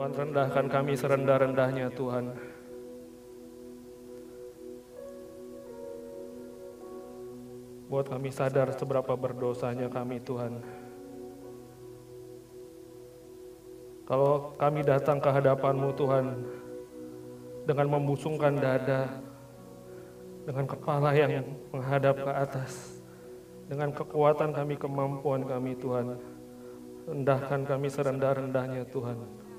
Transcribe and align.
Tuhan 0.00 0.16
rendahkan 0.16 0.64
kami 0.72 0.96
serendah-rendahnya 0.96 1.92
Tuhan. 1.92 2.32
Buat 7.92 8.08
kami 8.08 8.32
sadar 8.32 8.72
seberapa 8.72 9.12
berdosanya 9.12 9.92
kami 9.92 10.16
Tuhan. 10.24 10.64
Kalau 14.08 14.56
kami 14.56 14.80
datang 14.88 15.20
ke 15.20 15.28
hadapan-Mu 15.28 15.92
Tuhan 15.92 16.48
dengan 17.68 18.00
membusungkan 18.00 18.56
dada, 18.56 19.04
dengan 20.48 20.64
kepala 20.64 21.12
yang 21.12 21.44
menghadap 21.76 22.24
ke 22.24 22.32
atas, 22.40 23.04
dengan 23.68 23.92
kekuatan 23.92 24.56
kami, 24.56 24.80
kemampuan 24.80 25.44
kami 25.44 25.76
Tuhan, 25.76 26.16
rendahkan 27.04 27.68
kami 27.68 27.92
serendah-rendahnya 27.92 28.88
Tuhan, 28.88 29.49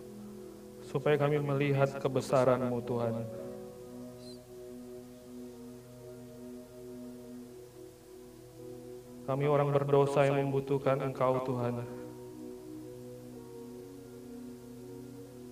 supaya 0.91 1.15
kami 1.15 1.39
melihat 1.39 1.87
kebesaran-Mu 2.03 2.79
Tuhan. 2.83 3.15
Kami 9.23 9.47
orang 9.47 9.71
berdosa 9.71 10.27
yang 10.27 10.43
membutuhkan 10.43 10.99
Engkau 10.99 11.39
Tuhan. 11.47 11.87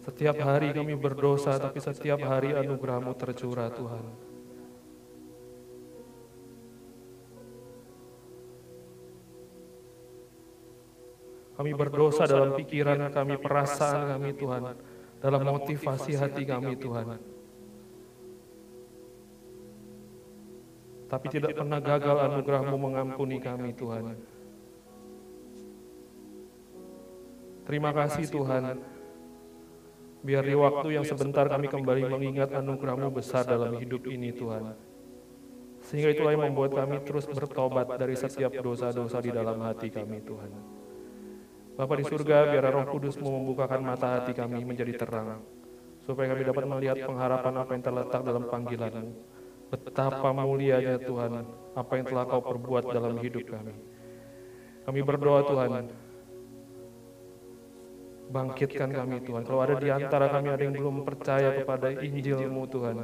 Setiap 0.04 0.36
hari 0.44 0.76
kami 0.76 1.00
berdosa, 1.00 1.56
tapi 1.56 1.80
setiap 1.80 2.20
hari 2.28 2.52
anugerah-Mu 2.60 3.16
tercurah 3.16 3.72
Tuhan. 3.72 4.04
Kami 11.56 11.72
berdosa 11.76 12.28
dalam 12.28 12.56
pikiran 12.56 13.12
kami, 13.12 13.36
perasaan 13.40 14.16
kami 14.16 14.32
Tuhan, 14.36 14.64
dalam 15.20 15.42
motivasi 15.44 16.16
hati 16.16 16.44
kami 16.48 16.80
Tuhan. 16.80 17.20
Tapi 21.10 21.26
tidak 21.34 21.58
pernah 21.58 21.82
gagal 21.82 22.18
anugerah-Mu 22.32 22.76
mengampuni 22.78 23.42
kami 23.42 23.74
Tuhan. 23.74 24.14
Terima 27.66 27.92
kasih 27.94 28.26
Tuhan. 28.30 28.82
Biar 30.20 30.44
di 30.46 30.56
waktu 30.56 30.88
yang 31.00 31.06
sebentar 31.08 31.50
kami 31.50 31.66
kembali 31.66 32.04
mengingat 32.08 32.54
anugerah-Mu 32.54 33.10
besar 33.10 33.44
dalam 33.44 33.76
hidup 33.82 34.06
ini 34.06 34.30
Tuhan. 34.32 34.78
Sehingga 35.82 36.14
itulah 36.14 36.38
yang 36.38 36.54
membuat 36.54 36.78
kami 36.78 37.02
terus 37.02 37.26
bertobat 37.26 37.98
dari 37.98 38.14
setiap 38.14 38.54
dosa-dosa 38.62 39.18
di 39.24 39.32
dalam 39.34 39.58
hati 39.66 39.90
kami 39.90 40.22
Tuhan. 40.22 40.79
Bapa 41.80 41.96
di 41.96 42.04
surga, 42.04 42.52
biar 42.52 42.76
roh 42.76 42.92
kudus-Mu 42.92 43.40
membukakan 43.40 43.80
mata 43.80 44.20
hati 44.20 44.36
kami 44.36 44.68
menjadi 44.68 45.00
terang. 45.00 45.40
Supaya 46.04 46.36
kami 46.36 46.44
dapat 46.44 46.68
melihat 46.68 47.08
pengharapan 47.08 47.54
apa 47.56 47.72
yang 47.72 47.84
terletak 47.88 48.22
dalam 48.28 48.44
panggilan-Mu. 48.52 49.10
Betapa 49.72 50.36
mulianya 50.36 51.00
Tuhan, 51.00 51.48
apa 51.80 51.92
yang 51.96 52.06
telah 52.12 52.26
Kau 52.28 52.44
perbuat 52.44 52.84
dalam 52.92 53.16
hidup 53.24 53.48
kami. 53.48 53.72
Kami 54.84 55.00
berdoa 55.08 55.40
Tuhan, 55.48 55.72
bangkitkan 58.28 58.90
kami 58.92 59.24
Tuhan. 59.24 59.42
Kalau 59.48 59.62
ada 59.64 59.76
di 59.80 59.88
antara 59.88 60.28
kami 60.36 60.52
ada 60.52 60.64
yang 60.68 60.76
belum 60.76 61.08
percaya 61.08 61.64
kepada 61.64 61.96
Injil-Mu 61.96 62.64
Tuhan, 62.68 62.98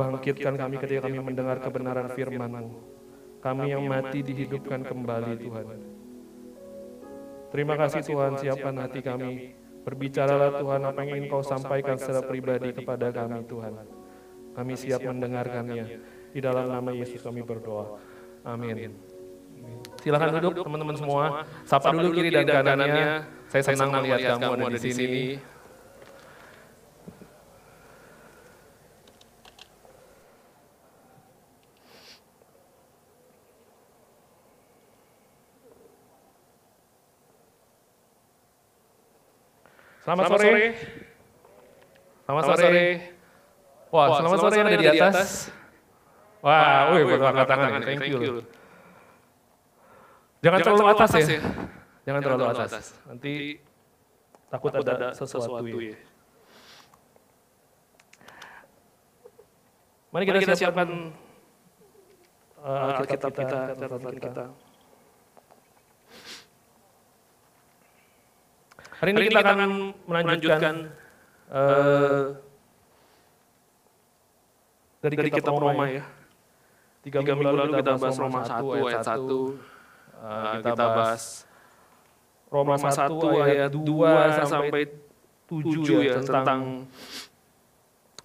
bangkitkan 0.00 0.54
kami 0.56 0.80
ketika 0.80 1.12
kami 1.12 1.20
mendengar 1.20 1.60
kebenaran 1.60 2.08
firman-Mu. 2.16 2.72
Kami 3.44 3.68
yang 3.68 3.84
mati 3.84 4.24
dihidupkan 4.24 4.80
kembali 4.80 5.36
Tuhan. 5.36 5.91
Terima 7.52 7.74
kasih 7.76 8.00
Tuhan, 8.00 8.32
siapkan 8.40 8.74
hati 8.80 9.00
kami. 9.04 9.52
Berbicaralah 9.82 10.56
Tuhan 10.56 10.80
apa 10.88 10.98
yang 11.04 11.10
ingin 11.20 11.24
Kau 11.28 11.44
sampaikan 11.44 12.00
secara 12.00 12.24
pribadi 12.24 12.72
kepada 12.72 13.12
kami 13.12 13.44
Tuhan. 13.44 13.72
Kami 14.56 14.72
siap 14.78 15.04
mendengarkannya. 15.04 15.84
Di 16.32 16.40
dalam 16.40 16.72
nama 16.72 16.90
Yesus 16.96 17.20
kami 17.20 17.44
berdoa. 17.44 18.00
Amin. 18.48 18.96
Silakan 20.00 20.40
duduk 20.40 20.64
teman-teman 20.64 20.96
semua. 20.96 21.24
Sapa 21.68 21.92
dulu 21.92 22.16
kiri 22.16 22.32
dan 22.32 22.48
kanannya. 22.48 23.28
Saya 23.52 23.62
senang 23.68 24.00
melihat 24.00 24.40
kamu 24.40 24.52
ada 24.56 24.66
di 24.72 24.80
sini. 24.80 25.20
Selamat 40.02 40.24
sore. 40.34 40.50
Selamat 42.26 42.42
sore. 42.42 42.86
Wah, 43.94 44.06
selamat 44.18 44.38
sore 44.42 44.54
yang 44.58 44.66
ada 44.66 44.78
di 44.82 44.88
atas. 44.90 45.46
Wah, 46.42 46.90
wih, 46.90 47.06
baru 47.06 47.24
angkat 47.30 47.46
tangan. 47.46 47.70
Thank 47.86 48.10
you. 48.10 48.42
Jangan 50.42 50.58
terlalu 50.58 50.84
atas 50.90 51.10
ya. 51.14 51.38
Jangan 52.02 52.20
terlalu 52.26 52.44
atas. 52.50 52.98
Nanti 53.06 53.62
takut 54.50 54.74
ada 54.74 55.14
sesuatu 55.14 55.62
ya. 55.78 55.94
Mari 60.12 60.28
kita 60.28 60.58
siapkan 60.58 61.14
uh, 62.60 63.00
Alkitab 63.00 63.32
kita, 63.32 63.58
catatan 63.78 64.12
kita. 64.18 64.44
Hari 69.02 69.18
ini 69.18 69.34
kita 69.34 69.42
akan 69.42 69.70
melanjutkan 70.06 70.74
uh, 71.50 72.38
dari, 75.02 75.14
dari 75.18 75.30
kitab 75.34 75.58
Roma 75.58 75.90
ya. 75.90 76.06
Tiga, 77.02 77.18
Tiga 77.18 77.34
minggu 77.34 77.50
lalu 77.50 77.82
kita 77.82 77.98
bahas 77.98 78.14
Roma 78.14 78.46
1 78.46 78.62
ayat 78.62 79.02
1. 79.02 79.26
Uh, 79.26 80.54
kita 80.62 80.84
bahas 80.86 81.22
Roma 82.46 82.78
1 82.78 83.42
ayat 83.42 83.70
2 83.74 84.46
sampai 84.46 84.82
7 85.50 86.06
ya 86.06 86.22
tentang 86.22 86.86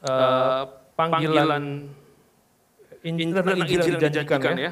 uh, 0.05 0.61
panggilan 0.93 1.89
Injil, 3.01 3.33
tentang 3.33 3.65
Injil 3.65 3.81
yang 3.81 3.97
dijanjikan 3.97 4.61
ya. 4.61 4.71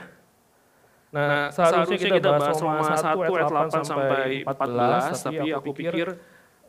Nah, 1.16 1.48
seharusnya 1.48 1.96
kita 1.96 2.20
bahas 2.20 2.60
Roma 2.60 2.84
1 2.92 3.16
ayat 3.16 3.48
8 3.48 3.88
sampai 3.88 4.28
14, 4.44 5.26
tapi 5.32 5.48
aku 5.56 5.70
pikir 5.72 6.08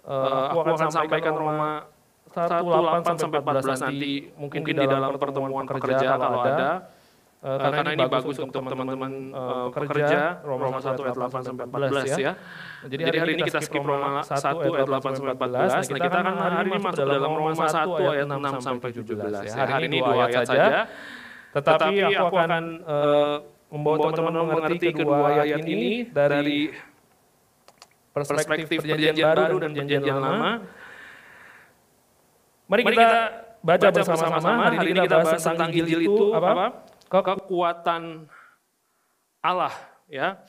uh, 0.07 0.55
aku 0.55 0.59
akan 0.62 0.91
sampaikan 0.95 1.34
Roma 1.34 1.71
1 2.31 2.62
8 2.62 3.23
sampai 3.27 3.39
14 3.43 3.83
nanti 3.91 4.12
mungkin 4.39 4.61
di 4.62 4.75
dalam 4.87 5.19
pertemuan 5.19 5.67
pekerja 5.67 6.15
kalau 6.15 6.47
ada. 6.47 6.71
Uh, 7.37 7.61
karena, 7.62 7.79
karena 7.79 7.91
ini 7.95 8.05
bagus 8.11 8.37
untuk 8.43 8.65
teman-teman 8.65 9.12
uh, 9.31 9.69
pekerja 9.75 10.41
Roma 10.47 10.78
1 10.78 10.95
ayat 10.95 11.17
8 11.19 11.47
sampai 11.47 11.65
14 11.67 12.23
ya. 12.23 12.33
Jadi 12.87 13.03
hari, 13.03 13.19
hari 13.19 13.31
ini 13.34 13.43
kita 13.51 13.61
skip 13.67 13.83
Roma 13.83 14.23
1 14.23 14.31
ayat 14.31 14.89
8 14.89 15.19
sampai 15.19 15.34
14. 15.34 15.91
Nah, 15.91 16.01
kita 16.07 16.17
akan 16.23 16.34
hari 16.39 16.57
ini 16.71 16.78
masuk 16.81 17.05
dalam 17.07 17.33
Roma 17.34 17.67
1 17.67 18.15
ayat 18.15 18.27
6 18.31 18.63
sampai 18.63 18.89
17 18.95 19.43
ya. 19.43 19.53
Hari 19.59 19.84
ini 19.91 19.99
dua 19.99 20.15
ayat 20.31 20.47
saja. 20.47 20.87
Tetapi 21.51 21.95
aku 22.15 22.37
akan 22.37 22.65
uh, 22.84 23.37
membawa 23.71 23.97
teman-teman 24.15 24.44
mengerti 24.47 24.94
kedua 24.94 25.43
ayat 25.43 25.62
ini 25.66 26.06
dari 26.06 26.71
perspektif 28.15 28.81
perjanjian 28.81 29.16
baru 29.34 29.56
dan 29.60 29.71
perjanjian 29.75 30.16
lama. 30.16 30.53
Mari 32.66 32.82
kita 32.82 33.10
baca 33.62 33.88
bersama-sama. 33.91 34.71
Hari 34.71 34.77
ini 34.91 35.00
kita 35.06 35.16
bahas 35.22 35.43
tentang 35.43 35.71
Injil 35.71 36.00
itu 36.06 36.25
apa? 36.34 36.82
Kekuatan 37.06 38.27
Allah, 39.38 39.75
ya. 40.10 40.43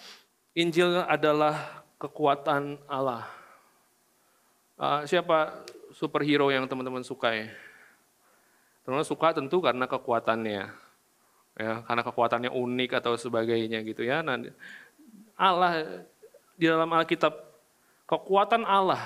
Injil 0.58 1.06
adalah 1.06 1.86
kekuatan 2.02 2.82
Allah. 2.90 3.30
Uh, 4.78 5.06
siapa 5.06 5.66
superhero 5.94 6.50
yang 6.50 6.66
teman-teman 6.66 7.06
suka 7.06 7.34
ya? 7.34 7.50
Teman-teman 8.82 9.06
suka 9.06 9.38
tentu 9.38 9.62
karena 9.62 9.86
kekuatannya 9.86 10.87
ya 11.58 11.82
karena 11.84 12.02
kekuatannya 12.06 12.52
unik 12.54 13.02
atau 13.02 13.18
sebagainya 13.18 13.82
gitu 13.82 14.06
ya. 14.06 14.22
Nah, 14.22 14.38
Allah 15.34 16.06
di 16.54 16.66
dalam 16.70 16.90
Alkitab 16.94 17.34
kekuatan 18.06 18.62
Allah, 18.64 19.02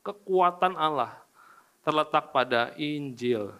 kekuatan 0.00 0.74
Allah 0.74 1.12
terletak 1.84 2.32
pada 2.32 2.72
Injil. 2.80 3.52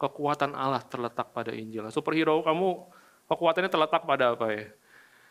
Kekuatan 0.00 0.56
Allah 0.56 0.80
terletak 0.80 1.28
pada 1.36 1.52
Injil. 1.52 1.84
Superhero 1.92 2.40
kamu 2.40 2.88
kekuatannya 3.28 3.68
terletak 3.68 4.08
pada 4.08 4.32
apa 4.32 4.46
ya? 4.56 4.64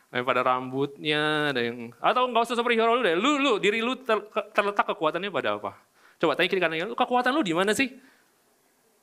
Ada 0.09 0.25
pada 0.25 0.41
rambutnya, 0.41 1.53
ada 1.53 1.62
yang 1.62 1.94
atau 2.01 2.25
nggak 2.30 2.41
usah 2.45 2.57
superhero 2.57 2.97
lu 2.97 3.01
deh. 3.01 3.18
Lu 3.18 3.41
lu 3.41 3.57
diri 3.57 3.81
lu 3.81 3.97
ter, 3.97 4.18
terletak 4.53 4.94
kekuatannya 4.94 5.30
pada 5.33 5.57
apa? 5.57 5.74
Coba 6.21 6.38
tanya 6.38 6.50
kiri 6.50 6.62
kanan, 6.62 6.94
kekuatan 6.94 7.33
lu 7.33 7.41
di 7.41 7.53
mana 7.53 7.74
sih? 7.74 7.94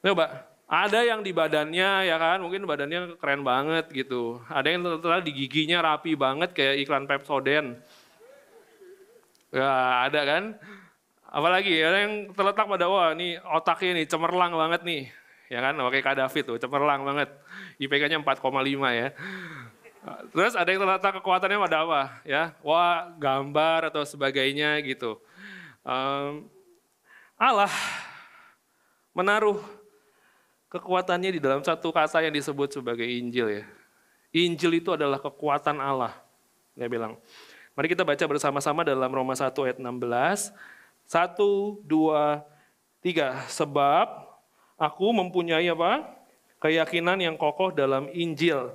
Coba 0.02 0.56
ada 0.66 1.06
yang 1.06 1.22
di 1.22 1.30
badannya 1.30 2.10
ya 2.10 2.16
kan, 2.18 2.42
mungkin 2.42 2.66
badannya 2.66 3.22
keren 3.22 3.46
banget 3.46 3.86
gitu. 3.94 4.42
Ada 4.50 4.74
yang 4.74 4.82
ternyata 4.98 5.22
di 5.22 5.34
giginya 5.34 5.78
rapi 5.78 6.18
banget 6.18 6.50
kayak 6.50 6.82
iklan 6.82 7.06
Pepsodent. 7.06 7.78
Ya 9.54 10.02
ada 10.10 10.20
kan. 10.26 10.58
Apalagi 11.30 11.70
ada 11.78 12.02
yang 12.02 12.34
terletak 12.34 12.66
pada 12.66 12.90
wah 12.90 13.14
ini 13.14 13.38
otaknya 13.46 14.02
nih 14.02 14.06
cemerlang 14.10 14.58
banget 14.58 14.82
nih. 14.82 15.02
Ya 15.46 15.62
kan, 15.62 15.78
Kak 15.78 16.18
David 16.18 16.42
tuh 16.42 16.58
cemerlang 16.58 17.06
banget. 17.06 17.30
IPK-nya 17.78 18.19
4,5 18.19 18.42
ya. 18.90 19.14
Terus 20.34 20.58
ada 20.58 20.66
yang 20.66 20.82
terletak 20.82 21.12
kekuatannya 21.22 21.58
pada 21.62 21.78
apa? 21.86 22.02
Ya, 22.26 22.54
wah 22.66 23.10
gambar 23.19 23.94
atau 23.94 24.02
sebagainya 24.02 24.82
gitu. 24.82 25.19
Um, 25.86 26.50
Allah 27.38 27.70
menaruh 29.14 29.62
kekuatannya 30.70 31.36
di 31.36 31.40
dalam 31.40 31.62
satu 31.62 31.94
kata 31.94 32.22
yang 32.22 32.34
disebut 32.34 32.80
sebagai 32.80 33.06
Injil 33.06 33.62
ya. 33.62 33.64
Injil 34.34 34.82
itu 34.82 34.92
adalah 34.92 35.22
kekuatan 35.22 35.80
Allah. 35.80 36.12
Dia 36.76 36.90
bilang. 36.90 37.16
Mari 37.76 37.92
kita 37.92 38.08
baca 38.08 38.24
bersama-sama 38.24 38.84
dalam 38.88 39.08
Roma 39.12 39.36
1 39.36 39.52
ayat 39.52 39.78
16. 39.80 40.52
Satu, 41.04 41.80
dua, 41.84 42.40
tiga. 43.04 43.44
Sebab 43.52 44.26
aku 44.80 45.06
mempunyai 45.12 45.68
apa? 45.68 46.08
Keyakinan 46.56 47.20
yang 47.20 47.36
kokoh 47.36 47.72
dalam 47.72 48.08
Injil. 48.16 48.72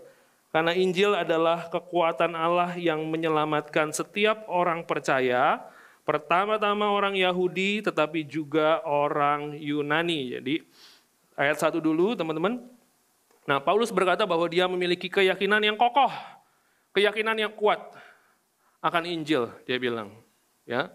Karena 0.53 0.75
Injil 0.75 1.15
adalah 1.15 1.71
kekuatan 1.71 2.35
Allah 2.37 2.75
yang 2.75 3.07
menyelamatkan 3.07 3.89
setiap 3.95 4.45
orang 4.51 4.83
percaya, 4.83 5.63
pertama-tama 6.03 6.91
orang 6.91 7.15
Yahudi 7.15 7.79
tetapi 7.81 8.27
juga 8.27 8.83
orang 8.83 9.55
Yunani. 9.55 10.37
Jadi 10.37 10.55
ayat 11.41 11.57
satu 11.57 11.81
dulu 11.81 12.13
teman-teman. 12.13 12.61
Nah 13.49 13.57
Paulus 13.57 13.89
berkata 13.89 14.29
bahwa 14.29 14.45
dia 14.45 14.69
memiliki 14.69 15.09
keyakinan 15.09 15.65
yang 15.65 15.73
kokoh, 15.73 16.13
keyakinan 16.93 17.33
yang 17.33 17.53
kuat 17.57 17.81
akan 18.85 19.09
Injil, 19.09 19.49
dia 19.65 19.81
bilang. 19.81 20.13
Ya, 20.69 20.93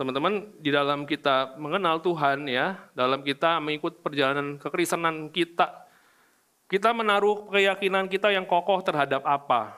Teman-teman, 0.00 0.48
di 0.56 0.72
dalam 0.72 1.04
kita 1.04 1.60
mengenal 1.60 2.00
Tuhan 2.00 2.48
ya, 2.48 2.80
dalam 2.96 3.20
kita 3.20 3.60
mengikut 3.60 4.00
perjalanan 4.00 4.56
kekristenan 4.56 5.28
kita, 5.28 5.84
kita 6.72 6.96
menaruh 6.96 7.52
keyakinan 7.52 8.08
kita 8.08 8.32
yang 8.32 8.48
kokoh 8.48 8.80
terhadap 8.80 9.20
apa? 9.28 9.76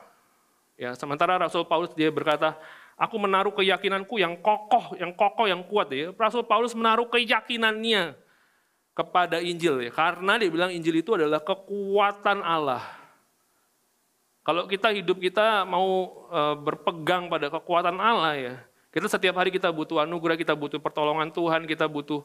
Ya, 0.78 0.94
sementara 0.94 1.42
Rasul 1.42 1.66
Paulus 1.66 1.90
dia 1.98 2.06
berkata, 2.14 2.54
aku 2.94 3.18
menaruh 3.18 3.50
keyakinanku 3.50 4.22
yang 4.22 4.38
kokoh, 4.38 4.94
yang 4.94 5.10
kokoh, 5.10 5.50
yang 5.50 5.66
kuat 5.66 5.90
ya. 5.90 6.14
Rasul 6.14 6.46
Paulus 6.46 6.70
menaruh 6.78 7.10
keyakinannya 7.10 8.21
kepada 8.92 9.40
Injil 9.40 9.88
ya, 9.88 9.90
karena 9.92 10.36
dia 10.36 10.50
bilang 10.52 10.70
Injil 10.72 11.00
itu 11.00 11.16
adalah 11.16 11.40
kekuatan 11.40 12.44
Allah. 12.44 12.84
Kalau 14.42 14.66
kita 14.66 14.90
hidup 14.90 15.22
kita 15.22 15.62
mau 15.64 16.10
e, 16.28 16.40
berpegang 16.60 17.30
pada 17.30 17.46
kekuatan 17.48 17.96
Allah 17.96 18.34
ya, 18.36 18.54
kita 18.92 19.08
setiap 19.08 19.40
hari 19.40 19.48
kita 19.48 19.72
butuh 19.72 20.04
anugerah, 20.04 20.36
kita 20.36 20.52
butuh 20.52 20.76
pertolongan 20.76 21.32
Tuhan, 21.32 21.64
kita 21.64 21.88
butuh 21.88 22.20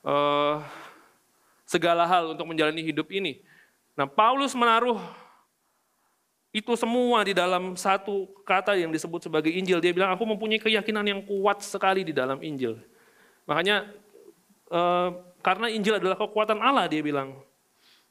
uh, 0.00 0.64
segala 1.68 2.08
hal 2.08 2.32
untuk 2.32 2.48
menjalani 2.48 2.80
hidup 2.80 3.12
ini. 3.12 3.44
Nah, 3.92 4.08
Paulus 4.08 4.56
menaruh 4.56 4.96
itu 6.56 6.72
semua 6.74 7.20
di 7.20 7.36
dalam 7.36 7.76
satu 7.76 8.32
kata 8.48 8.74
yang 8.80 8.88
disebut 8.88 9.28
sebagai 9.28 9.52
Injil. 9.52 9.76
Dia 9.78 9.92
bilang, 9.92 10.10
aku 10.16 10.24
mempunyai 10.24 10.58
keyakinan 10.58 11.04
yang 11.04 11.20
kuat 11.22 11.60
sekali 11.60 12.00
di 12.00 12.16
dalam 12.16 12.40
Injil. 12.40 12.80
Makanya, 13.44 13.86
uh, 14.72 15.14
karena 15.40 15.66
Injil 15.72 15.96
adalah 15.96 16.16
kekuatan 16.16 16.60
Allah, 16.60 16.86
dia 16.86 17.00
bilang. 17.00 17.36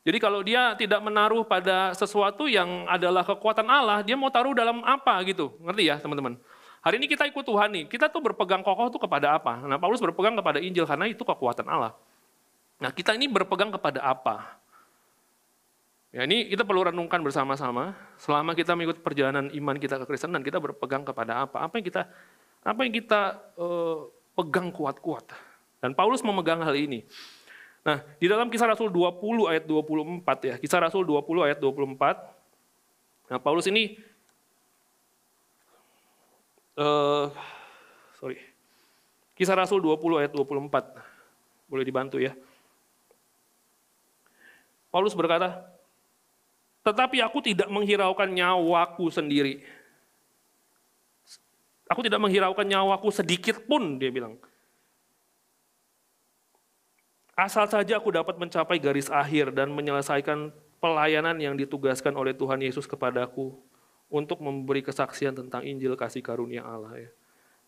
Jadi 0.04 0.18
kalau 0.18 0.40
dia 0.42 0.74
tidak 0.80 1.04
menaruh 1.04 1.44
pada 1.44 1.94
sesuatu 1.94 2.48
yang 2.48 2.88
adalah 2.88 3.22
kekuatan 3.22 3.68
Allah, 3.68 4.00
dia 4.02 4.16
mau 4.16 4.32
taruh 4.32 4.56
dalam 4.56 4.82
apa 4.82 5.20
gitu. 5.28 5.54
Ngerti 5.60 5.84
ya 5.86 5.96
teman-teman? 6.00 6.40
Hari 6.80 6.96
ini 6.96 7.12
kita 7.12 7.28
ikut 7.28 7.44
Tuhan 7.44 7.70
nih, 7.76 7.86
kita 7.92 8.08
tuh 8.08 8.24
berpegang 8.24 8.64
kokoh 8.64 8.88
tuh 8.88 9.04
kepada 9.04 9.36
apa? 9.36 9.60
Nah 9.68 9.76
Paulus 9.76 10.00
berpegang 10.00 10.40
kepada 10.40 10.64
Injil 10.64 10.88
karena 10.88 11.12
itu 11.12 11.28
kekuatan 11.28 11.68
Allah. 11.68 11.92
Nah 12.80 12.96
kita 12.96 13.12
ini 13.20 13.28
berpegang 13.28 13.68
kepada 13.76 14.00
apa? 14.00 14.56
Ya 16.16 16.24
ini 16.24 16.48
kita 16.48 16.64
perlu 16.64 16.88
renungkan 16.88 17.20
bersama-sama. 17.20 17.94
Selama 18.16 18.56
kita 18.56 18.80
mengikut 18.80 19.04
perjalanan 19.04 19.52
iman 19.52 19.76
kita 19.76 20.00
ke 20.00 20.06
Kristen 20.08 20.32
dan 20.32 20.42
kita 20.42 20.64
berpegang 20.64 21.04
kepada 21.04 21.44
apa? 21.44 21.60
Apa 21.60 21.78
yang 21.78 21.86
kita 21.86 22.08
apa 22.64 22.80
yang 22.88 22.94
kita 22.96 23.22
uh, 23.60 24.08
pegang 24.40 24.72
kuat-kuat? 24.72 25.49
Dan 25.80 25.96
Paulus 25.96 26.20
memegang 26.24 26.60
hal 26.60 26.76
ini. 26.76 27.08
Nah, 27.84 28.04
di 28.20 28.28
dalam 28.28 28.52
kisah 28.52 28.68
Rasul 28.68 28.92
20 28.92 29.48
ayat 29.48 29.64
24 29.64 30.48
ya, 30.48 30.56
kisah 30.60 30.84
Rasul 30.84 31.08
20 31.08 31.48
ayat 31.48 31.60
24, 31.64 33.32
nah 33.32 33.40
Paulus 33.40 33.66
ini 33.72 33.96
uh, 36.76 37.32
sorry. 38.20 38.40
Kisah 39.40 39.56
Rasul 39.56 39.80
20 39.80 40.20
ayat 40.20 40.32
24. 40.36 41.72
Boleh 41.72 41.86
dibantu 41.88 42.20
ya. 42.20 42.36
Paulus 44.92 45.16
berkata, 45.16 45.64
tetapi 46.84 47.24
aku 47.24 47.40
tidak 47.40 47.72
menghiraukan 47.72 48.28
nyawaku 48.28 49.08
sendiri. 49.08 49.64
Aku 51.88 52.04
tidak 52.04 52.20
menghiraukan 52.20 52.66
nyawaku 52.68 53.10
sedikit 53.14 53.64
pun, 53.64 53.96
dia 54.02 54.12
bilang. 54.12 54.36
Asal 57.40 57.72
saja 57.72 57.96
aku 57.96 58.12
dapat 58.12 58.36
mencapai 58.36 58.84
garis 58.84 59.08
akhir 59.08 59.56
dan 59.56 59.72
menyelesaikan 59.72 60.52
pelayanan 60.84 61.40
yang 61.40 61.56
ditugaskan 61.56 62.12
oleh 62.20 62.36
Tuhan 62.36 62.60
Yesus 62.60 62.84
kepadaku 62.84 63.56
untuk 64.12 64.44
memberi 64.44 64.84
kesaksian 64.84 65.32
tentang 65.32 65.64
Injil 65.64 65.96
kasih 65.96 66.20
karunia 66.20 66.68
Allah 66.68 67.08
ya. 67.08 67.10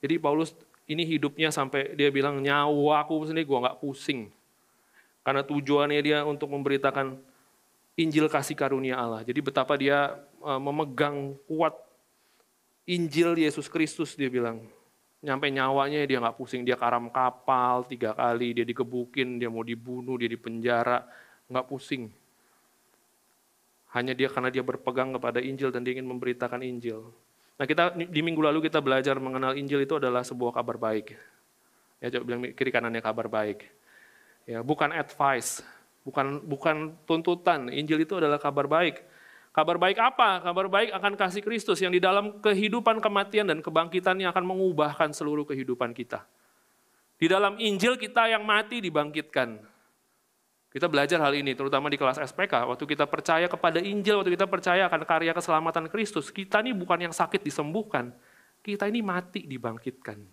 Jadi 0.03 0.19
Paulus 0.19 0.51
ini 0.91 1.07
hidupnya 1.07 1.55
sampai 1.55 1.95
dia 1.95 2.11
bilang 2.11 2.43
nyawa 2.43 3.07
aku 3.07 3.23
sendiri 3.23 3.47
gue 3.47 3.63
nggak 3.63 3.79
pusing. 3.79 4.27
Karena 5.23 5.39
tujuannya 5.39 6.01
dia 6.03 6.27
untuk 6.27 6.51
memberitakan 6.51 7.15
Injil 7.95 8.27
kasih 8.27 8.59
karunia 8.59 8.99
Allah. 8.99 9.23
Jadi 9.23 9.39
betapa 9.39 9.79
dia 9.79 10.19
uh, 10.43 10.59
memegang 10.59 11.39
kuat 11.47 11.79
Injil 12.83 13.39
Yesus 13.39 13.71
Kristus 13.71 14.19
dia 14.19 14.27
bilang. 14.27 14.67
Nyampe 15.21 15.53
nyawanya 15.53 16.01
dia 16.09 16.17
nggak 16.17 16.33
pusing, 16.33 16.65
dia 16.65 16.73
karam 16.73 17.05
kapal 17.13 17.85
tiga 17.85 18.17
kali, 18.17 18.57
dia 18.57 18.65
dikebukin, 18.65 19.37
dia 19.37 19.53
mau 19.53 19.61
dibunuh, 19.61 20.17
dia 20.17 20.25
dipenjara, 20.25 21.05
nggak 21.45 21.65
pusing. 21.69 22.09
Hanya 23.93 24.17
dia 24.17 24.33
karena 24.33 24.49
dia 24.49 24.65
berpegang 24.65 25.13
kepada 25.13 25.37
Injil 25.37 25.69
dan 25.69 25.85
dia 25.85 25.93
ingin 25.93 26.09
memberitakan 26.09 26.65
Injil. 26.65 27.13
Nah 27.61 27.69
kita 27.69 27.93
di 27.93 28.21
minggu 28.25 28.41
lalu 28.41 28.65
kita 28.65 28.81
belajar 28.81 29.21
mengenal 29.21 29.53
Injil 29.53 29.85
itu 29.85 30.01
adalah 30.01 30.25
sebuah 30.25 30.57
kabar 30.57 30.81
baik. 30.81 31.13
Ya 32.01 32.09
coba 32.17 32.23
bilang 32.25 32.41
kiri 32.57 32.71
kanannya 32.73 33.03
kabar 33.05 33.29
baik. 33.29 33.69
Ya 34.49 34.65
bukan 34.65 34.89
advice, 34.89 35.61
bukan 36.01 36.41
bukan 36.41 36.97
tuntutan. 37.05 37.69
Injil 37.69 38.01
itu 38.01 38.17
adalah 38.17 38.41
kabar 38.41 38.65
baik. 38.65 39.05
Kabar 39.51 39.75
baik 39.75 39.99
apa? 39.99 40.39
Kabar 40.39 40.71
baik 40.71 40.95
akan 40.95 41.13
kasih 41.19 41.43
Kristus 41.43 41.83
yang 41.83 41.91
di 41.91 41.99
dalam 41.99 42.39
kehidupan 42.39 43.03
kematian 43.03 43.51
dan 43.51 43.59
kebangkitannya 43.59 44.31
akan 44.31 44.47
mengubahkan 44.47 45.11
seluruh 45.11 45.43
kehidupan 45.43 45.91
kita. 45.91 46.23
Di 47.19 47.27
dalam 47.27 47.59
Injil 47.59 47.99
kita 47.99 48.31
yang 48.31 48.47
mati 48.47 48.79
dibangkitkan. 48.79 49.59
Kita 50.71 50.87
belajar 50.87 51.19
hal 51.19 51.35
ini, 51.35 51.51
terutama 51.51 51.91
di 51.91 51.99
kelas 51.99 52.15
SPK. 52.31 52.63
Waktu 52.63 52.87
kita 52.87 53.03
percaya 53.03 53.43
kepada 53.51 53.83
Injil, 53.83 54.23
waktu 54.23 54.39
kita 54.39 54.47
percaya 54.47 54.87
akan 54.87 55.03
karya 55.03 55.35
keselamatan 55.35 55.91
Kristus, 55.91 56.31
kita 56.31 56.63
ini 56.63 56.71
bukan 56.71 57.11
yang 57.11 57.11
sakit 57.11 57.43
disembuhkan, 57.43 58.15
kita 58.63 58.87
ini 58.87 59.03
mati 59.03 59.43
dibangkitkan. 59.43 60.23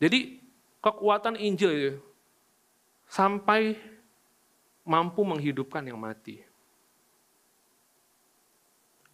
Jadi 0.00 0.40
kekuatan 0.80 1.36
Injil 1.36 2.00
sampai 3.04 3.76
mampu 4.82 5.22
menghidupkan 5.22 5.84
yang 5.84 6.00
mati. 6.00 6.42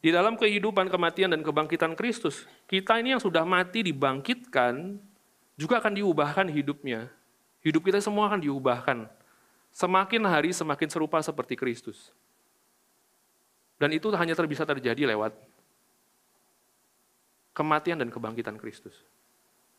Di 0.01 0.15
dalam 0.15 0.39
kehidupan 0.39 0.87
kematian 0.87 1.35
dan 1.35 1.43
kebangkitan 1.43 1.99
Kristus, 1.99 2.47
kita 2.71 3.03
ini 3.03 3.17
yang 3.17 3.23
sudah 3.23 3.43
mati 3.43 3.83
dibangkitkan 3.83 5.03
juga 5.59 5.83
akan 5.83 5.99
diubahkan 5.99 6.47
hidupnya 6.53 7.11
Hidup 7.67 7.83
kita 7.83 7.99
semua 7.99 8.31
akan 8.31 8.39
diubahkan. 8.47 9.11
Semakin 9.75 10.23
hari 10.23 10.55
semakin 10.55 10.87
serupa 10.87 11.19
seperti 11.19 11.59
Kristus. 11.59 12.15
Dan 13.75 13.91
itu 13.91 14.07
hanya 14.15 14.39
bisa 14.47 14.63
terjadi 14.63 15.03
lewat 15.11 15.35
kematian 17.51 17.99
dan 17.99 18.09
kebangkitan 18.15 18.55
Kristus. 18.55 18.95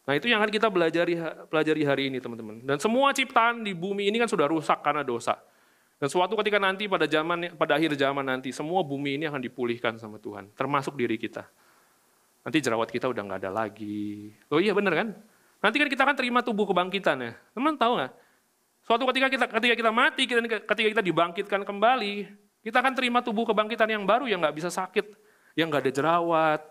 Nah 0.04 0.20
itu 0.20 0.28
yang 0.28 0.44
akan 0.44 0.52
kita 0.52 0.68
pelajari, 0.68 1.16
pelajari 1.48 1.82
hari 1.88 2.04
ini 2.12 2.20
teman-teman. 2.20 2.60
Dan 2.68 2.76
semua 2.76 3.16
ciptaan 3.16 3.64
di 3.64 3.72
bumi 3.72 4.12
ini 4.12 4.20
kan 4.20 4.28
sudah 4.28 4.52
rusak 4.52 4.84
karena 4.84 5.08
dosa. 5.08 5.40
Dan 5.98 6.08
suatu 6.14 6.38
ketika 6.38 6.62
nanti 6.62 6.86
pada 6.86 7.10
zaman 7.10 7.58
pada 7.58 7.74
akhir 7.74 7.98
zaman 7.98 8.22
nanti 8.22 8.54
semua 8.54 8.86
bumi 8.86 9.18
ini 9.18 9.26
akan 9.26 9.42
dipulihkan 9.42 9.98
sama 9.98 10.22
Tuhan, 10.22 10.54
termasuk 10.54 10.94
diri 10.94 11.18
kita. 11.18 11.50
Nanti 12.46 12.62
jerawat 12.62 12.94
kita 12.94 13.10
udah 13.10 13.22
nggak 13.26 13.40
ada 13.44 13.52
lagi. 13.52 14.30
Oh 14.54 14.62
iya 14.62 14.78
bener 14.78 14.94
kan? 14.94 15.08
Nanti 15.58 15.76
kan 15.82 15.90
kita 15.90 16.02
akan 16.06 16.16
terima 16.16 16.40
tubuh 16.46 16.70
kebangkitan 16.70 17.18
ya. 17.18 17.32
Teman 17.52 17.74
tahu 17.76 17.98
nggak? 17.98 18.14
Suatu 18.86 19.04
ketika 19.10 19.28
kita 19.28 19.46
ketika 19.52 19.76
kita 19.76 19.92
mati, 19.92 20.24
ketika 20.30 20.90
kita 20.96 21.04
dibangkitkan 21.04 21.62
kembali, 21.66 22.30
kita 22.62 22.78
akan 22.80 22.94
terima 22.94 23.20
tubuh 23.26 23.44
kebangkitan 23.50 23.90
yang 23.90 24.06
baru 24.06 24.30
yang 24.30 24.40
nggak 24.40 24.56
bisa 24.56 24.70
sakit, 24.70 25.12
yang 25.58 25.68
nggak 25.68 25.90
ada 25.90 25.92
jerawat, 25.92 26.62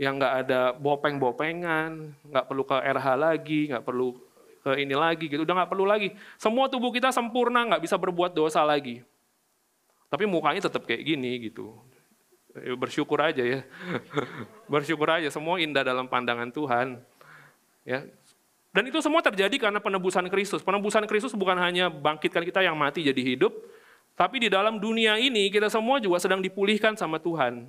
yang 0.00 0.18
nggak 0.18 0.34
ada 0.46 0.74
bopeng-bopengan, 0.74 2.16
nggak 2.26 2.44
perlu 2.50 2.64
ke 2.66 2.74
RH 2.74 3.08
lagi, 3.14 3.60
nggak 3.70 3.84
perlu 3.86 4.18
ini 4.72 4.96
lagi 4.96 5.28
gitu, 5.28 5.44
udah 5.44 5.60
nggak 5.60 5.70
perlu 5.70 5.84
lagi. 5.84 6.16
Semua 6.40 6.72
tubuh 6.72 6.88
kita 6.88 7.12
sempurna, 7.12 7.68
nggak 7.68 7.84
bisa 7.84 8.00
berbuat 8.00 8.32
dosa 8.32 8.64
lagi. 8.64 9.04
Tapi 10.08 10.24
mukanya 10.24 10.64
tetap 10.64 10.88
kayak 10.88 11.04
gini 11.04 11.52
gitu. 11.52 11.76
Ya, 12.56 12.72
bersyukur 12.72 13.20
aja 13.20 13.44
ya. 13.44 13.60
bersyukur 14.72 15.04
aja, 15.12 15.28
semua 15.28 15.60
indah 15.60 15.84
dalam 15.84 16.08
pandangan 16.08 16.48
Tuhan. 16.48 17.04
Ya. 17.84 18.08
Dan 18.72 18.88
itu 18.88 18.98
semua 19.04 19.20
terjadi 19.20 19.54
karena 19.60 19.84
penebusan 19.84 20.26
Kristus. 20.32 20.64
Penebusan 20.64 21.04
Kristus 21.04 21.36
bukan 21.36 21.60
hanya 21.60 21.92
bangkitkan 21.92 22.42
kita 22.42 22.64
yang 22.64 22.74
mati 22.74 23.04
jadi 23.04 23.20
hidup, 23.20 23.52
tapi 24.14 24.38
di 24.38 24.48
dalam 24.48 24.78
dunia 24.78 25.18
ini 25.18 25.50
kita 25.50 25.66
semua 25.66 25.98
juga 25.98 26.22
sedang 26.22 26.38
dipulihkan 26.38 26.94
sama 26.94 27.18
Tuhan. 27.18 27.66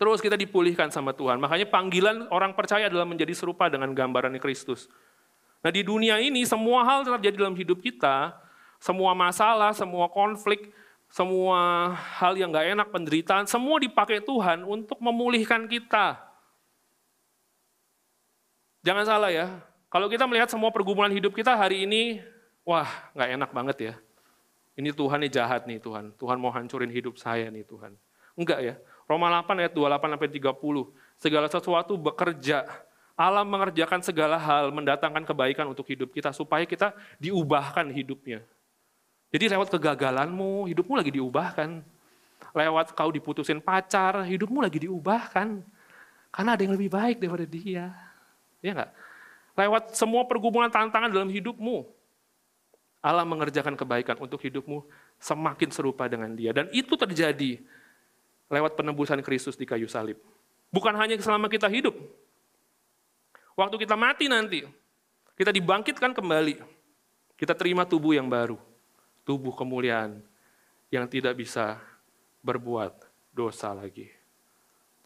Terus 0.00 0.24
kita 0.24 0.32
dipulihkan 0.40 0.88
sama 0.88 1.12
Tuhan. 1.12 1.36
Makanya 1.36 1.68
panggilan 1.68 2.24
orang 2.32 2.56
percaya 2.56 2.88
adalah 2.88 3.04
menjadi 3.04 3.36
serupa 3.36 3.68
dengan 3.68 3.92
gambaran 3.92 4.32
Kristus. 4.40 4.88
Nah 5.60 5.70
di 5.72 5.84
dunia 5.84 6.16
ini 6.20 6.44
semua 6.48 6.80
hal 6.84 7.04
terjadi 7.04 7.44
dalam 7.44 7.56
hidup 7.56 7.84
kita, 7.84 8.32
semua 8.80 9.12
masalah, 9.12 9.76
semua 9.76 10.08
konflik, 10.08 10.72
semua 11.12 11.92
hal 12.16 12.32
yang 12.38 12.48
gak 12.48 12.70
enak, 12.70 12.88
penderitaan, 12.88 13.44
semua 13.44 13.76
dipakai 13.76 14.24
Tuhan 14.24 14.64
untuk 14.64 14.96
memulihkan 15.02 15.68
kita. 15.68 16.16
Jangan 18.80 19.04
salah 19.04 19.28
ya, 19.28 19.60
kalau 19.92 20.08
kita 20.08 20.24
melihat 20.24 20.48
semua 20.48 20.72
pergumulan 20.72 21.12
hidup 21.12 21.36
kita 21.36 21.52
hari 21.52 21.84
ini, 21.84 22.24
wah 22.64 22.88
gak 23.12 23.28
enak 23.36 23.50
banget 23.52 23.76
ya. 23.92 23.94
Ini 24.80 24.96
Tuhan 24.96 25.20
nih 25.20 25.32
jahat 25.34 25.68
nih 25.68 25.76
Tuhan, 25.76 26.16
Tuhan 26.16 26.40
mau 26.40 26.48
hancurin 26.48 26.88
hidup 26.88 27.20
saya 27.20 27.52
nih 27.52 27.68
Tuhan. 27.68 27.92
Enggak 28.32 28.64
ya, 28.64 28.74
Roma 29.04 29.28
8 29.28 29.60
ayat 29.60 29.74
28 29.76 30.14
sampai 30.16 30.30
30. 30.30 30.88
Segala 31.20 31.46
sesuatu 31.50 31.98
bekerja. 32.00 32.64
Allah 33.18 33.44
mengerjakan 33.44 34.00
segala 34.00 34.40
hal, 34.40 34.72
mendatangkan 34.72 35.22
kebaikan 35.28 35.66
untuk 35.68 35.84
hidup 35.88 36.10
kita 36.10 36.32
supaya 36.32 36.64
kita 36.64 36.96
diubahkan 37.20 37.88
hidupnya. 37.92 38.40
Jadi 39.30 39.46
lewat 39.54 39.70
kegagalanmu, 39.70 40.66
hidupmu 40.66 40.94
lagi 40.98 41.14
diubahkan. 41.14 41.84
Lewat 42.50 42.96
kau 42.98 43.10
diputusin 43.14 43.62
pacar, 43.62 44.26
hidupmu 44.26 44.58
lagi 44.58 44.88
diubahkan. 44.88 45.62
Karena 46.30 46.50
ada 46.54 46.62
yang 46.62 46.74
lebih 46.74 46.90
baik 46.90 47.22
daripada 47.22 47.46
dia. 47.46 47.94
Ya 48.58 48.70
enggak? 48.74 48.90
Lewat 49.54 49.94
semua 49.94 50.26
pergumulan 50.26 50.70
tantangan 50.72 51.10
dalam 51.12 51.28
hidupmu, 51.30 51.86
Allah 53.00 53.24
mengerjakan 53.24 53.74
kebaikan 53.76 54.20
untuk 54.20 54.40
hidupmu 54.44 54.84
semakin 55.16 55.68
serupa 55.72 56.04
dengan 56.04 56.32
dia. 56.36 56.52
Dan 56.52 56.68
itu 56.72 56.92
terjadi 56.96 57.60
lewat 58.52 58.76
penebusan 58.76 59.24
Kristus 59.24 59.56
di 59.56 59.64
kayu 59.64 59.88
salib. 59.88 60.20
Bukan 60.68 60.92
hanya 61.00 61.16
selama 61.16 61.48
kita 61.48 61.66
hidup. 61.66 61.96
Waktu 63.58 63.76
kita 63.80 63.94
mati 63.98 64.30
nanti, 64.30 64.62
kita 65.34 65.50
dibangkitkan 65.50 66.12
kembali. 66.12 66.60
Kita 67.34 67.56
terima 67.56 67.88
tubuh 67.88 68.12
yang 68.12 68.28
baru. 68.28 68.60
Tubuh 69.24 69.56
kemuliaan 69.56 70.20
yang 70.92 71.06
tidak 71.06 71.38
bisa 71.38 71.80
berbuat 72.44 72.92
dosa 73.30 73.72
lagi. 73.72 74.10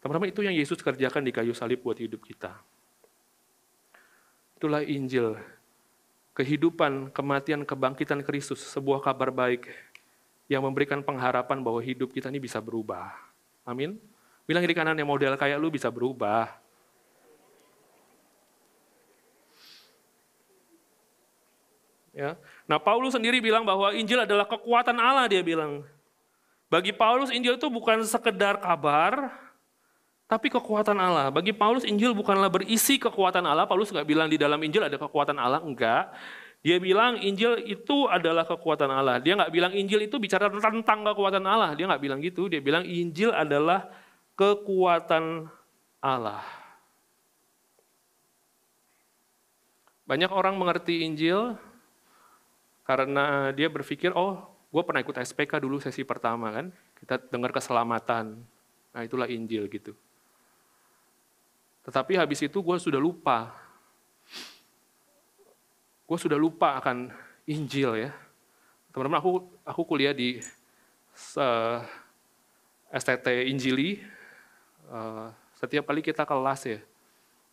Teman-teman, 0.00 0.32
itu 0.32 0.40
yang 0.44 0.52
Yesus 0.52 0.80
kerjakan 0.80 1.24
di 1.24 1.32
kayu 1.32 1.56
salib 1.56 1.80
buat 1.80 1.96
hidup 1.96 2.20
kita. 2.24 2.56
Itulah 4.58 4.84
Injil, 4.84 5.36
kehidupan, 6.34 7.14
kematian, 7.14 7.62
kebangkitan 7.62 8.24
Kristus, 8.26 8.64
sebuah 8.68 9.00
kabar 9.00 9.30
baik 9.30 9.70
yang 10.48 10.64
memberikan 10.64 11.00
pengharapan 11.00 11.62
bahwa 11.64 11.80
hidup 11.80 12.12
kita 12.12 12.28
ini 12.28 12.42
bisa 12.42 12.60
berubah. 12.60 13.16
Amin. 13.64 13.96
Bilang 14.44 14.60
kiri 14.60 14.76
kanan 14.76 14.98
yang 14.98 15.08
model 15.08 15.40
kayak 15.40 15.56
lu 15.56 15.72
bisa 15.72 15.88
berubah. 15.88 16.63
Ya. 22.14 22.38
Nah, 22.70 22.78
Paulus 22.78 23.18
sendiri 23.18 23.42
bilang 23.42 23.66
bahwa 23.66 23.90
Injil 23.90 24.22
adalah 24.22 24.46
kekuatan 24.46 24.94
Allah 25.02 25.26
dia 25.26 25.42
bilang. 25.42 25.82
Bagi 26.70 26.94
Paulus 26.94 27.34
Injil 27.34 27.58
itu 27.58 27.66
bukan 27.66 28.06
sekedar 28.06 28.62
kabar, 28.62 29.34
tapi 30.30 30.48
kekuatan 30.48 30.94
Allah. 30.96 31.28
Bagi 31.28 31.50
Paulus 31.50 31.82
Injil 31.82 32.14
bukanlah 32.14 32.48
berisi 32.48 32.96
kekuatan 33.02 33.42
Allah. 33.44 33.66
Paulus 33.66 33.90
nggak 33.90 34.06
bilang 34.06 34.30
di 34.30 34.38
dalam 34.38 34.58
Injil 34.62 34.86
ada 34.86 34.94
kekuatan 34.94 35.36
Allah, 35.36 35.60
enggak. 35.60 36.14
Dia 36.64 36.80
bilang 36.80 37.20
Injil 37.20 37.60
itu 37.68 38.08
adalah 38.08 38.48
kekuatan 38.48 38.88
Allah. 38.88 39.20
Dia 39.20 39.36
nggak 39.36 39.52
bilang 39.52 39.72
Injil 39.76 40.08
itu 40.08 40.16
bicara 40.16 40.48
tentang 40.48 41.04
kekuatan 41.04 41.44
Allah. 41.44 41.76
Dia 41.76 41.84
nggak 41.84 42.00
bilang 42.00 42.18
gitu. 42.24 42.48
Dia 42.48 42.64
bilang 42.64 42.88
Injil 42.88 43.36
adalah 43.36 43.92
kekuatan 44.32 45.44
Allah. 46.00 46.40
Banyak 50.08 50.32
orang 50.32 50.56
mengerti 50.56 51.04
Injil 51.04 51.60
karena 52.84 53.50
dia 53.56 53.72
berpikir, 53.72 54.12
oh 54.12 54.44
gue 54.68 54.82
pernah 54.84 55.00
ikut 55.00 55.16
SPK 55.16 55.60
dulu 55.60 55.80
sesi 55.80 56.04
pertama 56.04 56.52
kan. 56.52 56.68
Kita 57.00 57.20
dengar 57.32 57.50
keselamatan. 57.50 58.38
Nah 58.94 59.00
itulah 59.02 59.28
Injil 59.28 59.66
gitu. 59.72 59.96
Tetapi 61.84 62.16
habis 62.16 62.40
itu 62.44 62.58
gue 62.60 62.76
sudah 62.80 63.00
lupa 63.00 63.64
gue 66.04 66.18
sudah 66.20 66.36
lupa 66.36 66.76
akan 66.80 67.08
Injil 67.48 68.08
ya. 68.08 68.10
Teman-teman, 68.92 69.18
aku 69.18 69.32
aku 69.64 69.82
kuliah 69.88 70.14
di 70.14 70.38
eh, 71.40 71.80
STT 72.94 73.50
Injili. 73.50 74.00
Uh, 74.84 75.32
setiap 75.56 75.88
kali 75.88 76.04
kita 76.04 76.28
kelas 76.28 76.68
ya, 76.68 76.76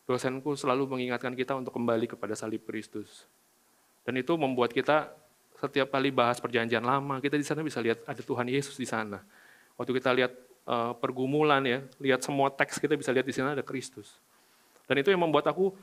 dosenku 0.04 0.52
selalu 0.60 0.84
mengingatkan 0.84 1.32
kita 1.32 1.56
untuk 1.56 1.72
kembali 1.72 2.12
kepada 2.12 2.36
salib 2.36 2.60
Kristus. 2.68 3.24
Dan 4.02 4.18
itu 4.18 4.34
membuat 4.34 4.74
kita 4.74 5.14
setiap 5.62 5.94
kali 5.94 6.10
bahas 6.10 6.42
perjanjian 6.42 6.82
lama, 6.82 7.22
kita 7.22 7.38
di 7.38 7.46
sana 7.46 7.62
bisa 7.62 7.78
lihat 7.78 8.02
ada 8.10 8.22
Tuhan 8.22 8.50
Yesus 8.50 8.74
di 8.74 8.90
sana. 8.90 9.22
Waktu 9.78 9.92
kita 10.02 10.10
lihat 10.10 10.34
uh, 10.66 10.98
pergumulan 10.98 11.62
ya, 11.62 11.86
lihat 12.02 12.26
semua 12.26 12.50
teks 12.50 12.82
kita 12.82 12.98
bisa 12.98 13.14
lihat 13.14 13.30
di 13.30 13.34
sana 13.34 13.54
ada 13.54 13.62
Kristus. 13.62 14.18
Dan 14.90 14.98
itu 15.00 15.14
yang 15.14 15.22
membuat 15.22 15.46
aku 15.46 15.78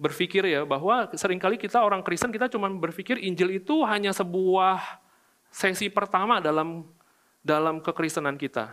berpikir 0.00 0.48
ya 0.48 0.64
bahwa 0.64 1.12
sering 1.12 1.36
kali 1.36 1.60
kita 1.60 1.84
orang 1.84 2.00
Kristen 2.00 2.32
kita 2.32 2.48
cuma 2.48 2.72
berpikir 2.72 3.20
Injil 3.20 3.60
itu 3.60 3.84
hanya 3.84 4.16
sebuah 4.16 4.80
sesi 5.52 5.92
pertama 5.92 6.40
dalam 6.40 6.88
dalam 7.44 7.84
kekristenan 7.84 8.40
kita. 8.40 8.72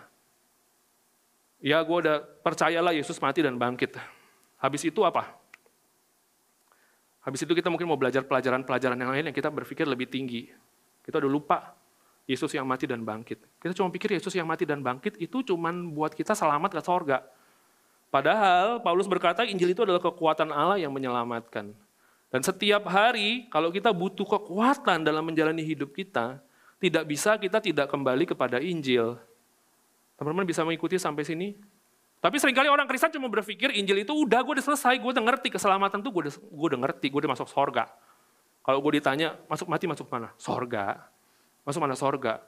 Ya 1.59 1.83
gue 1.83 1.97
udah 2.07 2.23
percayalah 2.45 2.95
Yesus 2.95 3.19
mati 3.19 3.43
dan 3.43 3.59
bangkit. 3.59 3.99
Habis 4.61 4.87
itu 4.87 5.03
apa? 5.03 5.35
Habis 7.27 7.43
itu 7.43 7.51
kita 7.51 7.67
mungkin 7.67 7.91
mau 7.91 7.99
belajar 7.99 8.23
pelajaran-pelajaran 8.23 8.95
yang 8.95 9.11
lain 9.11 9.23
yang 9.27 9.35
kita 9.35 9.51
berpikir 9.51 9.83
lebih 9.83 10.07
tinggi. 10.07 10.47
Kita 11.03 11.19
udah 11.19 11.27
lupa 11.27 11.75
Yesus 12.23 12.55
yang 12.55 12.63
mati 12.63 12.87
dan 12.87 13.03
bangkit. 13.03 13.43
Kita 13.59 13.75
cuma 13.75 13.91
pikir 13.91 14.15
Yesus 14.15 14.31
yang 14.31 14.47
mati 14.47 14.63
dan 14.63 14.79
bangkit 14.79 15.19
itu 15.19 15.43
cuma 15.43 15.75
buat 15.75 16.15
kita 16.15 16.31
selamat 16.31 16.71
ke 16.71 16.79
sorga. 16.79 17.27
Padahal 18.07 18.79
Paulus 18.79 19.11
berkata 19.11 19.43
Injil 19.43 19.75
itu 19.75 19.83
adalah 19.83 19.99
kekuatan 19.99 20.55
Allah 20.55 20.79
yang 20.79 20.95
menyelamatkan. 20.95 21.75
Dan 22.31 22.41
setiap 22.43 22.87
hari 22.87 23.51
kalau 23.51 23.75
kita 23.75 23.91
butuh 23.91 24.23
kekuatan 24.23 25.03
dalam 25.03 25.27
menjalani 25.27 25.67
hidup 25.67 25.91
kita, 25.91 26.39
tidak 26.79 27.03
bisa 27.11 27.35
kita 27.35 27.59
tidak 27.59 27.91
kembali 27.91 28.23
kepada 28.23 28.63
Injil. 28.63 29.19
Teman-teman 30.15 30.47
bisa 30.47 30.63
mengikuti 30.63 30.95
sampai 30.95 31.27
sini? 31.27 31.59
Tapi 32.27 32.43
sering 32.43 32.59
kali 32.59 32.67
orang 32.67 32.91
Kristen 32.91 33.07
cuma 33.15 33.31
berpikir 33.31 33.71
Injil 33.71 34.03
itu 34.03 34.11
udah 34.11 34.43
gue 34.43 34.59
udah 34.59 34.65
selesai, 34.67 34.99
gue 34.99 35.11
udah 35.15 35.23
ngerti 35.31 35.47
keselamatan 35.47 36.03
tuh 36.03 36.11
gue 36.11 36.27
udah, 36.27 36.35
gue 36.35 36.67
udah 36.75 36.79
ngerti, 36.83 37.07
gue 37.07 37.23
udah 37.23 37.31
masuk 37.31 37.47
sorga. 37.47 37.87
Kalau 38.67 38.83
gue 38.83 38.99
ditanya, 38.99 39.39
masuk 39.47 39.71
mati 39.71 39.87
masuk 39.87 40.11
mana? 40.11 40.35
Sorga. 40.35 41.07
Masuk 41.63 41.79
mana 41.79 41.95
sorga? 41.95 42.43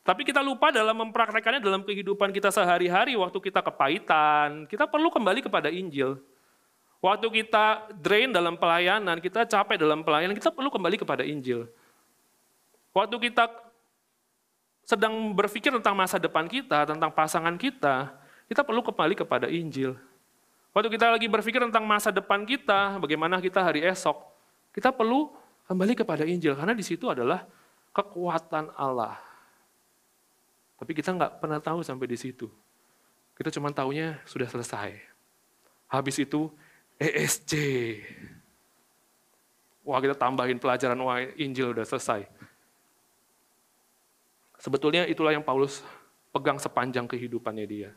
Tapi 0.00 0.24
kita 0.24 0.40
lupa 0.40 0.72
dalam 0.72 0.96
mempraktekannya 0.96 1.60
dalam 1.60 1.84
kehidupan 1.84 2.32
kita 2.32 2.48
sehari-hari, 2.48 3.20
waktu 3.20 3.36
kita 3.36 3.60
kepahitan, 3.60 4.64
kita 4.64 4.88
perlu 4.88 5.12
kembali 5.12 5.44
kepada 5.44 5.68
Injil. 5.68 6.16
Waktu 7.04 7.28
kita 7.28 7.92
drain 8.00 8.32
dalam 8.32 8.56
pelayanan, 8.56 9.20
kita 9.20 9.44
capek 9.44 9.76
dalam 9.76 10.08
pelayanan, 10.08 10.32
kita 10.32 10.48
perlu 10.56 10.72
kembali 10.72 11.04
kepada 11.04 11.20
Injil. 11.20 11.68
Waktu 12.96 13.28
kita 13.28 13.44
sedang 14.88 15.36
berpikir 15.36 15.68
tentang 15.68 15.92
masa 15.92 16.16
depan 16.16 16.48
kita, 16.48 16.88
tentang 16.88 17.12
pasangan 17.12 17.60
kita, 17.60 18.24
kita 18.48 18.64
perlu 18.64 18.80
kembali 18.80 19.14
kepada 19.14 19.46
Injil. 19.52 19.92
Waktu 20.72 20.88
kita 20.88 21.12
lagi 21.12 21.28
berpikir 21.28 21.60
tentang 21.60 21.84
masa 21.84 22.08
depan 22.08 22.48
kita, 22.48 22.96
bagaimana 22.96 23.40
kita 23.44 23.60
hari 23.60 23.84
esok, 23.84 24.16
kita 24.72 24.88
perlu 24.88 25.28
kembali 25.68 25.92
kepada 25.92 26.24
Injil, 26.24 26.56
karena 26.56 26.72
di 26.72 26.80
situ 26.80 27.12
adalah 27.12 27.44
kekuatan 27.92 28.72
Allah. 28.72 29.20
Tapi 30.80 30.92
kita 30.96 31.12
nggak 31.12 31.44
pernah 31.44 31.60
tahu 31.60 31.84
sampai 31.84 32.08
di 32.08 32.16
situ. 32.16 32.48
Kita 33.36 33.52
cuma 33.52 33.68
tahunya 33.68 34.24
sudah 34.24 34.48
selesai. 34.48 34.96
Habis 35.90 36.16
itu 36.22 36.48
ESC. 36.96 37.52
Wah 39.84 40.00
kita 40.00 40.14
tambahin 40.16 40.56
pelajaran, 40.56 40.98
wah 41.00 41.20
Injil 41.36 41.76
udah 41.76 41.84
selesai. 41.84 42.24
Sebetulnya 44.58 45.06
itulah 45.06 45.30
yang 45.30 45.44
Paulus 45.44 45.82
pegang 46.34 46.58
sepanjang 46.58 47.06
kehidupannya 47.06 47.66
dia. 47.66 47.90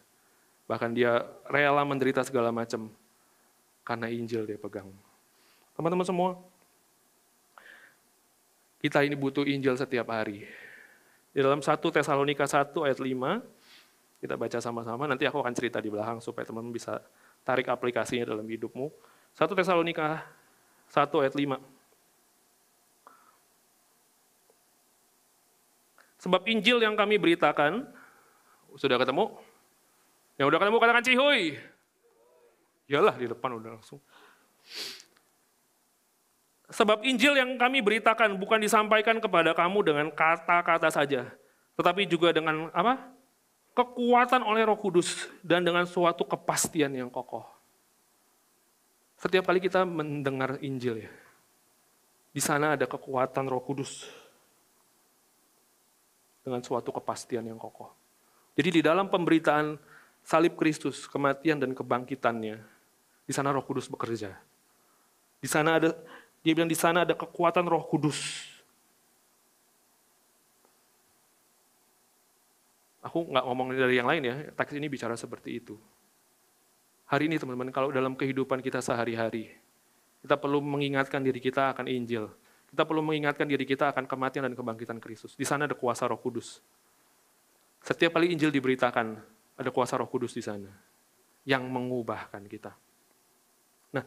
Bahkan 0.71 0.95
dia 0.95 1.27
rela 1.51 1.83
menderita 1.83 2.23
segala 2.23 2.47
macam 2.47 2.87
karena 3.83 4.07
Injil 4.07 4.47
dia 4.47 4.55
pegang. 4.55 4.87
Teman-teman 5.75 6.07
semua, 6.07 6.39
kita 8.79 9.03
ini 9.03 9.19
butuh 9.19 9.43
Injil 9.43 9.75
setiap 9.75 10.15
hari. 10.15 10.47
Di 11.35 11.43
dalam 11.43 11.59
1 11.59 11.75
Tesalonika 11.75 12.47
1 12.47 12.71
ayat 12.87 13.03
5, 13.03 14.23
kita 14.23 14.39
baca 14.39 14.57
sama-sama, 14.63 15.11
nanti 15.11 15.27
aku 15.27 15.43
akan 15.43 15.51
cerita 15.51 15.83
di 15.83 15.91
belakang 15.91 16.23
supaya 16.23 16.47
teman-teman 16.47 16.71
bisa 16.71 17.03
tarik 17.43 17.67
aplikasinya 17.67 18.31
dalam 18.31 18.47
hidupmu. 18.47 18.87
1 19.35 19.51
Tesalonika 19.51 20.23
1 20.87 21.03
ayat 21.19 21.35
5. 21.35 21.59
Sebab 26.23 26.47
Injil 26.47 26.79
yang 26.79 26.95
kami 26.95 27.19
beritakan, 27.19 27.91
sudah 28.79 28.95
ketemu? 28.95 29.50
Yang 30.41 30.57
udah 30.57 30.59
ketemu 30.65 30.77
katakan 30.81 31.05
cihuy. 31.05 31.43
Yalah 32.89 33.13
di 33.13 33.29
depan 33.29 33.61
udah 33.61 33.77
langsung. 33.77 34.01
Sebab 36.73 37.05
Injil 37.05 37.37
yang 37.37 37.61
kami 37.61 37.85
beritakan 37.85 38.41
bukan 38.41 38.57
disampaikan 38.57 39.21
kepada 39.21 39.53
kamu 39.53 39.85
dengan 39.85 40.07
kata-kata 40.09 40.89
saja, 40.89 41.29
tetapi 41.77 42.09
juga 42.09 42.33
dengan 42.33 42.73
apa? 42.73 43.13
Kekuatan 43.77 44.41
oleh 44.41 44.65
Roh 44.65 44.81
Kudus 44.81 45.29
dan 45.45 45.61
dengan 45.61 45.85
suatu 45.85 46.25
kepastian 46.25 46.89
yang 46.89 47.13
kokoh. 47.13 47.45
Setiap 49.21 49.45
kali 49.45 49.61
kita 49.61 49.85
mendengar 49.85 50.57
Injil 50.65 51.05
ya, 51.05 51.11
di 52.33 52.41
sana 52.41 52.73
ada 52.73 52.89
kekuatan 52.89 53.45
Roh 53.45 53.61
Kudus 53.61 54.09
dengan 56.41 56.65
suatu 56.65 56.89
kepastian 56.89 57.45
yang 57.45 57.61
kokoh. 57.61 57.93
Jadi 58.57 58.79
di 58.79 58.81
dalam 58.81 59.05
pemberitaan 59.05 59.90
salib 60.25 60.57
Kristus, 60.57 61.05
kematian 61.09 61.59
dan 61.59 61.71
kebangkitannya, 61.75 62.61
di 63.25 63.33
sana 63.33 63.51
Roh 63.51 63.65
Kudus 63.65 63.89
bekerja. 63.91 64.37
Di 65.41 65.49
sana 65.49 65.81
ada 65.81 65.89
dia 66.41 66.57
bilang 66.57 66.69
di 66.69 66.77
sana 66.77 67.05
ada 67.05 67.13
kekuatan 67.13 67.65
roh 67.69 67.85
kudus. 67.85 68.49
Aku 73.01 73.25
nggak 73.25 73.45
ngomong 73.45 73.73
dari 73.73 73.97
yang 73.97 74.05
lain 74.05 74.21
ya, 74.25 74.35
teks 74.53 74.77
ini 74.77 74.85
bicara 74.85 75.17
seperti 75.17 75.57
itu. 75.57 75.77
Hari 77.09 77.25
ini 77.25 77.41
teman-teman, 77.41 77.73
kalau 77.73 77.89
dalam 77.89 78.13
kehidupan 78.13 78.61
kita 78.61 78.77
sehari-hari, 78.77 79.51
kita 80.21 80.37
perlu 80.37 80.61
mengingatkan 80.61 81.19
diri 81.19 81.41
kita 81.41 81.73
akan 81.73 81.89
Injil. 81.89 82.29
Kita 82.69 82.87
perlu 82.87 83.03
mengingatkan 83.03 83.49
diri 83.49 83.65
kita 83.65 83.89
akan 83.91 84.05
kematian 84.05 84.47
dan 84.47 84.53
kebangkitan 84.55 85.01
Kristus. 85.01 85.33
Di 85.35 85.43
sana 85.43 85.65
ada 85.65 85.75
kuasa 85.75 86.07
roh 86.07 86.21
kudus. 86.21 86.61
Setiap 87.81 88.15
kali 88.15 88.31
Injil 88.31 88.53
diberitakan, 88.53 89.17
ada 89.61 89.69
kuasa 89.69 89.95
roh 89.97 90.09
kudus 90.09 90.33
di 90.33 90.43
sana. 90.43 90.69
Yang 91.45 91.63
mengubahkan 91.69 92.45
kita. 92.49 92.73
Nah, 93.91 94.03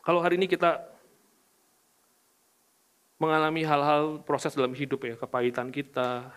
kalau 0.00 0.20
hari 0.22 0.40
ini 0.40 0.46
kita 0.50 0.80
mengalami 3.20 3.62
hal-hal 3.68 4.24
proses 4.24 4.56
dalam 4.56 4.72
hidup 4.72 5.04
ya, 5.04 5.14
kepahitan 5.18 5.68
kita, 5.68 6.32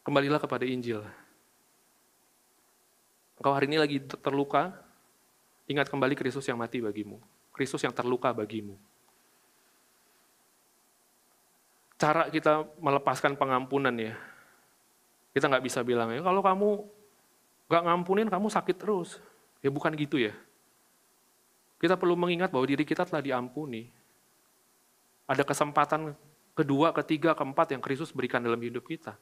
kembalilah 0.00 0.40
kepada 0.40 0.64
Injil. 0.64 1.04
Engkau 3.36 3.52
hari 3.52 3.68
ini 3.68 3.76
lagi 3.76 4.00
terluka, 4.00 4.72
ingat 5.68 5.88
kembali 5.92 6.16
Kristus 6.16 6.48
yang 6.48 6.56
mati 6.56 6.80
bagimu. 6.80 7.20
Kristus 7.52 7.84
yang 7.84 7.92
terluka 7.92 8.32
bagimu. 8.32 8.76
Cara 12.00 12.32
kita 12.32 12.64
melepaskan 12.80 13.36
pengampunan 13.36 13.92
ya, 13.92 14.16
kita 15.30 15.46
nggak 15.46 15.64
bisa 15.64 15.80
bilang 15.86 16.10
ya, 16.10 16.20
kalau 16.22 16.42
kamu 16.42 16.68
nggak 17.70 17.82
ngampunin, 17.86 18.28
kamu 18.28 18.46
sakit 18.50 18.76
terus. 18.76 19.22
Ya 19.62 19.70
bukan 19.70 19.94
gitu 19.94 20.18
ya. 20.18 20.34
Kita 21.80 21.96
perlu 21.96 22.18
mengingat 22.18 22.52
bahwa 22.52 22.66
diri 22.66 22.82
kita 22.84 23.06
telah 23.06 23.22
diampuni. 23.22 23.88
Ada 25.30 25.46
kesempatan 25.46 26.12
kedua, 26.58 26.90
ketiga, 26.92 27.32
keempat 27.32 27.72
yang 27.72 27.80
Kristus 27.80 28.10
berikan 28.10 28.42
dalam 28.42 28.58
hidup 28.58 28.84
kita. 28.84 29.14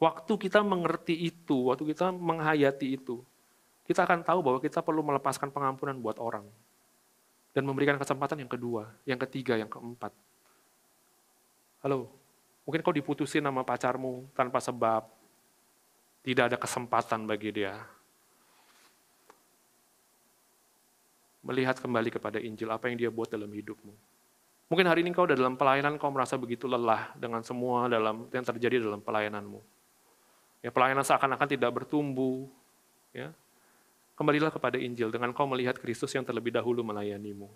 Waktu 0.00 0.32
kita 0.40 0.64
mengerti 0.64 1.14
itu, 1.14 1.70
waktu 1.70 1.92
kita 1.94 2.10
menghayati 2.10 2.98
itu, 2.98 3.22
kita 3.84 4.08
akan 4.08 4.24
tahu 4.24 4.40
bahwa 4.40 4.58
kita 4.58 4.80
perlu 4.80 5.04
melepaskan 5.04 5.52
pengampunan 5.52 5.94
buat 6.00 6.16
orang. 6.18 6.48
Dan 7.54 7.62
memberikan 7.68 7.94
kesempatan 8.00 8.42
yang 8.42 8.50
kedua, 8.50 8.90
yang 9.06 9.20
ketiga, 9.22 9.54
yang 9.54 9.70
keempat. 9.70 10.10
Halo, 11.84 12.10
mungkin 12.66 12.82
kau 12.82 12.90
diputusin 12.90 13.44
sama 13.44 13.62
pacarmu 13.62 14.26
tanpa 14.34 14.58
sebab, 14.58 15.06
tidak 16.24 16.44
ada 16.50 16.58
kesempatan 16.58 17.28
bagi 17.28 17.52
dia. 17.52 17.78
melihat 21.44 21.76
kembali 21.76 22.08
kepada 22.08 22.40
Injil, 22.40 22.72
apa 22.72 22.88
yang 22.88 22.96
dia 22.96 23.12
buat 23.12 23.28
dalam 23.28 23.52
hidupmu. 23.52 23.92
Mungkin 24.72 24.86
hari 24.88 25.04
ini 25.04 25.12
kau 25.12 25.28
udah 25.28 25.36
dalam 25.36 25.60
pelayanan, 25.60 26.00
kau 26.00 26.08
merasa 26.08 26.40
begitu 26.40 26.64
lelah 26.64 27.12
dengan 27.20 27.44
semua 27.44 27.84
dalam 27.86 28.24
yang 28.32 28.42
terjadi 28.42 28.80
dalam 28.80 29.04
pelayananmu. 29.04 29.60
Ya, 30.64 30.72
pelayanan 30.72 31.04
seakan-akan 31.04 31.44
tidak 31.44 31.68
bertumbuh. 31.68 32.48
Ya. 33.12 33.36
Kembalilah 34.16 34.48
kepada 34.48 34.80
Injil 34.80 35.12
dengan 35.12 35.36
kau 35.36 35.44
melihat 35.44 35.76
Kristus 35.76 36.16
yang 36.16 36.24
terlebih 36.24 36.48
dahulu 36.48 36.80
melayanimu. 36.80 37.52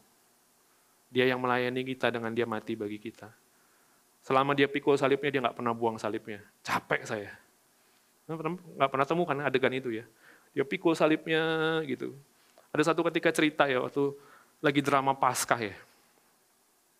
Dia 1.09 1.25
yang 1.25 1.41
melayani 1.41 1.81
kita 1.89 2.13
dengan 2.13 2.29
dia 2.37 2.45
mati 2.45 2.77
bagi 2.77 3.01
kita. 3.01 3.33
Selama 4.21 4.53
dia 4.53 4.69
pikul 4.69 5.01
salibnya, 5.01 5.33
dia 5.33 5.41
nggak 5.41 5.57
pernah 5.57 5.73
buang 5.73 5.97
salibnya. 5.97 6.45
Capek 6.61 7.09
saya. 7.09 7.33
Nggak 8.29 8.91
pernah 8.93 9.07
temukan 9.09 9.37
adegan 9.41 9.73
itu 9.73 9.89
ya. 9.89 10.05
Dia 10.53 10.65
pikul 10.69 10.93
salibnya 10.93 11.81
gitu. 11.89 12.13
Ada 12.69 12.93
satu 12.93 13.01
ketika 13.09 13.33
cerita 13.33 13.65
ya 13.65 13.81
waktu 13.81 14.13
lagi 14.61 14.85
drama 14.85 15.17
Paskah 15.17 15.61
ya. 15.61 15.77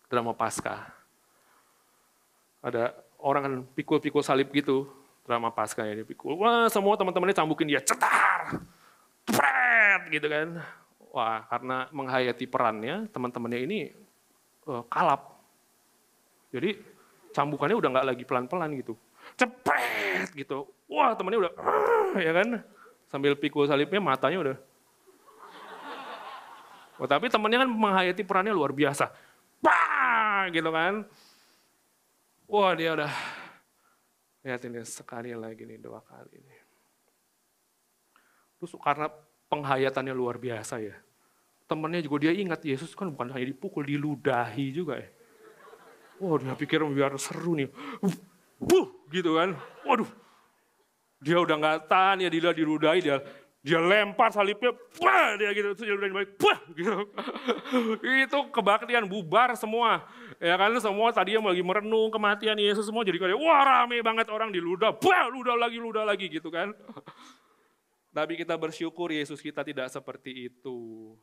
Drama 0.09 0.33
Paskah. 0.33 0.89
Ada 2.65 2.97
orang 3.21 3.41
kan 3.45 3.53
pikul-pikul 3.77 4.25
salib 4.25 4.49
gitu, 4.51 4.89
drama 5.23 5.53
Paskah 5.53 5.85
ya, 5.85 6.01
dia 6.01 6.07
pikul. 6.07 6.35
Wah, 6.39 6.65
semua 6.67 6.97
teman-temannya 6.97 7.35
cambukin 7.37 7.69
dia, 7.69 7.79
cetar, 7.79 8.63
pret, 9.23 10.01
gitu 10.11 10.27
kan. 10.27 10.59
Wah, 11.13 11.45
karena 11.47 11.87
menghayati 11.93 12.49
perannya, 12.49 13.07
teman-temannya 13.13 13.59
ini 13.63 13.79
uh, 14.67 14.83
kalap. 14.89 15.39
Jadi 16.49 16.81
cambukannya 17.31 17.77
udah 17.77 17.89
nggak 17.93 18.07
lagi 18.11 18.23
pelan-pelan 18.25 18.73
gitu. 18.81 18.97
Cepet 19.39 20.35
gitu. 20.35 20.67
Wah, 20.91 21.15
temannya 21.15 21.47
udah, 21.47 21.53
ya 22.19 22.35
kan. 22.35 22.59
Sambil 23.07 23.33
pikul 23.39 23.65
salibnya, 23.65 23.97
matanya 24.03 24.37
udah 24.43 24.57
Oh, 26.99 27.07
tapi 27.07 27.31
temennya 27.31 27.63
kan 27.63 27.71
menghayati 27.71 28.27
perannya 28.27 28.51
luar 28.51 28.75
biasa. 28.75 29.07
Bah, 29.63 30.51
gitu 30.51 30.67
kan. 30.67 31.07
Wah 32.43 32.75
dia 32.75 32.91
udah, 32.91 33.13
lihat 34.43 34.59
ini 34.67 34.83
sekali 34.83 35.31
lagi 35.31 35.63
nih, 35.63 35.79
dua 35.79 36.03
kali 36.03 36.43
ini. 36.43 36.57
Terus 38.59 38.75
karena 38.83 39.07
penghayatannya 39.47 40.11
luar 40.11 40.35
biasa 40.35 40.83
ya. 40.83 40.97
Temennya 41.71 42.03
juga 42.03 42.27
dia 42.27 42.35
ingat 42.35 42.65
Yesus 42.67 42.91
kan 42.97 43.07
bukan 43.15 43.31
hanya 43.31 43.47
dipukul, 43.47 43.87
diludahi 43.87 44.75
juga 44.75 44.99
ya. 44.99 45.07
Wah 46.19 46.35
dia 46.35 46.51
pikir 46.51 46.83
biar 46.83 47.15
seru 47.15 47.55
nih. 47.55 47.71
Buh, 48.59 48.87
gitu 49.09 49.39
kan. 49.39 49.55
Waduh, 49.87 50.09
dia 51.23 51.39
udah 51.39 51.55
nggak 51.55 51.77
tahan 51.87 52.23
ya 52.23 52.29
dia 52.31 52.51
diludahi, 52.51 52.99
dia 52.99 53.17
dia 53.59 53.75
lempar 53.75 54.31
salibnya, 54.31 54.71
bah, 55.03 55.35
dia 55.35 55.51
gitu, 55.51 55.75
terus 55.75 55.83
dia 55.83 55.91
udah 55.91 56.07
balik, 56.15 56.31
bah, 56.39 56.59
gitu. 56.71 56.95
itu 58.23 58.39
kebaktian 58.55 59.03
bubar 59.03 59.51
semua. 59.59 60.07
Ya 60.39 60.55
kan 60.55 60.71
semua 60.79 61.11
tadi 61.11 61.35
yang 61.35 61.43
lagi 61.43 61.59
merenung 61.59 62.07
kematian 62.07 62.55
Yesus 62.55 62.87
semua 62.87 63.03
jadi 63.03 63.19
kayak 63.19 63.35
wah 63.35 63.59
rame 63.67 63.99
banget 63.99 64.31
orang 64.31 64.55
di 64.55 64.63
ludah, 64.63 64.95
bah, 64.95 65.27
ludah 65.27 65.59
lagi, 65.59 65.75
ludah 65.75 66.07
lagi 66.07 66.31
gitu 66.31 66.47
kan. 66.47 66.71
Tapi 68.15 68.39
kita 68.39 68.55
bersyukur 68.55 69.11
Yesus 69.11 69.43
kita 69.43 69.59
tidak 69.67 69.91
seperti 69.91 70.47
itu. 70.47 71.13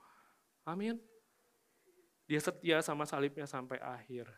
Amin. 0.69 1.01
Dia 2.29 2.43
setia 2.43 2.85
sama 2.85 3.09
salibnya 3.09 3.49
sampai 3.49 3.81
akhir. 3.81 4.29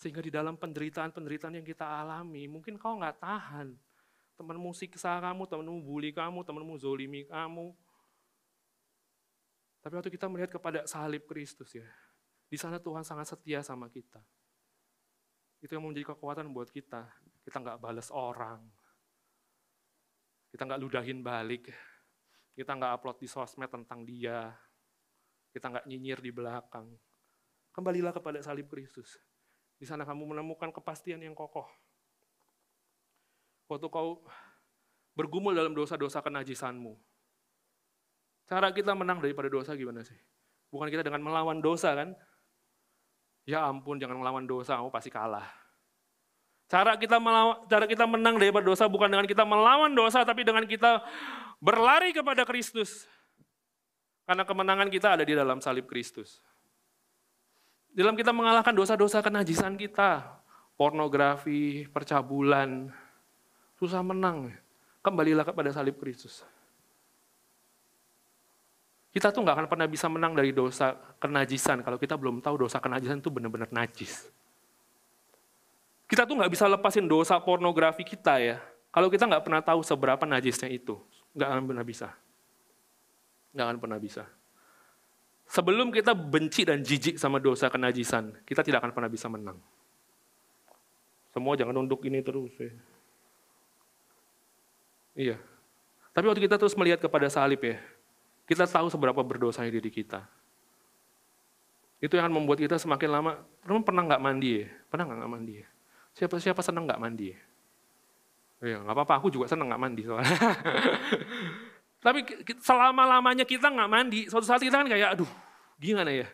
Sehingga 0.00 0.24
di 0.24 0.32
dalam 0.32 0.56
penderitaan-penderitaan 0.56 1.60
yang 1.60 1.66
kita 1.68 1.84
alami, 1.84 2.48
mungkin 2.48 2.80
kau 2.80 2.96
nggak 2.96 3.20
tahan 3.20 3.76
temanmu 4.40 4.72
siksa 4.72 5.20
kamu, 5.20 5.44
temanmu 5.44 5.84
bully 5.84 6.16
kamu, 6.16 6.40
temanmu 6.40 6.80
zolimi 6.80 7.28
kamu. 7.28 7.76
Tapi 9.84 9.92
waktu 9.92 10.08
kita 10.08 10.32
melihat 10.32 10.56
kepada 10.56 10.88
salib 10.88 11.28
Kristus 11.28 11.76
ya, 11.76 11.84
di 12.48 12.56
sana 12.56 12.80
Tuhan 12.80 13.04
sangat 13.04 13.36
setia 13.36 13.60
sama 13.60 13.92
kita. 13.92 14.24
Itu 15.60 15.76
yang 15.76 15.84
menjadi 15.84 16.16
kekuatan 16.16 16.48
buat 16.48 16.72
kita. 16.72 17.04
Kita 17.44 17.60
nggak 17.60 17.84
balas 17.84 18.08
orang. 18.08 18.64
Kita 20.48 20.64
nggak 20.64 20.80
ludahin 20.80 21.20
balik. 21.20 21.68
Kita 22.56 22.72
nggak 22.80 22.96
upload 22.96 23.20
di 23.20 23.28
sosmed 23.28 23.68
tentang 23.68 24.08
dia. 24.08 24.56
Kita 25.52 25.68
nggak 25.68 25.84
nyinyir 25.84 26.24
di 26.24 26.32
belakang. 26.32 26.88
Kembalilah 27.76 28.16
kepada 28.16 28.40
salib 28.40 28.72
Kristus. 28.72 29.20
Di 29.80 29.88
sana 29.88 30.04
kamu 30.04 30.36
menemukan 30.36 30.68
kepastian 30.68 31.24
yang 31.24 31.32
kokoh. 31.32 31.64
Waktu 33.72 33.88
kau 33.88 34.20
bergumul 35.16 35.56
dalam 35.56 35.72
dosa-dosa 35.72 36.20
kenajisanmu. 36.20 37.00
Cara 38.44 38.68
kita 38.76 38.92
menang 38.92 39.24
daripada 39.24 39.48
dosa 39.48 39.72
gimana 39.72 40.04
sih? 40.04 40.18
Bukan 40.68 40.92
kita 40.92 41.00
dengan 41.00 41.24
melawan 41.24 41.64
dosa 41.64 41.96
kan? 41.96 42.12
Ya 43.48 43.64
ampun, 43.64 43.96
jangan 43.96 44.20
melawan 44.20 44.44
dosa, 44.44 44.76
kamu 44.76 44.92
pasti 44.92 45.08
kalah. 45.08 45.48
Cara 46.70 46.94
kita 47.00 47.18
melawan, 47.18 47.66
cara 47.66 47.88
kita 47.88 48.04
menang 48.06 48.36
daripada 48.38 48.62
dosa 48.62 48.86
bukan 48.86 49.10
dengan 49.10 49.26
kita 49.26 49.42
melawan 49.42 49.90
dosa, 49.96 50.22
tapi 50.22 50.44
dengan 50.44 50.68
kita 50.68 51.02
berlari 51.58 52.12
kepada 52.14 52.46
Kristus. 52.46 53.08
Karena 54.28 54.46
kemenangan 54.46 54.86
kita 54.92 55.18
ada 55.18 55.24
di 55.26 55.34
dalam 55.34 55.58
salib 55.58 55.90
Kristus. 55.90 56.38
Dalam 57.90 58.14
kita 58.14 58.30
mengalahkan 58.30 58.70
dosa-dosa 58.70 59.18
kenajisan 59.18 59.74
kita, 59.74 60.22
pornografi, 60.78 61.90
percabulan, 61.90 62.88
susah 63.76 64.00
menang. 64.00 64.54
Kembalilah 65.00 65.42
kepada 65.42 65.72
salib 65.74 65.98
Kristus. 65.98 66.44
Kita 69.10 69.34
tuh 69.34 69.42
nggak 69.42 69.56
akan 69.58 69.66
pernah 69.66 69.88
bisa 69.90 70.06
menang 70.06 70.38
dari 70.38 70.54
dosa 70.54 70.94
kenajisan 71.18 71.82
kalau 71.82 71.98
kita 71.98 72.14
belum 72.14 72.38
tahu 72.38 72.68
dosa 72.68 72.78
kenajisan 72.78 73.18
itu 73.18 73.26
benar-benar 73.26 73.66
najis. 73.74 74.30
Kita 76.06 76.22
tuh 76.22 76.38
nggak 76.38 76.52
bisa 76.52 76.70
lepasin 76.70 77.10
dosa 77.10 77.42
pornografi 77.42 78.06
kita 78.06 78.38
ya. 78.38 78.62
Kalau 78.94 79.10
kita 79.10 79.26
nggak 79.26 79.42
pernah 79.42 79.62
tahu 79.62 79.82
seberapa 79.82 80.22
najisnya 80.26 80.70
itu, 80.70 80.98
nggak 81.34 81.48
akan 81.48 81.64
pernah 81.66 81.84
bisa. 81.86 82.08
Nggak 83.50 83.66
akan 83.66 83.78
pernah 83.82 83.98
bisa. 83.98 84.24
Sebelum 85.50 85.90
kita 85.90 86.14
benci 86.14 86.62
dan 86.62 86.78
jijik 86.78 87.18
sama 87.18 87.42
dosa 87.42 87.66
kenajisan, 87.66 88.30
kita 88.46 88.62
tidak 88.62 88.86
akan 88.86 88.94
pernah 88.94 89.10
bisa 89.10 89.26
menang. 89.26 89.58
Semua 91.34 91.58
jangan 91.58 91.74
nunduk 91.74 92.06
ini 92.06 92.22
terus. 92.22 92.54
Ya. 92.54 92.70
Iya. 95.18 95.36
Tapi 96.14 96.24
waktu 96.30 96.46
kita 96.46 96.54
terus 96.54 96.78
melihat 96.78 97.02
kepada 97.02 97.26
salib 97.26 97.58
ya, 97.66 97.82
kita 98.46 98.62
tahu 98.70 98.94
seberapa 98.94 99.18
berdosanya 99.26 99.74
diri 99.74 99.90
kita. 99.90 100.22
Itu 101.98 102.14
yang 102.14 102.30
akan 102.30 102.34
membuat 102.46 102.62
kita 102.62 102.78
semakin 102.78 103.10
lama, 103.10 103.42
teman 103.66 103.82
pernah 103.82 104.06
nggak 104.06 104.22
mandi 104.22 104.62
ya? 104.62 104.66
Pernah 104.86 105.04
nggak 105.10 105.30
mandi 105.34 105.52
ya? 105.58 105.66
Siapa 106.14 106.38
siapa 106.38 106.62
senang 106.62 106.86
nggak 106.86 107.02
mandi 107.02 107.26
ya? 107.34 107.38
Ya 108.70 108.76
nggak 108.86 108.94
apa-apa, 108.94 109.18
aku 109.18 109.34
juga 109.34 109.50
senang 109.50 109.66
nggak 109.66 109.82
mandi 109.82 110.02
soalnya. 110.06 110.30
Tapi 112.00 112.24
selama-lamanya 112.64 113.44
kita 113.44 113.68
nggak 113.68 113.90
mandi, 113.92 114.20
suatu 114.26 114.48
saat 114.48 114.64
kita 114.64 114.80
kan 114.80 114.88
kayak, 114.88 115.20
aduh 115.20 115.28
gimana 115.76 116.08
ya? 116.08 116.28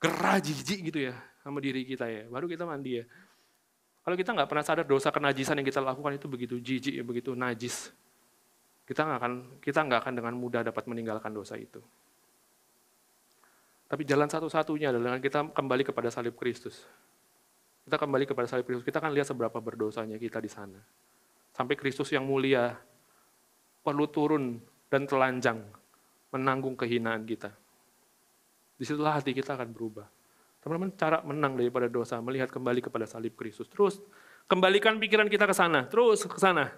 Gerah 0.00 0.36
jijik 0.36 0.92
gitu 0.92 1.08
ya 1.08 1.16
sama 1.40 1.64
diri 1.64 1.88
kita 1.88 2.04
ya, 2.08 2.28
baru 2.28 2.44
kita 2.44 2.68
mandi 2.68 3.00
ya. 3.00 3.04
Kalau 4.04 4.16
kita 4.16 4.36
nggak 4.36 4.48
pernah 4.48 4.64
sadar 4.64 4.84
dosa 4.84 5.08
kenajisan 5.08 5.56
yang 5.60 5.68
kita 5.68 5.80
lakukan 5.80 6.12
itu 6.16 6.28
begitu 6.28 6.56
jijik, 6.60 6.94
ya, 7.00 7.04
begitu 7.04 7.32
najis 7.32 7.92
kita 8.90 9.06
nggak 9.06 9.18
akan 9.22 9.32
kita 9.62 9.80
nggak 9.86 10.00
akan 10.02 10.14
dengan 10.18 10.34
mudah 10.34 10.66
dapat 10.66 10.82
meninggalkan 10.90 11.30
dosa 11.30 11.54
itu. 11.54 11.78
Tapi 13.86 14.02
jalan 14.02 14.26
satu-satunya 14.26 14.90
adalah 14.90 15.14
dengan 15.14 15.22
kita 15.22 15.46
kembali 15.54 15.86
kepada 15.86 16.10
salib 16.10 16.34
Kristus. 16.34 16.82
Kita 17.86 17.94
kembali 17.94 18.26
kepada 18.26 18.50
salib 18.50 18.66
Kristus, 18.66 18.82
kita 18.82 18.98
akan 18.98 19.14
lihat 19.14 19.30
seberapa 19.30 19.62
berdosanya 19.62 20.18
kita 20.18 20.42
di 20.42 20.50
sana. 20.50 20.82
Sampai 21.54 21.78
Kristus 21.78 22.10
yang 22.10 22.26
mulia 22.26 22.74
perlu 23.80 24.06
turun 24.08 24.60
dan 24.88 25.08
telanjang 25.08 25.60
menanggung 26.30 26.78
kehinaan 26.78 27.26
kita. 27.26 27.50
Di 28.76 28.84
situlah 28.86 29.18
hati 29.18 29.34
kita 29.36 29.56
akan 29.56 29.70
berubah. 29.74 30.06
Teman-teman, 30.60 30.92
cara 30.96 31.24
menang 31.24 31.56
daripada 31.56 31.88
dosa, 31.88 32.20
melihat 32.20 32.52
kembali 32.52 32.84
kepada 32.84 33.08
salib 33.08 33.32
Kristus. 33.32 33.68
Terus, 33.72 34.00
kembalikan 34.44 35.00
pikiran 35.00 35.28
kita 35.28 35.48
ke 35.48 35.56
sana, 35.56 35.88
terus 35.88 36.24
ke 36.28 36.36
sana. 36.36 36.68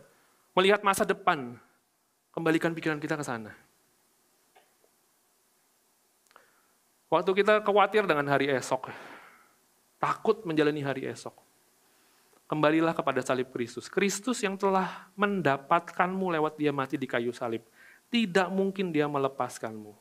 Melihat 0.54 0.86
masa 0.86 1.02
depan, 1.02 1.58
Kembalikan 2.32 2.72
pikiran 2.72 2.96
kita 2.96 3.20
ke 3.20 3.24
sana. 3.24 3.52
Waktu 7.12 7.30
kita 7.44 7.60
khawatir 7.60 8.08
dengan 8.08 8.24
hari 8.24 8.48
esok, 8.48 8.88
takut 10.00 10.40
menjalani 10.48 10.80
hari 10.80 11.04
esok, 11.12 11.36
kembalilah 12.52 12.92
kepada 12.92 13.24
salib 13.24 13.48
Kristus. 13.48 13.88
Kristus 13.88 14.44
yang 14.44 14.60
telah 14.60 15.08
mendapatkanmu 15.16 16.36
lewat 16.36 16.60
dia 16.60 16.68
mati 16.68 17.00
di 17.00 17.08
kayu 17.08 17.32
salib. 17.32 17.64
Tidak 18.12 18.52
mungkin 18.52 18.92
dia 18.92 19.08
melepaskanmu 19.08 19.96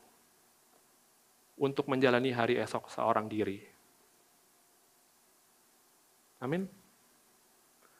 untuk 1.56 1.88
menjalani 1.88 2.28
hari 2.28 2.60
esok 2.60 2.92
seorang 2.92 3.24
diri. 3.24 3.64
Amin. 6.44 6.68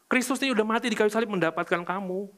Kristus 0.04 0.36
ini 0.44 0.52
udah 0.52 0.68
mati 0.68 0.92
di 0.92 1.00
kayu 1.00 1.08
salib 1.08 1.32
mendapatkan 1.32 1.80
kamu. 1.80 2.28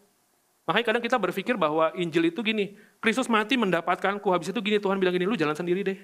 Makanya 0.71 0.87
kadang 0.87 1.03
kita 1.03 1.19
berpikir 1.19 1.59
bahwa 1.59 1.91
Injil 1.99 2.31
itu 2.31 2.47
gini, 2.47 2.79
Kristus 3.03 3.27
mati 3.27 3.59
mendapatkanku, 3.59 4.31
habis 4.31 4.55
itu 4.55 4.61
gini 4.63 4.79
Tuhan 4.79 5.03
bilang 5.03 5.19
gini, 5.19 5.27
lu 5.27 5.35
jalan 5.35 5.59
sendiri 5.59 5.83
deh. 5.83 5.99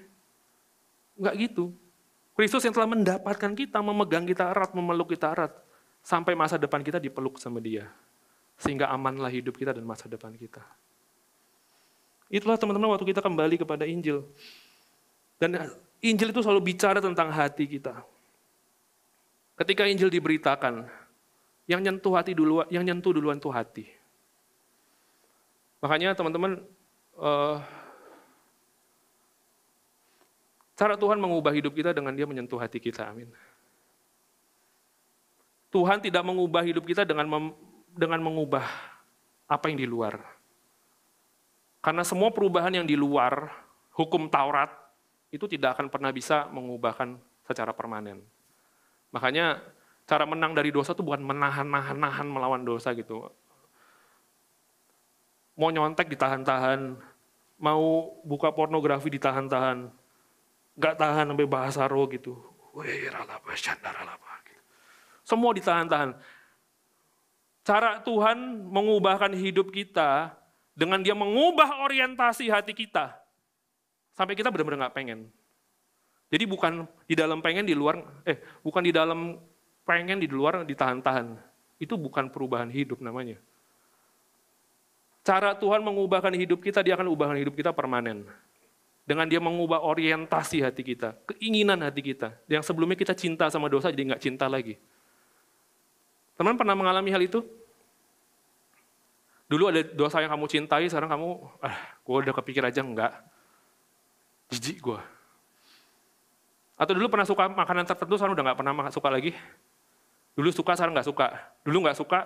Enggak 1.14 1.34
gitu. 1.38 1.70
Kristus 2.34 2.66
yang 2.66 2.74
telah 2.74 2.90
mendapatkan 2.90 3.54
kita, 3.54 3.78
memegang 3.78 4.26
kita 4.26 4.50
erat, 4.50 4.74
memeluk 4.74 5.14
kita 5.14 5.30
erat, 5.30 5.54
sampai 6.00 6.32
masa 6.34 6.56
depan 6.56 6.80
kita 6.80 6.98
dipeluk 6.98 7.36
sama 7.36 7.60
dia. 7.60 7.88
Sehingga 8.60 8.92
amanlah 8.92 9.32
hidup 9.32 9.56
kita 9.56 9.72
dan 9.72 9.84
masa 9.84 10.04
depan 10.08 10.32
kita. 10.36 10.60
Itulah 12.30 12.60
teman-teman 12.60 12.92
waktu 12.94 13.08
kita 13.08 13.24
kembali 13.24 13.56
kepada 13.58 13.88
Injil. 13.88 14.22
Dan 15.40 15.56
Injil 16.04 16.30
itu 16.30 16.40
selalu 16.44 16.72
bicara 16.74 17.00
tentang 17.00 17.32
hati 17.32 17.64
kita. 17.64 18.04
Ketika 19.56 19.88
Injil 19.88 20.08
diberitakan, 20.08 20.88
yang 21.70 21.80
nyentuh 21.86 22.14
hati 22.16 22.34
dulu, 22.34 22.66
yang 22.72 22.82
nyentuh 22.82 23.14
duluan 23.14 23.38
itu 23.38 23.50
hati. 23.52 23.86
Makanya 25.80 26.18
teman-teman, 26.18 26.60
uh, 27.14 27.62
cara 30.74 30.98
Tuhan 30.98 31.20
mengubah 31.22 31.52
hidup 31.54 31.72
kita 31.76 31.94
dengan 31.94 32.10
dia 32.10 32.26
menyentuh 32.26 32.58
hati 32.58 32.82
kita, 32.82 33.06
amin. 33.06 33.30
Tuhan 35.70 36.02
tidak 36.02 36.26
mengubah 36.26 36.66
hidup 36.66 36.82
kita 36.82 37.06
dengan 37.06 37.26
mem, 37.30 37.44
dengan 37.94 38.20
mengubah 38.22 38.66
apa 39.46 39.64
yang 39.70 39.78
di 39.78 39.86
luar. 39.86 40.18
Karena 41.80 42.04
semua 42.04 42.28
perubahan 42.34 42.74
yang 42.74 42.86
di 42.86 42.98
luar 42.98 43.48
hukum 43.94 44.28
Taurat 44.28 44.68
itu 45.30 45.46
tidak 45.46 45.78
akan 45.78 45.86
pernah 45.88 46.10
bisa 46.10 46.50
mengubahkan 46.50 47.16
secara 47.46 47.70
permanen. 47.70 48.20
Makanya 49.14 49.62
cara 50.04 50.26
menang 50.26 50.52
dari 50.52 50.74
dosa 50.74 50.92
itu 50.92 51.06
bukan 51.06 51.22
menahan-nahan-nahan 51.22 52.26
melawan 52.26 52.66
dosa 52.66 52.90
gitu 52.92 53.30
mau 55.60 55.68
nyontek 55.68 56.08
ditahan-tahan, 56.08 56.96
mau 57.60 58.16
buka 58.24 58.48
pornografi 58.48 59.12
ditahan-tahan, 59.12 59.92
nggak 60.80 60.96
tahan 60.96 61.28
sampai 61.28 61.44
bahasa 61.44 61.84
roh 61.84 62.08
gitu. 62.08 62.32
Gitu. 64.16 64.29
Semua 65.30 65.54
ditahan-tahan. 65.54 66.18
Cara 67.62 68.02
Tuhan 68.02 68.66
mengubahkan 68.66 69.30
hidup 69.38 69.70
kita 69.70 70.34
dengan 70.74 70.98
dia 70.98 71.14
mengubah 71.14 71.86
orientasi 71.86 72.50
hati 72.50 72.74
kita. 72.74 73.14
Sampai 74.10 74.34
kita 74.34 74.50
benar-benar 74.50 74.90
nggak 74.90 74.96
pengen. 74.98 75.30
Jadi 76.34 76.44
bukan 76.50 76.82
di 77.06 77.14
dalam 77.14 77.38
pengen 77.38 77.62
di 77.62 77.78
luar, 77.78 78.02
eh 78.26 78.42
bukan 78.66 78.82
di 78.82 78.90
dalam 78.90 79.38
pengen 79.86 80.18
di 80.18 80.26
luar 80.26 80.66
ditahan-tahan. 80.66 81.38
Itu 81.78 81.94
bukan 81.94 82.26
perubahan 82.26 82.66
hidup 82.66 82.98
namanya. 82.98 83.38
Cara 85.22 85.54
Tuhan 85.54 85.84
mengubahkan 85.86 86.34
hidup 86.34 86.58
kita, 86.58 86.82
dia 86.82 86.98
akan 86.98 87.06
ubahkan 87.06 87.38
hidup 87.38 87.54
kita 87.54 87.70
permanen. 87.70 88.26
Dengan 89.06 89.30
dia 89.30 89.38
mengubah 89.38 89.82
orientasi 89.82 90.62
hati 90.62 90.82
kita, 90.82 91.14
keinginan 91.26 91.82
hati 91.86 92.02
kita. 92.02 92.34
Yang 92.50 92.66
sebelumnya 92.66 92.98
kita 92.98 93.14
cinta 93.14 93.46
sama 93.46 93.70
dosa, 93.70 93.94
jadi 93.94 94.14
nggak 94.14 94.22
cinta 94.22 94.46
lagi. 94.50 94.78
Teman 96.40 96.56
pernah 96.56 96.72
mengalami 96.72 97.12
hal 97.12 97.20
itu? 97.20 97.44
Dulu 99.44 99.68
ada 99.68 99.84
dosa 99.92 100.24
yang 100.24 100.32
kamu 100.32 100.48
cintai, 100.48 100.88
sekarang 100.88 101.12
kamu, 101.12 101.36
ah, 101.60 101.76
gue 102.00 102.16
udah 102.16 102.32
kepikir 102.40 102.64
aja 102.64 102.80
enggak. 102.80 103.12
Jijik 104.48 104.80
gue. 104.80 104.96
Atau 106.80 106.96
dulu 106.96 107.12
pernah 107.12 107.28
suka 107.28 107.44
makanan 107.44 107.84
tertentu, 107.84 108.16
sekarang 108.16 108.32
udah 108.32 108.44
nggak 108.48 108.56
pernah 108.56 108.72
suka 108.88 109.12
lagi. 109.12 109.36
Dulu 110.32 110.48
suka, 110.48 110.80
sekarang 110.80 110.96
nggak 110.96 111.12
suka. 111.12 111.28
Dulu 111.60 111.76
nggak 111.84 111.98
suka, 112.00 112.24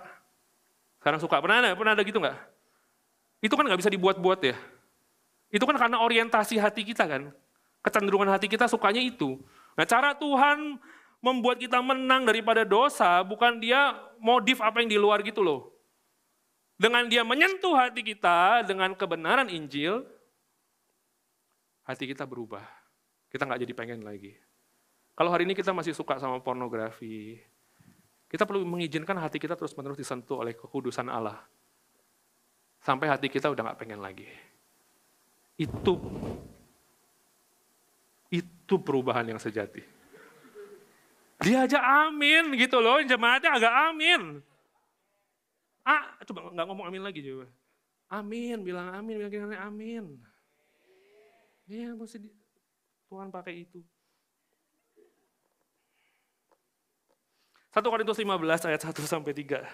sekarang 1.02 1.18
suka. 1.18 1.42
Pernah 1.42 1.56
ada, 1.58 1.70
pernah 1.74 1.92
ada 1.98 2.02
gitu 2.06 2.22
nggak? 2.22 2.38
Itu 3.42 3.58
kan 3.58 3.66
nggak 3.66 3.80
bisa 3.82 3.90
dibuat-buat 3.90 4.40
ya. 4.46 4.54
Itu 5.50 5.66
kan 5.66 5.74
karena 5.74 5.98
orientasi 5.98 6.62
hati 6.62 6.86
kita 6.86 7.02
kan. 7.10 7.34
Kecenderungan 7.82 8.30
hati 8.30 8.46
kita 8.46 8.70
sukanya 8.70 9.02
itu. 9.02 9.42
Nah 9.74 9.82
cara 9.82 10.14
Tuhan 10.14 10.78
membuat 11.24 11.56
kita 11.56 11.80
menang 11.80 12.28
daripada 12.28 12.68
dosa, 12.68 13.24
bukan 13.24 13.56
dia 13.56 13.96
modif 14.20 14.60
apa 14.60 14.84
yang 14.84 14.92
di 14.92 15.00
luar 15.00 15.24
gitu 15.24 15.40
loh. 15.40 15.72
Dengan 16.76 17.08
dia 17.08 17.24
menyentuh 17.24 17.72
hati 17.72 18.04
kita 18.04 18.60
dengan 18.68 18.92
kebenaran 18.92 19.48
Injil, 19.48 20.04
hati 21.88 22.04
kita 22.04 22.28
berubah. 22.28 22.60
Kita 23.32 23.48
nggak 23.48 23.64
jadi 23.64 23.72
pengen 23.72 24.04
lagi. 24.04 24.36
Kalau 25.16 25.32
hari 25.32 25.48
ini 25.48 25.56
kita 25.56 25.72
masih 25.72 25.96
suka 25.96 26.20
sama 26.20 26.44
pornografi, 26.44 27.40
kita 28.28 28.44
perlu 28.44 28.66
mengizinkan 28.66 29.14
hati 29.16 29.38
kita 29.38 29.54
terus-menerus 29.54 29.96
disentuh 29.96 30.42
oleh 30.42 30.52
kekudusan 30.58 31.06
Allah. 31.06 31.38
Sampai 32.82 33.08
hati 33.08 33.30
kita 33.32 33.48
udah 33.48 33.72
gak 33.72 33.80
pengen 33.80 34.02
lagi. 34.02 34.28
Itu 35.56 35.96
itu 38.28 38.74
perubahan 38.82 39.24
yang 39.30 39.38
sejati. 39.38 40.03
Dia 41.42 41.66
aja 41.66 41.78
amin 42.06 42.54
gitu 42.54 42.78
loh, 42.78 43.02
jemaatnya 43.02 43.50
agak 43.58 43.74
amin. 43.90 44.38
Ah, 45.84 46.14
coba 46.24 46.54
nggak 46.54 46.66
ngomong 46.70 46.86
amin 46.88 47.02
lagi 47.02 47.20
coba. 47.20 47.50
Amin, 48.12 48.62
bilang 48.62 48.94
amin, 48.94 49.16
bilang 49.26 49.58
amin. 49.58 50.04
Iya, 51.64 51.96
mesti 51.96 52.20
di, 52.20 52.30
Tuhan 53.08 53.32
pakai 53.32 53.64
itu. 53.64 53.80
1 57.74 57.82
Korintus 57.90 58.22
15 58.22 58.70
ayat 58.70 58.80
1 58.86 59.02
sampai 59.02 59.34
3. 59.34 59.66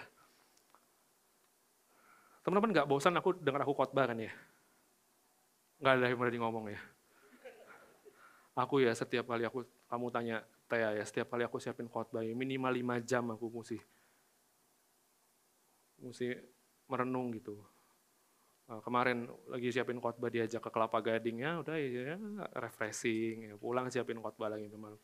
Teman-teman 2.41 2.73
nggak 2.73 2.89
bosan 2.89 3.13
aku 3.13 3.37
dengar 3.37 3.61
aku 3.61 3.77
khotbah 3.77 4.09
kan 4.09 4.17
ya? 4.17 4.33
Nggak 5.77 5.93
ada 6.01 6.05
yang 6.09 6.17
berani 6.17 6.39
ngomong 6.41 6.65
ya. 6.73 6.81
Aku 8.57 8.81
ya 8.81 8.89
setiap 8.97 9.29
kali 9.29 9.45
aku 9.45 9.61
kamu 9.85 10.09
tanya 10.09 10.41
Tea 10.71 10.95
ya, 10.95 11.03
setiap 11.03 11.35
kali 11.35 11.43
aku 11.43 11.59
siapin 11.59 11.91
khotbah 11.91 12.23
ya, 12.23 12.31
minimal 12.31 12.71
5 12.71 12.95
jam 13.03 13.27
aku 13.27 13.51
mesti 13.51 13.75
mesti 15.99 16.31
merenung 16.87 17.35
gitu. 17.35 17.59
Nah, 18.71 18.79
kemarin 18.79 19.27
lagi 19.51 19.67
siapin 19.67 19.99
khotbah 19.99 20.31
diajak 20.31 20.63
ke 20.63 20.71
Kelapa 20.71 21.03
Gading 21.03 21.43
ya, 21.43 21.59
udah 21.59 21.75
ya, 21.75 22.15
refreshing, 22.55 23.51
ya, 23.51 23.53
pulang 23.59 23.91
siapin 23.91 24.23
khotbah 24.23 24.47
lagi 24.47 24.71
teman. 24.71 24.95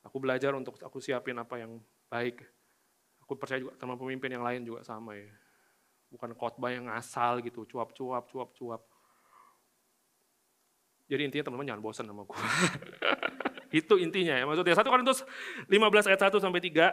Aku 0.00 0.16
belajar 0.16 0.56
untuk 0.56 0.80
aku 0.80 0.96
siapin 0.96 1.36
apa 1.36 1.60
yang 1.60 1.76
baik. 2.08 2.40
Aku 3.20 3.36
percaya 3.36 3.60
juga 3.60 3.76
teman 3.76 4.00
pemimpin 4.00 4.32
yang 4.32 4.40
lain 4.40 4.64
juga 4.64 4.80
sama 4.80 5.12
ya. 5.12 5.28
Bukan 6.08 6.32
khotbah 6.32 6.72
yang 6.72 6.88
asal 6.88 7.44
gitu, 7.44 7.68
cuap-cuap, 7.68 8.32
cuap-cuap. 8.32 8.80
Jadi 11.06 11.22
intinya 11.28 11.52
teman-teman 11.52 11.68
jangan 11.68 11.84
bosan 11.84 12.06
sama 12.08 12.22
gue. 12.24 12.38
Itu 13.70 13.98
intinya 13.98 14.34
ya. 14.36 14.44
Maksudnya 14.44 14.76
1 14.76 14.86
Korintus 14.86 15.22
15 15.70 16.08
ayat 16.10 16.20
1 16.30 16.42
sampai 16.42 16.60
3. 16.60 16.92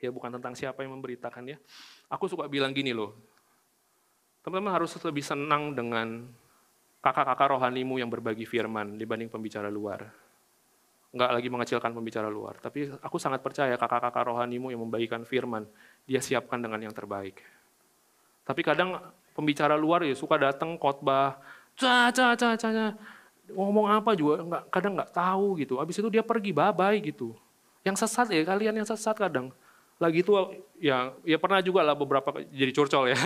Ya 0.00 0.08
bukan 0.08 0.32
tentang 0.32 0.56
siapa 0.56 0.80
yang 0.80 0.96
memberitakan 0.96 1.44
ya. 1.44 1.56
Aku 2.08 2.26
suka 2.26 2.48
bilang 2.48 2.72
gini 2.72 2.96
loh. 2.96 3.14
Teman-teman 4.40 4.72
harus 4.72 4.96
lebih 5.04 5.20
senang 5.20 5.76
dengan 5.76 6.24
kakak-kakak 7.04 7.56
rohanimu 7.56 8.00
yang 8.00 8.08
berbagi 8.08 8.48
firman 8.48 8.96
dibanding 8.96 9.28
pembicara 9.28 9.68
luar. 9.68 10.08
Enggak 11.10 11.30
lagi 11.34 11.48
mengecilkan 11.50 11.92
pembicara 11.92 12.30
luar. 12.30 12.56
Tapi 12.62 12.88
aku 13.02 13.16
sangat 13.18 13.42
percaya 13.44 13.74
kakak-kakak 13.74 14.24
rohanimu 14.30 14.70
yang 14.72 14.80
membagikan 14.80 15.26
firman, 15.26 15.66
dia 16.06 16.22
siapkan 16.22 16.62
dengan 16.62 16.80
yang 16.80 16.94
terbaik. 16.94 17.42
Tapi 18.46 18.60
kadang 18.62 18.96
pembicara 19.34 19.74
luar 19.74 20.06
ya 20.06 20.14
suka 20.14 20.38
datang 20.38 20.78
khotbah, 20.78 21.36
ca 21.76 22.08
ca 22.14 22.36
ca 22.36 22.50
ca, 22.56 22.86
ngomong 23.54 23.86
apa 23.90 24.14
juga 24.14 24.42
nggak 24.42 24.62
kadang 24.72 24.92
nggak 24.98 25.12
tahu 25.12 25.58
gitu. 25.60 25.78
Habis 25.78 25.98
itu 25.98 26.08
dia 26.08 26.22
pergi 26.24 26.50
bye 26.50 26.72
bye 26.72 26.98
gitu. 26.98 27.34
Yang 27.86 28.06
sesat 28.06 28.28
ya 28.32 28.42
kalian 28.44 28.80
yang 28.82 28.88
sesat 28.88 29.16
kadang. 29.16 29.52
Lagi 30.00 30.24
itu 30.24 30.32
ya 30.80 31.12
ya 31.28 31.36
pernah 31.36 31.60
juga 31.60 31.84
lah 31.84 31.92
beberapa 31.92 32.40
jadi 32.48 32.72
curcol 32.72 33.12
ya. 33.12 33.20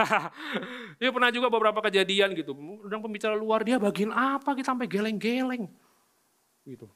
ya 1.02 1.10
pernah 1.14 1.30
juga 1.30 1.46
beberapa 1.46 1.78
kejadian 1.78 2.34
gitu. 2.34 2.52
Udang 2.82 2.98
pembicara 2.98 3.38
luar 3.38 3.62
dia 3.62 3.78
bagian 3.78 4.10
apa 4.10 4.58
kita 4.58 4.74
sampai 4.74 4.90
geleng-geleng. 4.90 5.70
Gitu. 6.66 6.90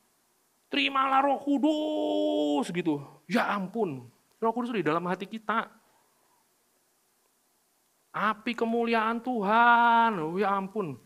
Terimalah 0.68 1.24
roh 1.24 1.40
kudus 1.40 2.68
gitu. 2.74 3.00
Ya 3.30 3.46
ampun. 3.54 4.04
Roh 4.42 4.52
kudus 4.52 4.74
di 4.74 4.84
dalam 4.84 5.06
hati 5.06 5.24
kita. 5.24 5.70
Api 8.12 8.52
kemuliaan 8.58 9.22
Tuhan. 9.22 10.18
Ya 10.36 10.52
ampun. 10.52 10.98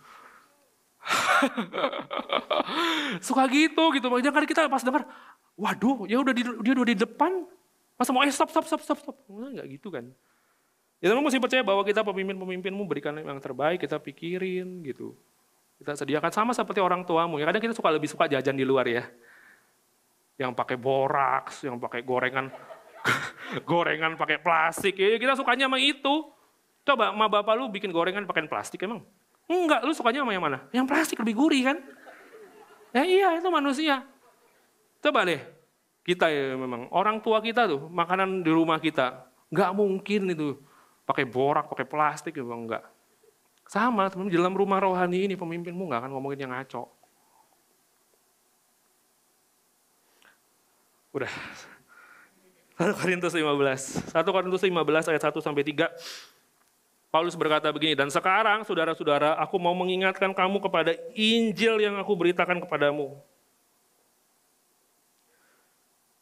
Suka 3.26 3.44
gitu 3.50 3.82
gitu. 3.94 4.06
Makanya 4.08 4.32
kan 4.32 4.44
kita 4.46 4.60
pas 4.68 4.82
dengar, 4.82 5.02
waduh, 5.58 6.06
ya 6.06 6.18
udah 6.20 6.34
di, 6.34 6.42
dia 6.42 6.72
udah 6.72 6.88
di 6.88 6.96
depan, 6.96 7.44
masa 7.98 8.10
mau 8.10 8.24
eh 8.24 8.32
stop 8.32 8.50
stop 8.50 8.66
stop 8.66 8.82
stop 8.82 8.98
stop. 8.98 9.16
Enggak 9.28 9.66
gitu 9.70 9.88
kan. 9.92 10.10
Ya 11.02 11.10
teman 11.10 11.26
mesti 11.26 11.42
percaya 11.42 11.66
bahwa 11.66 11.82
kita 11.82 12.06
pemimpin-pemimpinmu 12.06 12.82
berikan 12.86 13.18
yang 13.18 13.42
terbaik, 13.42 13.82
kita 13.82 13.98
pikirin 13.98 14.86
gitu. 14.86 15.18
Kita 15.82 15.98
sediakan 15.98 16.30
sama 16.30 16.54
seperti 16.54 16.78
orang 16.78 17.02
tuamu. 17.02 17.42
Ya 17.42 17.50
kadang 17.50 17.58
kita 17.58 17.74
suka 17.74 17.90
lebih 17.90 18.06
suka 18.06 18.30
jajan 18.30 18.54
di 18.54 18.62
luar 18.62 18.86
ya. 18.86 19.02
Yang 20.38 20.54
pakai 20.54 20.78
boraks, 20.78 21.66
yang 21.66 21.82
pakai 21.82 22.06
gorengan 22.06 22.54
gorengan 23.70 24.14
pakai 24.14 24.38
plastik. 24.38 24.94
Ya 24.94 25.18
kita 25.18 25.34
sukanya 25.34 25.66
sama 25.66 25.82
itu. 25.82 26.30
Coba 26.86 27.10
ma 27.10 27.26
bapak 27.26 27.54
lu 27.58 27.66
bikin 27.66 27.90
gorengan 27.90 28.22
pakai 28.22 28.46
plastik 28.46 28.86
emang? 28.86 29.02
Enggak, 29.52 29.84
lu 29.84 29.92
sukanya 29.92 30.24
sama 30.24 30.32
yang 30.32 30.44
mana? 30.44 30.64
Yang 30.72 30.86
plastik 30.88 31.20
lebih 31.20 31.36
gurih 31.36 31.62
kan? 31.68 31.76
Ya 32.96 33.04
iya, 33.04 33.28
itu 33.36 33.48
manusia. 33.52 34.04
Coba 35.04 35.28
deh, 35.28 35.40
kita 36.08 36.32
ya 36.32 36.56
memang, 36.56 36.88
orang 36.88 37.20
tua 37.20 37.44
kita 37.44 37.68
tuh, 37.68 37.92
makanan 37.92 38.40
di 38.40 38.48
rumah 38.48 38.80
kita, 38.80 39.28
enggak 39.52 39.70
mungkin 39.76 40.32
itu 40.32 40.56
pakai 41.04 41.28
borak, 41.28 41.68
pakai 41.68 41.84
plastik, 41.84 42.40
ya 42.40 42.44
enggak. 42.44 42.84
Sama, 43.68 44.08
teman 44.08 44.32
di 44.32 44.36
dalam 44.36 44.56
rumah 44.56 44.80
rohani 44.80 45.28
ini 45.28 45.34
pemimpinmu 45.36 45.84
enggak 45.88 46.08
akan 46.08 46.12
ngomongin 46.16 46.48
yang 46.48 46.52
ngaco. 46.56 46.88
Udah. 51.12 51.28
1 52.82 52.98
Korintus 52.98 53.32
15. 53.36 54.10
1 54.10 54.34
Korintus 54.34 54.62
15 54.64 55.12
ayat 55.12 55.22
1 55.22 55.44
sampai 55.44 55.62
3. 55.62 55.92
Paulus 57.12 57.36
berkata 57.36 57.68
begini, 57.68 57.92
dan 57.92 58.08
sekarang 58.08 58.64
saudara-saudara, 58.64 59.36
aku 59.36 59.60
mau 59.60 59.76
mengingatkan 59.76 60.32
kamu 60.32 60.64
kepada 60.64 60.96
Injil 61.12 61.76
yang 61.84 62.00
aku 62.00 62.16
beritakan 62.16 62.56
kepadamu. 62.64 63.20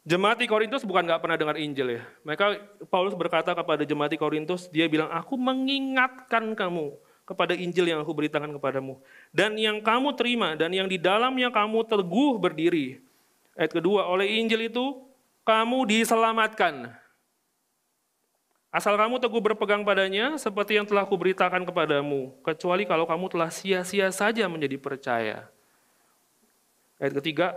Jemaat 0.03 0.43
di 0.43 0.51
Korintus 0.51 0.83
bukan 0.83 1.07
nggak 1.07 1.23
pernah 1.23 1.39
dengar 1.39 1.55
Injil 1.55 1.95
ya. 1.95 2.03
Mereka 2.27 2.59
Paulus 2.91 3.15
berkata 3.15 3.55
kepada 3.55 3.87
jemaat 3.87 4.11
di 4.11 4.19
Korintus, 4.19 4.67
dia 4.67 4.91
bilang, 4.91 5.07
aku 5.15 5.39
mengingatkan 5.39 6.51
kamu 6.51 6.99
kepada 7.23 7.55
Injil 7.55 7.87
yang 7.87 8.03
aku 8.03 8.11
beritakan 8.11 8.51
kepadamu. 8.59 8.99
Dan 9.31 9.55
yang 9.55 9.79
kamu 9.79 10.11
terima, 10.19 10.59
dan 10.59 10.75
yang 10.75 10.91
di 10.91 10.99
dalamnya 10.99 11.55
kamu 11.55 11.87
teguh 11.87 12.35
berdiri. 12.35 12.99
Ayat 13.55 13.71
kedua, 13.71 14.11
oleh 14.11 14.27
Injil 14.43 14.67
itu 14.67 15.07
kamu 15.47 15.87
diselamatkan. 15.87 16.99
Asal 18.71 18.95
kamu 18.95 19.19
teguh 19.19 19.43
berpegang 19.43 19.83
padanya 19.83 20.39
seperti 20.39 20.79
yang 20.79 20.87
telah 20.87 21.03
kuberitakan 21.03 21.67
kepadamu, 21.67 22.31
kecuali 22.39 22.87
kalau 22.87 23.03
kamu 23.03 23.27
telah 23.27 23.51
sia-sia 23.51 24.07
saja 24.15 24.47
menjadi 24.47 24.79
percaya. 24.79 25.51
Ayat 26.95 27.19
ketiga, 27.19 27.51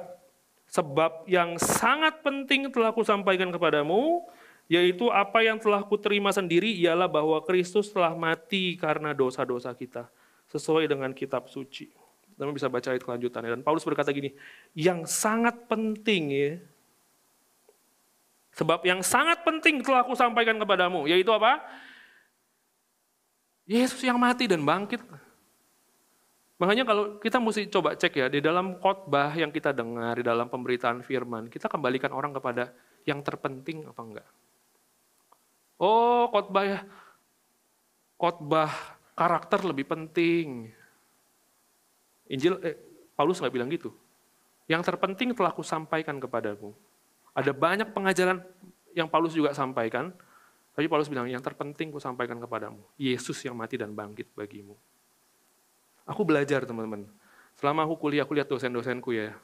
sebab 0.67 1.23
yang 1.31 1.55
sangat 1.55 2.19
penting 2.27 2.67
telah 2.75 2.91
kusampaikan 2.91 3.55
kepadamu, 3.55 4.27
yaitu 4.67 5.07
apa 5.15 5.47
yang 5.47 5.63
telah 5.63 5.87
kuterima 5.87 6.35
sendiri 6.35 6.75
ialah 6.83 7.07
bahwa 7.07 7.39
Kristus 7.47 7.95
telah 7.95 8.11
mati 8.19 8.75
karena 8.75 9.15
dosa-dosa 9.15 9.71
kita, 9.71 10.11
sesuai 10.51 10.91
dengan 10.91 11.15
kitab 11.15 11.47
suci. 11.47 11.95
Kita 12.35 12.51
bisa 12.51 12.67
baca 12.67 12.91
ayat 12.91 13.07
kelanjutannya. 13.07 13.55
Dan 13.55 13.63
Paulus 13.63 13.87
berkata 13.87 14.11
gini, 14.11 14.35
yang 14.75 15.07
sangat 15.07 15.71
penting 15.71 16.23
ya, 16.35 16.59
Sebab 18.55 18.87
yang 18.87 19.03
sangat 19.03 19.43
penting 19.43 19.83
telah 19.83 20.07
aku 20.07 20.15
sampaikan 20.15 20.55
kepadamu, 20.63 21.11
yaitu 21.11 21.35
apa? 21.35 21.59
Yesus 23.67 23.99
yang 24.07 24.15
mati 24.15 24.47
dan 24.47 24.63
bangkit. 24.63 25.03
Makanya 26.55 26.87
kalau 26.87 27.19
kita 27.19 27.43
mesti 27.43 27.67
coba 27.67 27.99
cek 27.99 28.15
ya, 28.15 28.27
di 28.31 28.39
dalam 28.39 28.79
khotbah 28.79 29.35
yang 29.35 29.51
kita 29.51 29.75
dengar, 29.75 30.15
di 30.15 30.23
dalam 30.23 30.47
pemberitaan 30.47 31.03
firman, 31.03 31.51
kita 31.51 31.67
kembalikan 31.67 32.15
orang 32.15 32.31
kepada 32.31 32.71
yang 33.03 33.19
terpenting 33.27 33.91
apa 33.91 34.01
enggak. 34.01 34.29
Oh 35.83 36.31
khotbah 36.31 36.65
ya, 36.65 36.81
khotbah 38.15 38.71
karakter 39.19 39.67
lebih 39.67 39.91
penting. 39.91 40.71
Injil, 42.31 42.63
eh, 42.63 42.79
Paulus 43.19 43.43
nggak 43.43 43.51
bilang 43.51 43.67
gitu. 43.67 43.91
Yang 44.71 44.95
terpenting 44.95 45.35
telah 45.35 45.51
aku 45.51 45.67
sampaikan 45.67 46.23
kepadamu. 46.23 46.71
Ada 47.35 47.51
banyak 47.51 47.91
pengajaran 47.91 48.39
yang 48.95 49.11
Paulus 49.11 49.35
juga 49.35 49.51
sampaikan, 49.51 50.15
tapi 50.75 50.87
Paulus 50.87 51.11
bilang, 51.11 51.27
yang 51.27 51.43
terpenting 51.43 51.91
ku 51.91 51.99
sampaikan 51.99 52.39
kepadamu, 52.39 52.79
Yesus 52.95 53.43
yang 53.43 53.59
mati 53.59 53.75
dan 53.75 53.91
bangkit 53.91 54.31
bagimu. 54.39 54.79
Aku 56.07 56.23
belajar 56.23 56.63
teman-teman, 56.63 57.11
selama 57.59 57.83
aku 57.83 57.99
kuliah, 57.99 58.23
aku 58.23 58.39
lihat 58.39 58.47
dosen-dosenku 58.47 59.11
ya, 59.15 59.35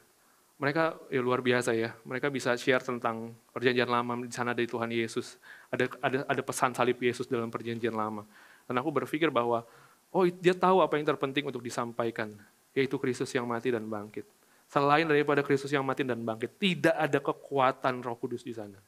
mereka 0.61 0.93
ya 1.09 1.19
luar 1.19 1.41
biasa 1.41 1.73
ya, 1.73 1.91
mereka 2.05 2.29
bisa 2.29 2.53
share 2.53 2.85
tentang 2.85 3.33
perjanjian 3.49 3.89
lama, 3.89 4.23
di 4.23 4.31
sana 4.31 4.53
dari 4.53 4.69
Tuhan 4.69 4.93
Yesus, 4.93 5.41
ada, 5.73 5.89
ada, 5.99 6.17
ada 6.29 6.41
pesan 6.45 6.71
salib 6.77 7.01
Yesus 7.01 7.25
dalam 7.25 7.49
perjanjian 7.49 7.97
lama. 7.97 8.23
Dan 8.69 8.77
aku 8.77 8.93
berpikir 8.93 9.33
bahwa, 9.33 9.65
oh 10.13 10.23
dia 10.29 10.53
tahu 10.53 10.85
apa 10.85 11.01
yang 11.01 11.07
terpenting 11.09 11.49
untuk 11.49 11.65
disampaikan, 11.65 12.37
yaitu 12.77 12.95
Kristus 13.01 13.33
yang 13.33 13.49
mati 13.49 13.73
dan 13.73 13.89
bangkit. 13.89 14.23
Selain 14.71 15.03
daripada 15.03 15.43
Kristus 15.43 15.67
yang 15.67 15.83
mati 15.83 16.07
dan 16.07 16.23
bangkit, 16.23 16.55
tidak 16.55 16.95
ada 16.95 17.19
kekuatan 17.19 17.99
Roh 17.99 18.15
Kudus 18.15 18.39
di 18.39 18.55
sana. 18.55 18.79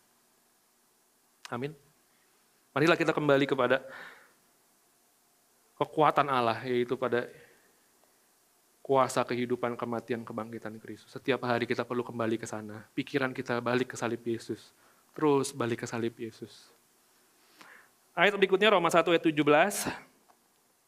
Amin. 1.52 1.76
Marilah 2.72 2.96
kita 2.96 3.12
kembali 3.12 3.44
kepada 3.44 3.84
kekuatan 5.76 6.32
Allah, 6.32 6.64
yaitu 6.64 6.96
pada 6.96 7.28
kuasa 8.80 9.28
kehidupan, 9.28 9.76
kematian, 9.76 10.24
kebangkitan 10.24 10.80
Kristus. 10.80 11.12
Setiap 11.12 11.44
hari 11.44 11.68
kita 11.68 11.84
perlu 11.84 12.00
kembali 12.00 12.40
ke 12.40 12.48
sana. 12.48 12.88
Pikiran 12.96 13.36
kita 13.36 13.60
balik 13.60 13.92
ke 13.92 14.00
salib 14.00 14.24
Yesus. 14.24 14.72
Terus 15.12 15.52
balik 15.52 15.84
ke 15.84 15.88
salib 15.88 16.16
Yesus. 16.16 16.72
Ayat 18.16 18.40
berikutnya 18.40 18.72
Roma 18.72 18.88
1 18.88 19.04
ayat 19.04 19.24
17. 19.28 19.36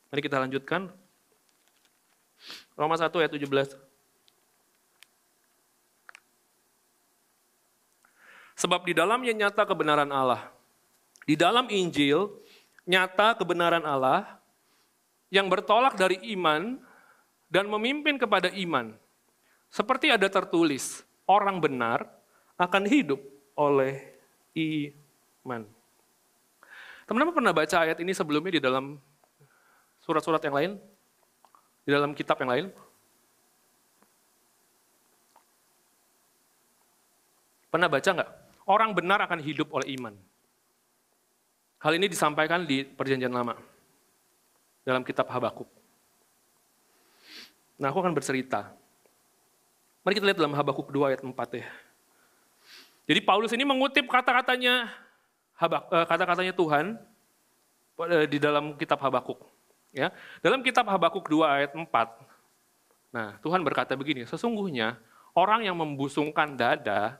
Mari 0.07 0.21
kita 0.23 0.39
lanjutkan. 0.39 0.87
Roma 2.79 2.95
1 2.95 3.11
ayat 3.11 3.31
17. 3.35 3.84
Sebab 8.55 8.87
di 8.87 8.95
dalamnya 8.95 9.35
nyata 9.35 9.67
kebenaran 9.67 10.09
Allah. 10.09 10.47
Di 11.27 11.35
dalam 11.35 11.67
Injil, 11.67 12.31
nyata 12.87 13.35
kebenaran 13.35 13.83
Allah 13.83 14.39
yang 15.27 15.51
bertolak 15.51 15.99
dari 15.99 16.21
iman 16.37 16.79
dan 17.51 17.67
memimpin 17.67 18.15
kepada 18.15 18.47
iman. 18.55 18.95
Seperti 19.67 20.07
ada 20.07 20.31
tertulis, 20.31 21.03
orang 21.27 21.59
benar 21.59 22.07
akan 22.55 22.87
hidup 22.87 23.19
oleh 23.59 23.99
iman. 24.55 25.67
Teman-teman 27.05 27.35
pernah 27.35 27.53
baca 27.53 27.77
ayat 27.83 27.99
ini 27.99 28.15
sebelumnya 28.15 28.55
di 28.55 28.63
dalam 28.63 28.95
surat-surat 29.99 30.39
yang 30.41 30.55
lain? 30.55 30.71
Di 31.83 31.91
dalam 31.91 32.15
kitab 32.15 32.39
yang 32.39 32.49
lain? 32.49 32.65
Pernah 37.69 37.91
baca 37.91 38.09
nggak? 38.09 38.44
Orang 38.65 38.97
benar 38.97 39.21
akan 39.21 39.39
hidup 39.45 39.69
oleh 39.69 39.93
iman. 39.97 40.17
Hal 41.79 41.93
ini 41.93 42.09
disampaikan 42.09 42.65
di 42.65 42.81
perjanjian 42.81 43.29
lama. 43.29 43.53
Dalam 44.81 45.05
kitab 45.05 45.29
Habakuk. 45.29 45.69
Nah 47.77 47.93
aku 47.93 48.01
akan 48.01 48.13
bercerita. 48.17 48.73
Mari 50.01 50.13
kita 50.17 50.25
lihat 50.29 50.39
dalam 50.41 50.53
Habakuk 50.53 50.89
2 50.89 51.09
ayat 51.13 51.21
4 51.21 51.33
ya. 51.61 51.67
Jadi 53.05 53.19
Paulus 53.21 53.53
ini 53.53 53.61
mengutip 53.65 54.05
kata-katanya 54.09 54.89
eh, 55.61 56.05
kata-katanya 56.09 56.53
Tuhan 56.57 56.97
eh, 58.09 58.25
di 58.29 58.37
dalam 58.41 58.77
kitab 58.77 59.01
Habakuk. 59.01 59.41
Ya, 59.95 60.11
dalam 60.43 60.59
kitab 60.59 60.89
Habakuk 60.91 61.23
2 61.23 61.45
ayat 61.47 61.71
4. 61.71 61.87
Nah, 63.15 63.39
Tuhan 63.39 63.63
berkata 63.63 63.95
begini, 63.95 64.27
sesungguhnya 64.27 64.99
orang 65.31 65.63
yang 65.63 65.79
membusungkan 65.79 66.59
dada, 66.59 67.15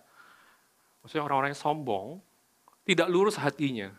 maksudnya 1.05 1.29
orang-orang 1.29 1.53
yang 1.53 1.61
sombong, 1.61 2.17
tidak 2.81 3.05
lurus 3.13 3.37
hatinya. 3.37 3.93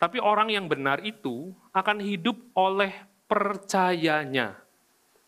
Tapi 0.00 0.16
orang 0.16 0.48
yang 0.48 0.64
benar 0.64 1.04
itu 1.04 1.52
akan 1.76 2.00
hidup 2.00 2.40
oleh 2.56 2.96
percayanya. 3.28 4.56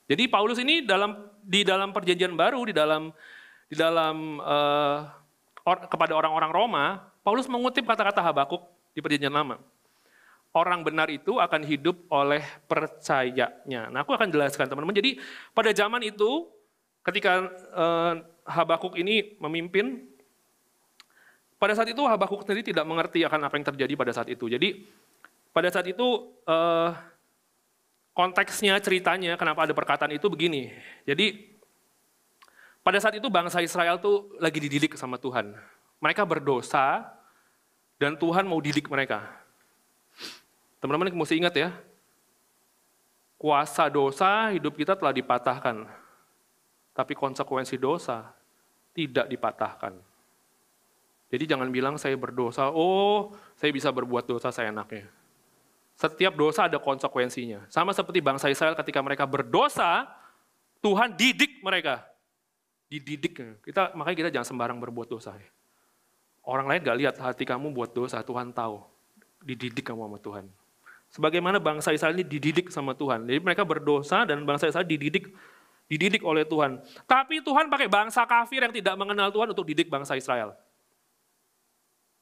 Jadi 0.09 0.25
Paulus 0.33 0.57
ini 0.57 0.81
dalam 0.81 1.29
di 1.45 1.69
dalam 1.69 1.93
perjanjian 1.93 2.33
baru 2.33 2.65
di 2.65 2.73
dalam 2.73 3.13
di 3.69 3.77
dalam 3.77 4.41
uh, 4.41 5.05
or, 5.69 5.77
kepada 5.85 6.17
orang-orang 6.17 6.49
Roma, 6.49 6.85
Paulus 7.21 7.45
mengutip 7.45 7.85
kata-kata 7.85 8.25
Habakuk 8.25 8.65
di 8.97 9.05
perjanjian 9.05 9.37
lama. 9.37 9.61
Orang 10.57 10.81
benar 10.81 11.13
itu 11.13 11.37
akan 11.37 11.65
hidup 11.65 12.09
oleh 12.09 12.41
percayanya. 12.65 13.93
Nah, 13.93 14.05
aku 14.05 14.17
akan 14.17 14.33
jelaskan 14.33 14.69
teman-teman. 14.69 14.97
Jadi 14.97 15.21
pada 15.53 15.73
zaman 15.77 16.01
itu 16.05 16.49
ketika 17.05 17.53
uh, 17.77 18.21
Habakuk 18.49 18.97
ini 18.97 19.37
memimpin 19.41 20.12
pada 21.63 21.79
saat 21.79 21.95
itu 21.95 22.03
Habakuk 22.03 22.43
sendiri 22.43 22.75
tidak 22.75 22.83
mengerti 22.83 23.23
akan 23.23 23.47
apa 23.47 23.55
yang 23.55 23.67
terjadi 23.71 23.95
pada 23.95 24.11
saat 24.11 24.27
itu. 24.27 24.51
Jadi 24.51 24.83
pada 25.55 25.71
saat 25.71 25.87
itu 25.87 26.35
uh, 26.43 26.91
konteksnya, 28.19 28.75
ceritanya, 28.83 29.39
kenapa 29.39 29.63
ada 29.63 29.71
perkataan 29.71 30.11
itu 30.11 30.27
begini. 30.27 30.75
Jadi 31.07 31.55
pada 32.83 32.99
saat 32.99 33.15
itu 33.15 33.31
bangsa 33.31 33.63
Israel 33.63 34.03
tuh 34.03 34.35
lagi 34.43 34.59
dididik 34.59 34.99
sama 34.99 35.23
Tuhan. 35.23 35.55
Mereka 36.03 36.27
berdosa 36.27 37.07
dan 37.95 38.19
Tuhan 38.19 38.43
mau 38.43 38.59
didik 38.59 38.91
mereka. 38.91 39.23
Teman-teman 40.83 41.15
mesti 41.15 41.39
ingat 41.39 41.55
ya, 41.55 41.71
kuasa 43.39 43.87
dosa 43.87 44.51
hidup 44.51 44.75
kita 44.75 44.99
telah 44.99 45.15
dipatahkan. 45.15 45.87
Tapi 46.91 47.15
konsekuensi 47.15 47.79
dosa 47.79 48.35
tidak 48.99 49.31
dipatahkan. 49.31 50.12
Jadi 51.33 51.49
jangan 51.49 51.73
bilang 51.73 51.97
saya 51.97 52.13
berdosa, 52.21 52.69
oh 52.69 53.33
saya 53.57 53.73
bisa 53.73 53.89
berbuat 53.89 54.29
dosa 54.29 54.53
saya 54.53 54.69
enaknya. 54.69 55.09
Setiap 55.97 56.37
dosa 56.37 56.69
ada 56.69 56.77
konsekuensinya. 56.77 57.65
Sama 57.73 57.97
seperti 57.97 58.21
bangsa 58.21 58.53
Israel 58.53 58.77
ketika 58.77 59.01
mereka 59.01 59.25
berdosa, 59.25 60.13
Tuhan 60.85 61.17
didik 61.17 61.65
mereka. 61.65 62.05
Dididik. 62.93 63.65
Kita 63.65 63.97
makanya 63.97 64.17
kita 64.21 64.31
jangan 64.37 64.49
sembarang 64.53 64.77
berbuat 64.77 65.09
dosa. 65.09 65.33
Ya. 65.41 65.49
Orang 66.45 66.69
lain 66.69 66.85
gak 66.85 66.99
lihat 67.01 67.17
hati 67.17 67.49
kamu 67.49 67.73
buat 67.73 67.97
dosa, 67.97 68.21
Tuhan 68.21 68.53
tahu. 68.53 68.85
Dididik 69.41 69.89
kamu 69.89 70.05
sama 70.05 70.19
Tuhan. 70.21 70.45
Sebagaimana 71.13 71.57
bangsa 71.57 71.97
Israel 71.97 72.13
ini 72.13 72.29
dididik 72.29 72.69
sama 72.69 72.93
Tuhan. 72.93 73.25
Jadi 73.25 73.41
mereka 73.41 73.65
berdosa 73.65 74.29
dan 74.29 74.45
bangsa 74.45 74.69
Israel 74.69 74.85
dididik 74.85 75.33
dididik 75.89 76.25
oleh 76.25 76.45
Tuhan. 76.45 76.81
Tapi 77.05 77.41
Tuhan 77.41 77.73
pakai 77.73 77.89
bangsa 77.89 78.25
kafir 78.29 78.65
yang 78.65 78.73
tidak 78.73 78.97
mengenal 79.01 79.29
Tuhan 79.33 79.53
untuk 79.53 79.65
didik 79.65 79.93
bangsa 79.93 80.17
Israel. 80.17 80.57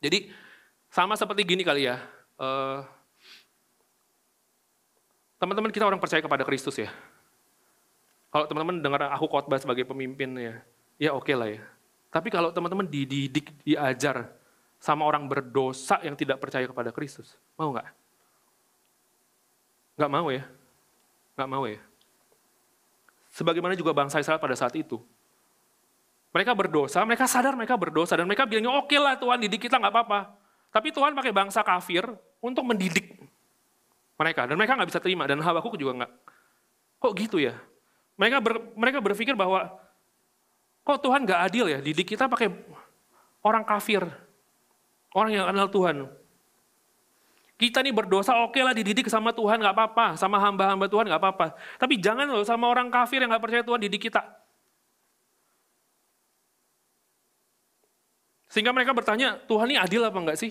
Jadi 0.00 0.32
sama 0.90 1.14
seperti 1.14 1.44
gini 1.44 1.62
kali 1.62 1.86
ya. 1.86 2.00
Uh, 2.40 2.82
Teman-teman 5.40 5.72
kita 5.72 5.88
orang 5.88 5.96
percaya 5.96 6.20
kepada 6.20 6.44
Kristus 6.44 6.76
ya. 6.76 6.92
Kalau 8.28 8.44
teman-teman 8.44 8.76
dengar 8.84 9.08
aku 9.08 9.24
khotbah 9.24 9.56
sebagai 9.56 9.88
pemimpin 9.88 10.36
ya, 10.36 10.54
ya 11.00 11.10
oke 11.16 11.24
okay 11.24 11.34
lah 11.34 11.48
ya. 11.48 11.64
Tapi 12.12 12.28
kalau 12.28 12.52
teman-teman 12.52 12.84
dididik, 12.84 13.48
diajar 13.64 14.28
sama 14.76 15.08
orang 15.08 15.24
berdosa 15.24 15.96
yang 16.04 16.12
tidak 16.12 16.44
percaya 16.44 16.68
kepada 16.68 16.92
Kristus, 16.92 17.40
mau 17.56 17.72
nggak? 17.72 17.88
Nggak 19.96 20.12
mau 20.12 20.28
ya? 20.28 20.44
Nggak 21.40 21.48
mau 21.48 21.64
ya? 21.64 21.80
Sebagaimana 23.32 23.72
juga 23.72 23.96
bangsa 23.96 24.20
Israel 24.20 24.38
pada 24.38 24.54
saat 24.54 24.76
itu. 24.76 25.00
Mereka 26.30 26.54
berdosa, 26.54 27.02
mereka 27.02 27.26
sadar 27.26 27.58
mereka 27.58 27.74
berdosa, 27.74 28.14
dan 28.14 28.26
mereka 28.26 28.46
bilangnya, 28.46 28.70
oke 28.70 28.86
okay 28.86 28.98
lah 29.02 29.18
Tuhan 29.18 29.38
didik 29.42 29.66
kita 29.66 29.82
nggak 29.82 29.90
apa-apa. 29.90 30.20
Tapi 30.70 30.94
Tuhan 30.94 31.18
pakai 31.18 31.34
bangsa 31.34 31.66
kafir 31.66 32.06
untuk 32.38 32.62
mendidik 32.62 33.18
mereka 34.20 34.44
dan 34.44 34.54
mereka 34.54 34.76
nggak 34.76 34.90
bisa 34.92 35.00
terima 35.00 35.24
dan 35.26 35.42
Habakuk 35.42 35.80
juga 35.80 36.04
nggak. 36.04 36.12
Kok 37.00 37.12
gitu 37.16 37.40
ya? 37.40 37.56
Mereka 38.20 38.36
ber, 38.44 38.54
mereka 38.76 38.98
berpikir 39.00 39.32
bahwa 39.32 39.72
kok 40.84 40.98
Tuhan 41.00 41.24
nggak 41.24 41.40
adil 41.48 41.66
ya 41.72 41.78
didik 41.80 42.12
kita 42.12 42.28
pakai 42.28 42.52
orang 43.40 43.64
kafir, 43.64 44.04
orang 45.16 45.30
yang 45.32 45.48
kenal 45.48 45.68
Tuhan. 45.72 45.96
Kita 47.56 47.84
nih 47.84 47.92
berdosa 47.92 48.36
oke 48.40 48.56
okay 48.56 48.62
lah 48.64 48.72
dididik 48.76 49.08
sama 49.08 49.32
Tuhan 49.32 49.60
nggak 49.60 49.72
apa-apa, 49.72 50.06
sama 50.20 50.36
hamba-hamba 50.40 50.86
Tuhan 50.88 51.08
nggak 51.08 51.20
apa-apa. 51.20 51.46
Tapi 51.80 51.96
jangan 51.96 52.28
loh 52.28 52.44
sama 52.44 52.68
orang 52.68 52.92
kafir 52.92 53.24
yang 53.24 53.32
nggak 53.32 53.40
percaya 53.40 53.62
Tuhan 53.64 53.80
didik 53.88 54.08
kita. 54.08 54.20
Sehingga 58.50 58.74
mereka 58.74 58.90
bertanya, 58.90 59.38
Tuhan 59.46 59.70
ini 59.70 59.78
adil 59.78 60.02
apa 60.02 60.18
enggak 60.18 60.38
sih? 60.42 60.50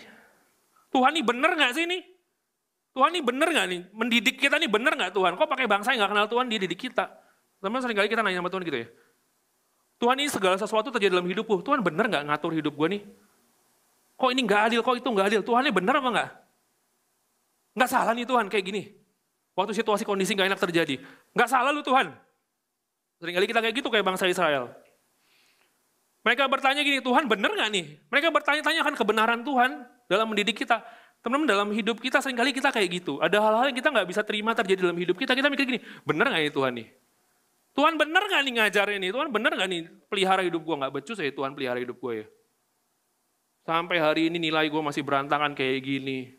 Tuhan 0.89 1.11
ini 1.13 1.21
benar 1.21 1.51
nggak 1.53 1.71
sih 1.75 1.83
ini? 1.83 1.99
Tuhan 2.95 3.13
ini 3.13 3.21
benar 3.21 3.47
nggak 3.51 3.67
nih? 3.69 3.81
Mendidik 3.93 4.35
kita 4.39 4.55
nih 4.57 4.71
benar 4.71 4.95
nggak 4.95 5.11
Tuhan? 5.13 5.35
Kok 5.35 5.47
pakai 5.51 5.67
bangsa 5.67 5.93
yang 5.93 6.07
nggak 6.07 6.11
kenal 6.15 6.27
Tuhan 6.31 6.45
dia 6.49 6.59
didik 6.63 6.89
kita? 6.89 7.05
Teman 7.59 7.79
sering 7.83 7.99
kali 7.99 8.07
kita 8.07 8.23
nanya 8.23 8.39
sama 8.39 8.49
Tuhan 8.49 8.63
gitu 8.65 8.77
ya. 8.81 8.87
Tuhan 9.99 10.15
ini 10.15 10.31
segala 10.31 10.55
sesuatu 10.55 10.89
terjadi 10.95 11.19
dalam 11.19 11.27
hidupku. 11.27 11.59
Tuhan 11.59 11.83
benar 11.83 12.07
nggak 12.07 12.23
ngatur 12.31 12.55
hidup 12.55 12.73
gue 12.73 12.87
nih? 12.97 13.01
Kok 14.15 14.31
ini 14.31 14.41
nggak 14.47 14.61
adil? 14.71 14.79
Kok 14.79 14.95
itu 14.95 15.09
nggak 15.11 15.27
adil? 15.27 15.41
Tuhan 15.43 15.61
ini 15.67 15.73
benar 15.75 15.93
apa 15.99 16.09
nggak? 16.09 16.29
Nggak 17.75 17.89
salah 17.91 18.13
nih 18.15 18.25
Tuhan 18.25 18.45
kayak 18.47 18.65
gini. 18.65 18.83
Waktu 19.59 19.75
situasi 19.75 20.07
kondisi 20.07 20.33
nggak 20.39 20.55
enak 20.55 20.61
terjadi. 20.63 21.03
Nggak 21.35 21.49
salah 21.51 21.75
lu 21.75 21.83
Tuhan. 21.83 22.15
Sering 23.19 23.35
kali 23.35 23.45
kita 23.51 23.59
kayak 23.59 23.75
gitu 23.75 23.91
kayak 23.91 24.07
bangsa 24.07 24.23
Israel. 24.31 24.71
Mereka 26.29 26.45
bertanya 26.45 26.85
gini, 26.85 27.01
Tuhan 27.01 27.25
benar 27.25 27.49
nggak 27.57 27.69
nih? 27.73 27.85
Mereka 28.13 28.29
bertanya-tanya 28.29 28.85
kan 28.85 28.93
kebenaran 28.93 29.41
Tuhan 29.41 29.81
dalam 30.05 30.29
mendidik 30.29 30.61
kita. 30.61 30.85
Teman-teman 31.25 31.49
dalam 31.49 31.67
hidup 31.73 31.97
kita 31.97 32.21
sering 32.21 32.37
kali 32.37 32.53
kita 32.53 32.69
kayak 32.69 33.01
gitu. 33.01 33.17
Ada 33.17 33.41
hal-hal 33.41 33.73
yang 33.73 33.77
kita 33.81 33.89
nggak 33.89 34.05
bisa 34.05 34.21
terima 34.21 34.53
terjadi 34.53 34.85
dalam 34.85 34.99
hidup 35.01 35.17
kita. 35.17 35.33
Kita 35.33 35.49
mikir 35.49 35.65
gini, 35.65 35.81
bener 36.05 36.29
nggak 36.29 36.43
ya 36.45 36.51
Tuhan 36.53 36.71
nih? 36.77 36.87
Tuhan 37.73 37.93
bener 37.97 38.21
nggak 38.29 38.41
nih 38.45 38.53
ngajarin 38.61 38.99
nih? 39.01 39.09
Tuhan 39.09 39.27
bener 39.33 39.51
nggak 39.57 39.69
nih 39.73 39.81
pelihara 40.05 40.41
hidup 40.45 40.61
gue? 40.61 40.75
Nggak 40.77 40.93
becus 41.01 41.17
ya 41.17 41.33
Tuhan 41.33 41.51
pelihara 41.57 41.79
hidup 41.81 41.97
gue 41.97 42.13
ya? 42.13 42.25
Sampai 43.65 43.97
hari 43.97 44.21
ini 44.29 44.37
nilai 44.37 44.69
gue 44.69 44.81
masih 44.85 45.01
berantakan 45.01 45.57
kayak 45.57 45.81
gini. 45.81 46.37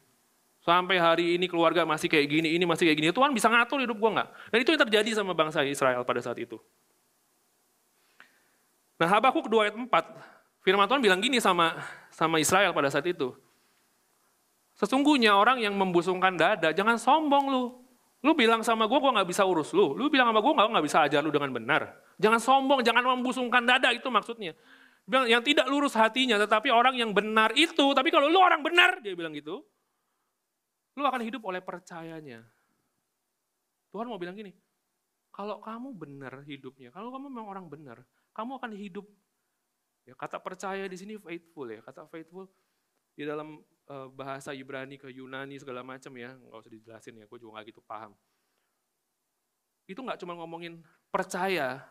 Sampai 0.62 1.02
hari 1.02 1.34
ini 1.34 1.50
keluarga 1.50 1.82
masih 1.82 2.06
kayak 2.06 2.30
gini, 2.30 2.54
ini 2.54 2.62
masih 2.62 2.86
kayak 2.86 2.98
gini. 3.02 3.10
Tuhan 3.10 3.34
bisa 3.34 3.50
ngatur 3.50 3.82
hidup 3.82 3.98
gue 3.98 4.10
nggak? 4.22 4.28
Dan 4.54 4.58
itu 4.62 4.70
yang 4.70 4.82
terjadi 4.86 5.10
sama 5.18 5.34
bangsa 5.34 5.66
Israel 5.66 6.06
pada 6.06 6.22
saat 6.22 6.38
itu. 6.38 6.62
Nah 9.00 9.08
Habakuk 9.08 9.48
2 9.48 9.64
ayat 9.64 9.76
4, 9.80 9.88
firman 10.60 10.84
Tuhan 10.84 11.00
bilang 11.00 11.24
gini 11.24 11.40
sama 11.40 11.72
sama 12.12 12.36
Israel 12.36 12.76
pada 12.76 12.92
saat 12.92 13.08
itu. 13.08 13.32
Sesungguhnya 14.76 15.32
orang 15.32 15.64
yang 15.64 15.72
membusungkan 15.72 16.36
dada, 16.36 16.76
jangan 16.76 17.00
sombong 17.00 17.48
lu. 17.48 17.64
Lu 18.20 18.36
bilang 18.36 18.60
sama 18.60 18.84
gue, 18.84 18.98
gue 19.00 19.12
gak 19.16 19.28
bisa 19.28 19.48
urus 19.48 19.72
lu. 19.72 19.96
Lu 19.96 20.12
bilang 20.12 20.28
sama 20.28 20.44
gue, 20.44 20.52
gue 20.52 20.76
gak 20.76 20.84
bisa 20.84 20.98
ajar 21.08 21.24
lu 21.24 21.32
dengan 21.32 21.52
benar. 21.56 21.96
Jangan 22.20 22.40
sombong, 22.40 22.80
jangan 22.84 23.00
membusungkan 23.16 23.64
dada, 23.64 23.88
itu 23.96 24.04
maksudnya. 24.12 24.52
Bilang, 25.08 25.24
yang 25.24 25.40
tidak 25.40 25.64
lurus 25.72 25.96
hatinya, 25.96 26.36
tetapi 26.36 26.68
orang 26.68 27.00
yang 27.00 27.16
benar 27.16 27.56
itu. 27.56 27.96
Tapi 27.96 28.08
kalau 28.12 28.28
lu 28.28 28.36
orang 28.36 28.60
benar, 28.60 29.00
dia 29.00 29.16
bilang 29.16 29.32
gitu. 29.32 29.64
Lu 31.00 31.04
akan 31.08 31.24
hidup 31.24 31.40
oleh 31.48 31.64
percayanya. 31.64 32.44
Tuhan 33.88 34.04
mau 34.04 34.20
bilang 34.20 34.36
gini, 34.36 34.52
kalau 35.32 35.64
kamu 35.64 35.96
benar 35.96 36.44
hidupnya, 36.44 36.92
kalau 36.92 37.08
kamu 37.08 37.32
memang 37.32 37.48
orang 37.48 37.66
benar, 37.72 38.04
kamu 38.40 38.56
akan 38.56 38.72
hidup. 38.72 39.04
Ya, 40.08 40.16
kata 40.16 40.40
percaya 40.40 40.88
di 40.88 40.96
sini 40.96 41.20
faithful 41.20 41.68
ya, 41.68 41.84
kata 41.84 42.08
faithful 42.08 42.48
di 43.12 43.28
dalam 43.28 43.60
uh, 43.92 44.08
bahasa 44.08 44.56
Ibrani 44.56 44.96
ke 44.96 45.12
Yunani 45.12 45.60
segala 45.60 45.84
macam 45.84 46.08
ya, 46.16 46.32
nggak 46.32 46.56
usah 46.56 46.72
dijelasin 46.72 47.20
ya, 47.20 47.28
gue 47.28 47.38
juga 47.38 47.60
nggak 47.60 47.66
gitu 47.68 47.84
paham. 47.84 48.16
Itu 49.84 50.00
nggak 50.00 50.24
cuma 50.24 50.40
ngomongin 50.40 50.80
percaya, 51.12 51.84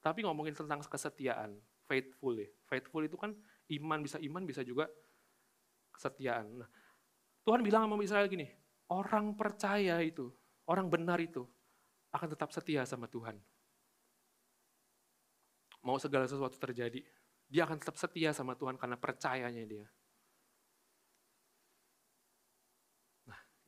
tapi 0.00 0.24
ngomongin 0.24 0.56
tentang 0.56 0.80
kesetiaan, 0.88 1.60
faithful 1.84 2.32
ya. 2.32 2.48
Faithful 2.64 3.04
itu 3.04 3.20
kan 3.20 3.36
iman 3.76 4.00
bisa 4.00 4.16
iman 4.24 4.42
bisa 4.48 4.64
juga 4.64 4.88
kesetiaan. 5.92 6.64
Nah, 6.64 6.68
Tuhan 7.44 7.60
bilang 7.60 7.84
sama 7.84 8.00
Israel 8.00 8.24
gini, 8.32 8.48
orang 8.88 9.36
percaya 9.36 10.00
itu, 10.00 10.32
orang 10.64 10.88
benar 10.88 11.20
itu 11.20 11.44
akan 12.16 12.28
tetap 12.32 12.56
setia 12.56 12.88
sama 12.88 13.04
Tuhan. 13.04 13.36
Mau 15.84 16.00
segala 16.00 16.24
sesuatu 16.24 16.56
terjadi, 16.56 17.04
dia 17.44 17.62
akan 17.68 17.76
tetap 17.76 18.00
setia 18.00 18.32
sama 18.32 18.56
Tuhan 18.56 18.80
karena 18.80 18.96
percayanya 18.96 19.62
dia. 19.68 19.86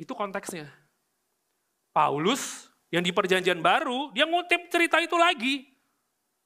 Itu 0.00 0.16
konteksnya. 0.16 0.68
Paulus 1.92 2.72
yang 2.92 3.04
di 3.04 3.12
perjanjian 3.12 3.60
baru, 3.60 4.12
dia 4.16 4.24
ngutip 4.28 4.72
cerita 4.72 5.00
itu 5.00 5.16
lagi. 5.16 5.68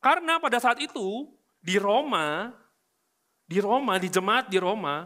Karena 0.02 0.42
pada 0.42 0.58
saat 0.58 0.78
itu, 0.80 1.28
di 1.60 1.76
Roma, 1.76 2.50
di 3.44 3.60
Roma, 3.60 4.00
di 4.00 4.08
jemaat 4.08 4.48
di 4.48 4.56
Roma, 4.56 5.04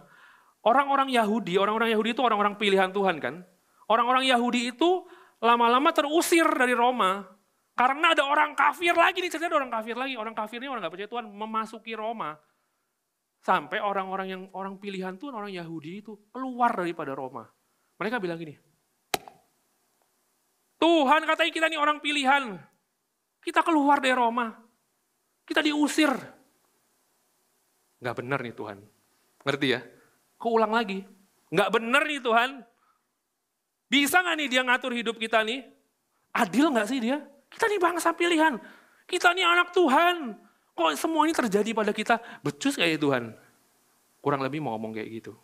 orang-orang 0.62 1.10
Yahudi, 1.10 1.58
orang-orang 1.58 1.90
Yahudi 1.90 2.14
itu 2.14 2.22
orang-orang 2.22 2.54
pilihan 2.54 2.94
Tuhan 2.94 3.18
kan. 3.18 3.42
Orang-orang 3.90 4.24
Yahudi 4.24 4.72
itu 4.72 5.04
lama-lama 5.42 5.90
terusir 5.90 6.46
dari 6.56 6.72
Roma. 6.72 7.26
Karena 7.74 8.14
ada 8.14 8.22
orang 8.22 8.54
kafir 8.54 8.94
lagi, 8.94 9.18
nih 9.18 9.30
cerita 9.34 9.50
ada 9.50 9.58
orang 9.58 9.72
kafir 9.74 9.98
lagi. 9.98 10.14
Orang 10.14 10.34
kafir 10.34 10.62
ini 10.62 10.70
orang 10.70 10.86
gak 10.86 10.94
percaya 10.94 11.10
Tuhan 11.10 11.26
memasuki 11.26 11.92
Roma. 11.98 12.38
Sampai 13.42 13.82
orang-orang 13.82 14.26
yang 14.30 14.42
orang 14.54 14.78
pilihan 14.78 15.18
Tuhan, 15.18 15.34
orang 15.34 15.50
Yahudi 15.52 16.00
itu 16.00 16.16
keluar 16.30 16.72
daripada 16.72 17.12
Roma. 17.12 17.44
Mereka 17.98 18.22
bilang 18.22 18.38
gini, 18.40 18.56
Tuhan 20.84 21.20
katanya 21.24 21.52
kita 21.52 21.66
ini 21.72 21.78
orang 21.80 21.98
pilihan. 21.98 22.60
Kita 23.40 23.60
keluar 23.60 24.00
dari 24.00 24.16
Roma. 24.16 24.52
Kita 25.44 25.60
diusir. 25.60 26.12
Nggak 28.00 28.16
benar 28.20 28.38
nih 28.40 28.54
Tuhan. 28.56 28.78
Ngerti 29.44 29.66
ya? 29.72 29.80
Keulang 30.40 30.72
lagi. 30.72 31.04
Nggak 31.52 31.70
benar 31.72 32.02
nih 32.08 32.20
Tuhan. 32.20 32.50
Bisa 33.88 34.24
nggak 34.24 34.36
nih 34.40 34.48
dia 34.48 34.62
ngatur 34.64 34.92
hidup 34.96 35.16
kita 35.20 35.44
nih? 35.44 35.64
Adil 36.32 36.72
nggak 36.72 36.88
sih 36.88 37.00
dia? 37.00 37.20
Kita 37.54 37.70
nih 37.70 37.78
bangsa 37.78 38.10
pilihan. 38.10 38.58
Kita 39.06 39.30
nih 39.30 39.46
anak 39.46 39.70
Tuhan. 39.70 40.34
Kok 40.74 40.98
semua 40.98 41.22
ini 41.22 41.30
terjadi 41.30 41.70
pada 41.70 41.94
kita? 41.94 42.18
Becus 42.42 42.74
kayak 42.74 42.98
Tuhan. 42.98 43.30
Kurang 44.18 44.42
lebih 44.42 44.58
mau 44.58 44.74
ngomong 44.74 44.98
kayak 44.98 45.22
gitu. 45.22 45.38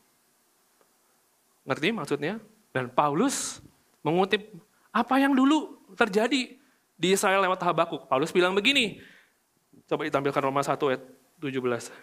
Ngerti 1.62 1.94
maksudnya? 1.94 2.42
Dan 2.74 2.90
Paulus 2.90 3.62
mengutip 4.02 4.42
apa 4.90 5.22
yang 5.22 5.38
dulu 5.38 5.78
terjadi 5.94 6.58
di 6.98 7.08
Israel 7.14 7.46
lewat 7.46 7.62
Habakuk. 7.62 8.10
Paulus 8.10 8.34
bilang 8.34 8.58
begini, 8.58 8.98
coba 9.86 10.02
ditampilkan 10.02 10.42
Roma 10.42 10.66
1 10.66 10.74
ayat 10.90 11.02
17. 11.38 11.94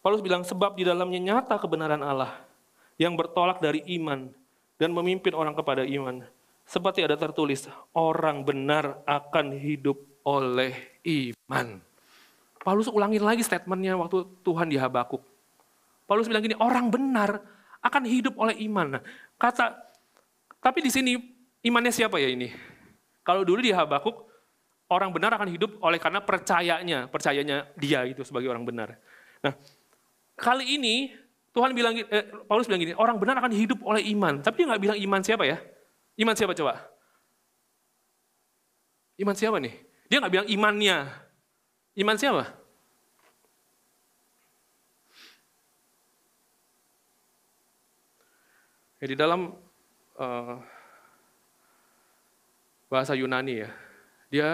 Paulus 0.00 0.20
bilang, 0.20 0.44
sebab 0.44 0.76
di 0.76 0.84
dalamnya 0.84 1.20
nyata 1.20 1.56
kebenaran 1.56 2.00
Allah 2.04 2.53
yang 3.00 3.18
bertolak 3.18 3.58
dari 3.58 3.82
iman 3.98 4.30
dan 4.78 4.90
memimpin 4.94 5.34
orang 5.34 5.54
kepada 5.54 5.82
iman. 5.82 6.22
Seperti 6.64 7.04
ada 7.04 7.18
tertulis, 7.20 7.68
orang 7.92 8.40
benar 8.42 9.04
akan 9.04 9.52
hidup 9.52 10.00
oleh 10.24 10.72
iman. 11.04 11.78
Paulus 12.64 12.88
ulangin 12.88 13.20
lagi 13.20 13.44
statementnya 13.44 13.92
waktu 14.00 14.24
Tuhan 14.40 14.72
di 14.72 14.80
Habakuk. 14.80 15.20
Paulus 16.08 16.24
bilang 16.24 16.40
gini, 16.40 16.56
orang 16.56 16.88
benar 16.88 17.44
akan 17.84 18.02
hidup 18.08 18.32
oleh 18.40 18.56
iman. 18.64 18.96
Nah, 18.96 19.02
kata, 19.36 19.76
tapi 20.64 20.80
di 20.80 20.88
sini 20.88 21.20
imannya 21.60 21.92
siapa 21.92 22.16
ya 22.16 22.32
ini? 22.32 22.48
Kalau 23.20 23.44
dulu 23.44 23.60
di 23.60 23.68
Habakuk, 23.68 24.24
orang 24.88 25.12
benar 25.12 25.36
akan 25.36 25.48
hidup 25.52 25.76
oleh 25.84 26.00
karena 26.00 26.24
percayanya, 26.24 27.08
percayanya 27.12 27.68
dia 27.76 28.08
itu 28.08 28.24
sebagai 28.24 28.48
orang 28.48 28.64
benar. 28.64 28.96
Nah, 29.44 29.52
kali 30.40 30.80
ini 30.80 31.12
Tuhan 31.54 31.70
bilang, 31.70 31.94
eh, 31.94 32.26
Paulus 32.50 32.66
bilang 32.66 32.82
gini, 32.82 32.98
orang 32.98 33.14
benar 33.22 33.38
akan 33.38 33.54
hidup 33.54 33.78
oleh 33.86 34.02
iman. 34.10 34.42
Tapi 34.42 34.66
dia 34.66 34.66
nggak 34.74 34.82
bilang 34.82 34.98
iman 34.98 35.22
siapa 35.22 35.46
ya? 35.46 35.62
Iman 36.18 36.34
siapa 36.34 36.50
coba? 36.58 36.82
Iman 39.14 39.38
siapa 39.38 39.62
nih? 39.62 39.74
Dia 40.10 40.18
nggak 40.18 40.32
bilang 40.34 40.48
imannya, 40.50 40.98
Iman 41.94 42.18
siapa? 42.18 42.50
Ya, 48.98 49.06
di 49.06 49.14
dalam 49.14 49.54
uh, 50.18 50.58
bahasa 52.90 53.14
Yunani 53.14 53.62
ya, 53.62 53.70
dia 54.26 54.50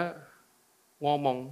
ngomong 1.01 1.49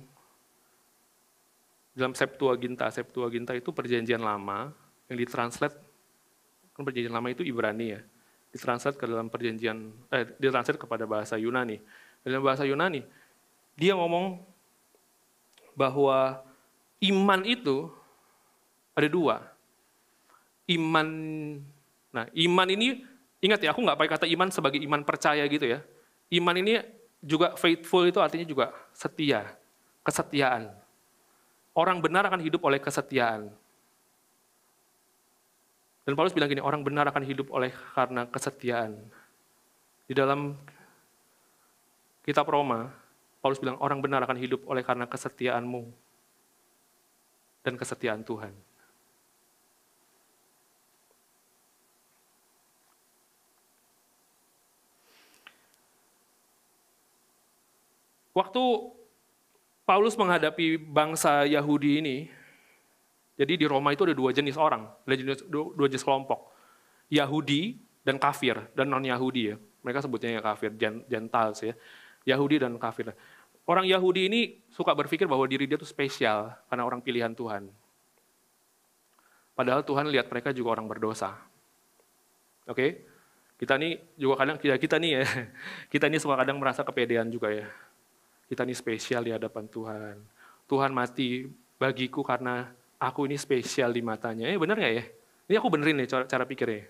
dalam 1.98 2.14
Septuaginta. 2.14 2.86
Septuaginta 2.94 3.58
itu 3.58 3.74
perjanjian 3.74 4.22
lama 4.22 4.78
yang 5.10 5.18
ditranslate, 5.18 5.76
kan 6.78 6.82
perjanjian 6.86 7.12
lama 7.12 7.28
itu 7.34 7.42
Ibrani 7.42 7.98
ya, 7.98 8.02
ditranslate 8.54 8.96
ke 8.96 9.06
dalam 9.10 9.28
perjanjian, 9.28 9.90
eh, 10.14 10.30
ditranslate 10.38 10.78
kepada 10.78 11.10
bahasa 11.10 11.36
Yunani. 11.36 11.82
Dalam 12.22 12.46
bahasa 12.46 12.64
Yunani, 12.64 13.02
dia 13.74 13.98
ngomong 13.98 14.42
bahwa 15.74 16.46
iman 17.02 17.42
itu 17.48 17.90
ada 18.94 19.10
dua. 19.10 19.36
Iman, 20.70 21.08
nah 22.14 22.30
iman 22.30 22.68
ini, 22.70 23.02
ingat 23.42 23.64
ya 23.66 23.74
aku 23.74 23.82
nggak 23.82 23.98
pakai 23.98 24.12
kata 24.14 24.26
iman 24.30 24.50
sebagai 24.54 24.78
iman 24.84 25.02
percaya 25.02 25.42
gitu 25.50 25.66
ya. 25.66 25.82
Iman 26.30 26.54
ini 26.62 26.78
juga 27.24 27.58
faithful 27.58 28.06
itu 28.06 28.22
artinya 28.22 28.46
juga 28.46 28.70
setia, 28.94 29.58
kesetiaan. 30.06 30.70
Orang 31.74 32.04
benar 32.04 32.28
akan 32.28 32.44
hidup 32.44 32.62
oleh 32.62 32.78
kesetiaan. 32.78 33.50
Dan 36.10 36.18
Paulus 36.18 36.34
bilang 36.34 36.50
gini, 36.50 36.58
orang 36.58 36.82
benar 36.82 37.06
akan 37.06 37.22
hidup 37.22 37.54
oleh 37.54 37.70
karena 37.94 38.26
kesetiaan. 38.26 38.98
Di 40.10 40.18
dalam 40.18 40.58
kitab 42.26 42.50
Roma, 42.50 42.90
Paulus 43.46 43.62
bilang 43.62 43.78
orang 43.78 44.02
benar 44.02 44.26
akan 44.26 44.42
hidup 44.42 44.66
oleh 44.66 44.82
karena 44.82 45.06
kesetiaanmu 45.06 45.86
dan 47.62 47.78
kesetiaan 47.78 48.26
Tuhan. 48.26 48.58
Waktu 58.34 58.64
Paulus 59.86 60.18
menghadapi 60.18 60.82
bangsa 60.90 61.46
Yahudi 61.46 62.02
ini, 62.02 62.18
jadi 63.40 63.56
di 63.56 63.66
Roma 63.72 63.96
itu 63.96 64.04
ada 64.04 64.12
dua 64.12 64.36
jenis 64.36 64.60
orang, 64.60 64.84
ada 65.08 65.16
dua 65.48 65.88
jenis 65.88 66.04
kelompok. 66.04 66.52
Yahudi 67.08 67.80
dan 68.04 68.20
kafir, 68.20 68.60
dan 68.76 68.92
non-Yahudi 68.92 69.56
ya. 69.56 69.56
Mereka 69.80 70.04
sebutnya 70.04 70.36
ya 70.36 70.42
kafir, 70.44 70.76
Gentiles 71.08 71.60
ya. 71.64 71.74
Yahudi 72.28 72.60
dan 72.60 72.76
kafir. 72.76 73.16
Orang 73.64 73.88
Yahudi 73.88 74.28
ini 74.28 74.60
suka 74.76 74.92
berpikir 74.92 75.24
bahwa 75.24 75.48
diri 75.48 75.72
dia 75.72 75.80
itu 75.80 75.88
spesial 75.88 76.52
karena 76.68 76.84
orang 76.84 77.00
pilihan 77.00 77.32
Tuhan. 77.32 77.72
Padahal 79.56 79.88
Tuhan 79.88 80.12
lihat 80.12 80.28
mereka 80.28 80.52
juga 80.52 80.76
orang 80.76 80.92
berdosa. 80.92 81.40
Oke? 82.68 82.76
Okay? 82.76 82.90
Kita 83.60 83.76
nih 83.80 84.00
juga 84.20 84.40
kadang 84.44 84.56
kita, 84.60 84.76
kita 84.76 84.96
nih 85.00 85.12
ya, 85.20 85.24
kita 85.96 86.12
nih 86.12 86.20
suka 86.20 86.36
kadang 86.36 86.60
merasa 86.60 86.84
kepedean 86.84 87.32
juga 87.32 87.56
ya. 87.56 87.72
Kita 88.52 88.68
nih 88.68 88.76
spesial 88.76 89.24
di 89.24 89.32
hadapan 89.32 89.64
Tuhan. 89.72 90.16
Tuhan 90.68 90.92
mati 90.92 91.48
bagiku 91.80 92.20
karena 92.20 92.72
aku 93.00 93.26
ini 93.26 93.40
spesial 93.40 93.96
di 93.96 94.04
matanya. 94.04 94.52
Eh 94.52 94.60
benar 94.60 94.76
nggak 94.76 94.94
ya? 94.94 95.04
Ini 95.50 95.56
aku 95.58 95.68
benerin 95.72 95.98
nih 96.04 96.08
cara, 96.12 96.24
cara 96.28 96.44
pikirnya. 96.46 96.86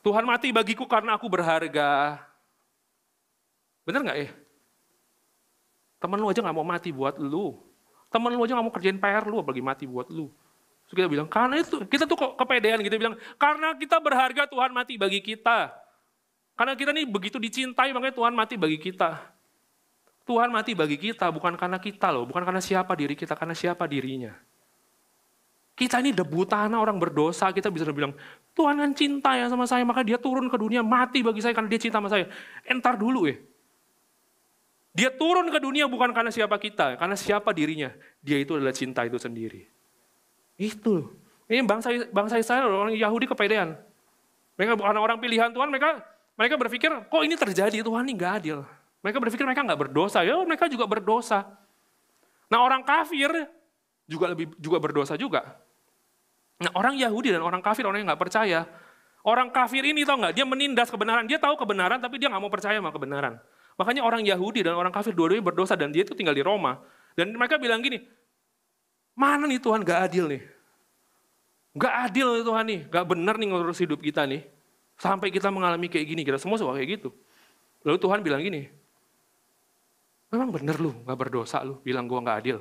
Tuhan 0.00 0.24
mati 0.24 0.50
bagiku 0.50 0.88
karena 0.88 1.14
aku 1.14 1.28
berharga. 1.28 2.18
Bener 3.84 4.00
nggak 4.00 4.18
ya? 4.18 4.28
Temen 6.00 6.18
lu 6.20 6.28
aja 6.28 6.40
nggak 6.40 6.56
mau 6.56 6.66
mati 6.66 6.90
buat 6.90 7.16
lu. 7.20 7.56
Temen 8.12 8.32
lu 8.32 8.44
aja 8.44 8.52
nggak 8.56 8.66
mau 8.66 8.74
kerjain 8.74 8.98
PR 9.00 9.24
lu, 9.24 9.40
apalagi 9.40 9.64
mati 9.64 9.84
buat 9.88 10.08
lu. 10.12 10.28
Terus 10.84 10.96
kita 11.00 11.08
bilang, 11.08 11.24
karena 11.24 11.64
itu, 11.64 11.80
kita 11.88 12.04
tuh 12.04 12.36
kepedean 12.36 12.84
gitu, 12.84 12.92
bilang, 13.00 13.16
karena 13.40 13.72
kita 13.72 13.96
berharga 13.96 14.44
Tuhan 14.44 14.68
mati 14.68 15.00
bagi 15.00 15.24
kita. 15.24 15.72
Karena 16.54 16.76
kita 16.76 16.92
nih 16.92 17.08
begitu 17.08 17.40
dicintai, 17.40 17.88
makanya 17.96 18.12
Tuhan 18.12 18.36
mati 18.36 18.54
bagi 18.60 18.76
kita. 18.76 19.16
Tuhan 20.28 20.52
mati 20.52 20.76
bagi 20.76 21.00
kita, 21.00 21.32
bukan 21.32 21.56
karena 21.56 21.80
kita 21.80 22.12
loh, 22.12 22.28
bukan 22.28 22.44
karena 22.44 22.60
siapa 22.60 22.92
diri 22.92 23.16
kita, 23.16 23.32
karena 23.32 23.56
siapa 23.56 23.88
dirinya. 23.88 24.36
Kita 25.74 25.98
ini 25.98 26.14
debu 26.14 26.46
tanah 26.46 26.78
orang 26.78 27.02
berdosa, 27.02 27.50
kita 27.50 27.66
bisa 27.66 27.90
bilang, 27.90 28.14
Tuhan 28.54 28.78
kan 28.78 28.94
cinta 28.94 29.34
ya 29.34 29.50
sama 29.50 29.66
saya, 29.66 29.82
maka 29.82 30.06
dia 30.06 30.14
turun 30.14 30.46
ke 30.46 30.54
dunia 30.54 30.86
mati 30.86 31.18
bagi 31.18 31.42
saya 31.42 31.50
karena 31.50 31.66
dia 31.66 31.80
cinta 31.82 31.98
sama 31.98 32.06
saya. 32.06 32.30
Entar 32.62 32.94
dulu 32.94 33.26
ya. 33.26 33.34
Dia 34.94 35.10
turun 35.10 35.50
ke 35.50 35.58
dunia 35.58 35.90
bukan 35.90 36.14
karena 36.14 36.30
siapa 36.30 36.54
kita, 36.62 36.94
karena 36.94 37.18
siapa 37.18 37.50
dirinya. 37.50 37.90
Dia 38.22 38.38
itu 38.38 38.54
adalah 38.54 38.70
cinta 38.70 39.02
itu 39.02 39.18
sendiri. 39.18 39.66
Itu. 40.54 41.10
Ini 41.50 41.66
bangsa 41.66 41.90
bangsa 42.14 42.38
Israel 42.38 42.70
orang 42.70 42.94
Yahudi 42.94 43.26
kepedean. 43.26 43.74
Mereka 44.54 44.78
bukan 44.78 44.94
orang 44.94 45.18
pilihan 45.18 45.50
Tuhan, 45.50 45.66
mereka 45.66 45.98
mereka 46.38 46.54
berpikir 46.54 46.90
kok 47.10 47.22
ini 47.26 47.34
terjadi 47.34 47.82
Tuhan 47.82 48.06
ini 48.06 48.14
gak 48.14 48.32
adil. 48.38 48.62
Mereka 49.02 49.18
berpikir 49.18 49.44
mereka 49.44 49.66
nggak 49.66 49.80
berdosa, 49.90 50.22
ya 50.22 50.38
mereka 50.46 50.70
juga 50.70 50.86
berdosa. 50.86 51.44
Nah 52.48 52.62
orang 52.62 52.86
kafir 52.86 53.50
juga 54.06 54.30
lebih 54.30 54.54
juga 54.62 54.78
berdosa 54.78 55.18
juga. 55.18 55.58
Nah 56.62 56.70
orang 56.78 56.94
Yahudi 56.94 57.34
dan 57.34 57.42
orang 57.42 57.58
kafir 57.64 57.82
orang 57.88 58.04
yang 58.04 58.08
nggak 58.14 58.22
percaya, 58.22 58.68
orang 59.26 59.50
kafir 59.50 59.82
ini 59.82 60.06
tau 60.06 60.20
nggak 60.20 60.34
dia 60.36 60.46
menindas 60.46 60.92
kebenaran, 60.92 61.26
dia 61.26 61.40
tahu 61.40 61.58
kebenaran 61.58 61.98
tapi 61.98 62.20
dia 62.20 62.30
nggak 62.30 62.42
mau 62.42 62.52
percaya 62.52 62.78
sama 62.78 62.94
kebenaran. 62.94 63.40
Makanya 63.74 64.06
orang 64.06 64.22
Yahudi 64.22 64.62
dan 64.62 64.78
orang 64.78 64.94
kafir 64.94 65.10
dua-duanya 65.10 65.42
berdosa 65.42 65.74
dan 65.74 65.90
dia 65.90 66.06
itu 66.06 66.14
tinggal 66.14 66.34
di 66.34 66.46
Roma. 66.46 66.78
Dan 67.18 67.34
mereka 67.34 67.58
bilang 67.58 67.82
gini, 67.82 68.02
mana 69.18 69.46
nih 69.46 69.58
Tuhan 69.58 69.82
gak 69.82 70.10
adil 70.10 70.30
nih? 70.30 70.42
Gak 71.74 71.94
adil 72.10 72.26
nih 72.38 72.44
Tuhan 72.46 72.64
nih, 72.70 72.80
gak 72.90 73.04
benar 73.06 73.34
nih 73.38 73.46
ngurus 73.50 73.82
hidup 73.82 73.98
kita 73.98 74.26
nih. 74.26 74.46
Sampai 74.94 75.34
kita 75.34 75.50
mengalami 75.50 75.90
kayak 75.90 76.06
gini, 76.06 76.22
kita 76.22 76.38
semua 76.38 76.54
suka 76.54 76.78
kayak 76.78 77.02
gitu. 77.02 77.10
Lalu 77.82 77.98
Tuhan 77.98 78.18
bilang 78.22 78.42
gini, 78.42 78.70
memang 80.30 80.54
benar 80.54 80.78
lu 80.78 80.94
gak 81.02 81.18
berdosa 81.18 81.62
lu, 81.66 81.82
bilang 81.82 82.06
gua 82.06 82.22
gak 82.22 82.38
adil. 82.46 82.58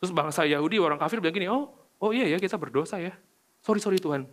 Terus 0.00 0.16
bangsa 0.16 0.48
Yahudi, 0.48 0.80
orang 0.80 0.96
kafir 0.96 1.20
bilang 1.20 1.36
gini, 1.36 1.46
oh, 1.52 1.68
oh 2.00 2.10
iya 2.10 2.24
ya 2.24 2.40
kita 2.40 2.56
berdosa 2.56 2.96
ya. 2.96 3.12
Sorry, 3.60 3.84
sorry 3.84 4.00
Tuhan. 4.00 4.24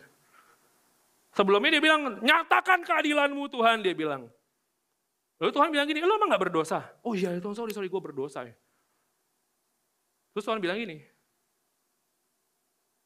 Sebelumnya 1.36 1.78
dia 1.78 1.84
bilang, 1.84 2.24
nyatakan 2.24 2.88
keadilanmu 2.88 3.51
Tuhan, 3.51 3.84
dia 3.84 3.91
bilang. 3.91 4.32
Lalu 5.38 5.51
Tuhan 5.53 5.70
bilang 5.70 5.86
gini, 5.86 5.99
lo 6.01 6.18
emang 6.18 6.34
gak 6.34 6.49
berdosa? 6.49 6.82
Oh 7.03 7.13
iya 7.13 7.36
Tuhan, 7.38 7.53
sorry, 7.53 7.76
sorry, 7.76 7.91
gue 7.91 8.01
berdosa 8.01 8.47
ya. 8.47 8.55
Terus 10.34 10.43
Tuhan 10.47 10.63
bilang 10.63 10.80
gini, 10.80 10.97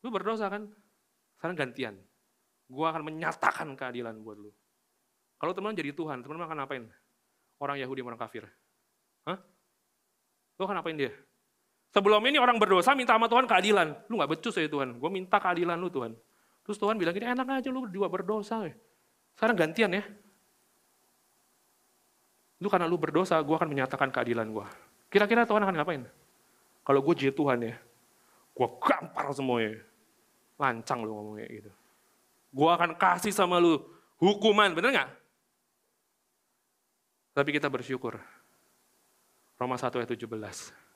lu 0.05 0.13
berdosa 0.13 0.47
kan? 0.47 0.69
Sekarang 1.35 1.57
gantian. 1.57 1.95
Gue 2.69 2.85
akan 2.87 3.03
menyatakan 3.09 3.67
keadilan 3.73 4.21
buat 4.21 4.37
lu. 4.37 4.53
Kalau 5.41 5.57
teman 5.57 5.73
jadi 5.73 5.91
Tuhan, 5.91 6.21
teman 6.21 6.37
akan 6.37 6.61
ngapain? 6.61 6.85
Orang 7.57 7.81
Yahudi, 7.81 8.05
orang 8.05 8.21
kafir. 8.21 8.45
Hah? 9.25 9.41
Lu 10.55 10.69
akan 10.69 10.79
ngapain 10.79 10.95
dia? 10.95 11.11
Sebelum 11.91 12.23
ini 12.23 12.39
orang 12.39 12.55
berdosa 12.55 12.95
minta 12.95 13.19
sama 13.19 13.27
Tuhan 13.27 13.43
keadilan. 13.43 14.07
Lu 14.07 14.15
gak 14.15 14.31
becus 14.31 14.55
ya 14.55 14.67
Tuhan, 14.71 14.95
gue 14.95 15.09
minta 15.11 15.37
keadilan 15.43 15.75
lu 15.75 15.91
Tuhan. 15.91 16.15
Terus 16.63 16.77
Tuhan 16.79 16.95
bilang 16.95 17.11
gini, 17.11 17.27
enak 17.27 17.59
aja 17.59 17.67
lu 17.67 17.83
berdua 17.83 18.07
berdosa. 18.07 18.63
Ya. 18.63 18.75
Sekarang 19.35 19.59
gantian 19.59 19.91
ya. 19.91 20.03
Lu 22.63 22.71
karena 22.71 22.87
lu 22.87 22.95
berdosa, 22.95 23.35
gue 23.43 23.55
akan 23.57 23.67
menyatakan 23.67 24.07
keadilan 24.07 24.47
gue. 24.47 24.67
Kira-kira 25.11 25.43
Tuhan 25.43 25.59
akan 25.67 25.75
ngapain? 25.75 26.07
Kalau 26.87 26.99
gue 27.03 27.13
jadi 27.13 27.33
Tuhan 27.35 27.59
ya, 27.67 27.75
gue 28.55 28.67
gampar 28.79 29.27
semuanya. 29.35 29.83
Lancang 30.55 31.03
lu 31.03 31.11
ngomongnya 31.11 31.47
gitu. 31.51 31.71
Gue 32.55 32.69
akan 32.71 32.95
kasih 32.95 33.35
sama 33.35 33.59
lu 33.59 33.83
hukuman, 34.21 34.71
bener 34.71 34.95
gak? 34.95 35.09
Tapi 37.35 37.49
kita 37.51 37.67
bersyukur. 37.67 38.21
Roma 39.59 39.75
1 39.75 39.91
ayat 39.91 40.11
17. 40.15 40.90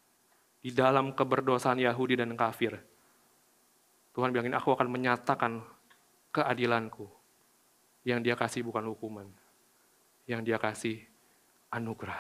Di 0.66 0.74
dalam 0.74 1.14
keberdosaan 1.14 1.78
Yahudi 1.78 2.18
dan 2.18 2.34
kafir, 2.34 2.74
Tuhan 4.18 4.34
bilangin, 4.34 4.58
aku 4.58 4.74
akan 4.74 4.90
menyatakan 4.90 5.62
keadilanku. 6.34 7.06
Yang 8.02 8.20
dia 8.26 8.34
kasih 8.34 8.66
bukan 8.66 8.90
hukuman. 8.90 9.30
Yang 10.26 10.42
dia 10.42 10.58
kasih 10.58 11.06
anugerah. 11.70 12.18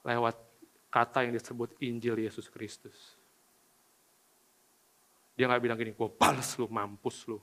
Lewat 0.00 0.40
kata 0.88 1.28
yang 1.28 1.36
disebut 1.36 1.76
Injil 1.84 2.16
Yesus 2.24 2.48
Kristus. 2.48 3.20
Dia 5.36 5.52
nggak 5.52 5.60
bilang 5.60 5.76
gini, 5.76 5.92
gue 5.92 6.08
balas 6.08 6.56
lu, 6.56 6.72
mampus 6.72 7.28
lu. 7.28 7.36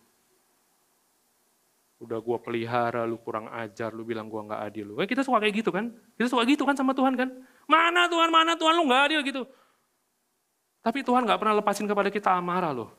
Udah 2.02 2.18
gue 2.18 2.38
pelihara, 2.42 3.06
lu 3.06 3.22
kurang 3.22 3.46
ajar, 3.54 3.94
lu 3.94 4.02
bilang 4.02 4.26
gue 4.26 4.42
nggak 4.42 4.62
adil. 4.74 4.86
Lu. 4.90 4.94
Eh, 4.98 5.06
kita 5.06 5.22
suka 5.22 5.38
kayak 5.38 5.54
gitu 5.54 5.70
kan? 5.70 5.94
Kita 6.18 6.34
suka 6.34 6.50
gitu 6.50 6.66
kan 6.66 6.74
sama 6.74 6.98
Tuhan 6.98 7.14
kan? 7.14 7.30
Mana 7.70 8.09
Tuhan, 8.09 8.34
mana 8.34 8.57
Tuhan, 8.57 8.74
lu 8.74 8.89
nggak 8.89 9.03
adil 9.13 9.22
gitu. 9.22 9.45
Tapi 10.80 11.05
Tuhan 11.05 11.28
gak 11.28 11.38
pernah 11.38 11.59
lepasin 11.59 11.86
kepada 11.86 12.09
kita 12.09 12.34
amarah 12.34 12.72
loh. 12.72 12.89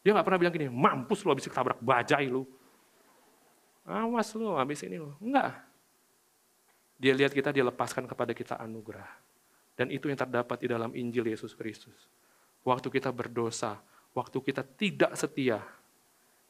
Dia 0.00 0.14
gak 0.14 0.24
pernah 0.24 0.40
bilang 0.40 0.54
gini, 0.54 0.68
mampus 0.70 1.26
lu 1.26 1.34
habis 1.34 1.44
ketabrak 1.44 1.76
bajai 1.82 2.30
lu. 2.30 2.46
Awas 3.84 4.30
lu 4.38 4.54
habis 4.54 4.80
ini 4.86 4.96
lu. 4.96 5.10
Enggak. 5.18 5.58
Dia 6.96 7.12
lihat 7.12 7.34
kita, 7.34 7.50
dia 7.50 7.66
lepaskan 7.66 8.06
kepada 8.06 8.32
kita 8.32 8.56
anugerah. 8.56 9.10
Dan 9.78 9.90
itu 9.94 10.10
yang 10.10 10.18
terdapat 10.18 10.58
di 10.58 10.66
dalam 10.70 10.90
Injil 10.94 11.28
Yesus 11.30 11.54
Kristus. 11.54 12.10
Waktu 12.66 12.90
kita 12.90 13.12
berdosa, 13.14 13.78
waktu 14.14 14.38
kita 14.42 14.62
tidak 14.64 15.14
setia, 15.14 15.62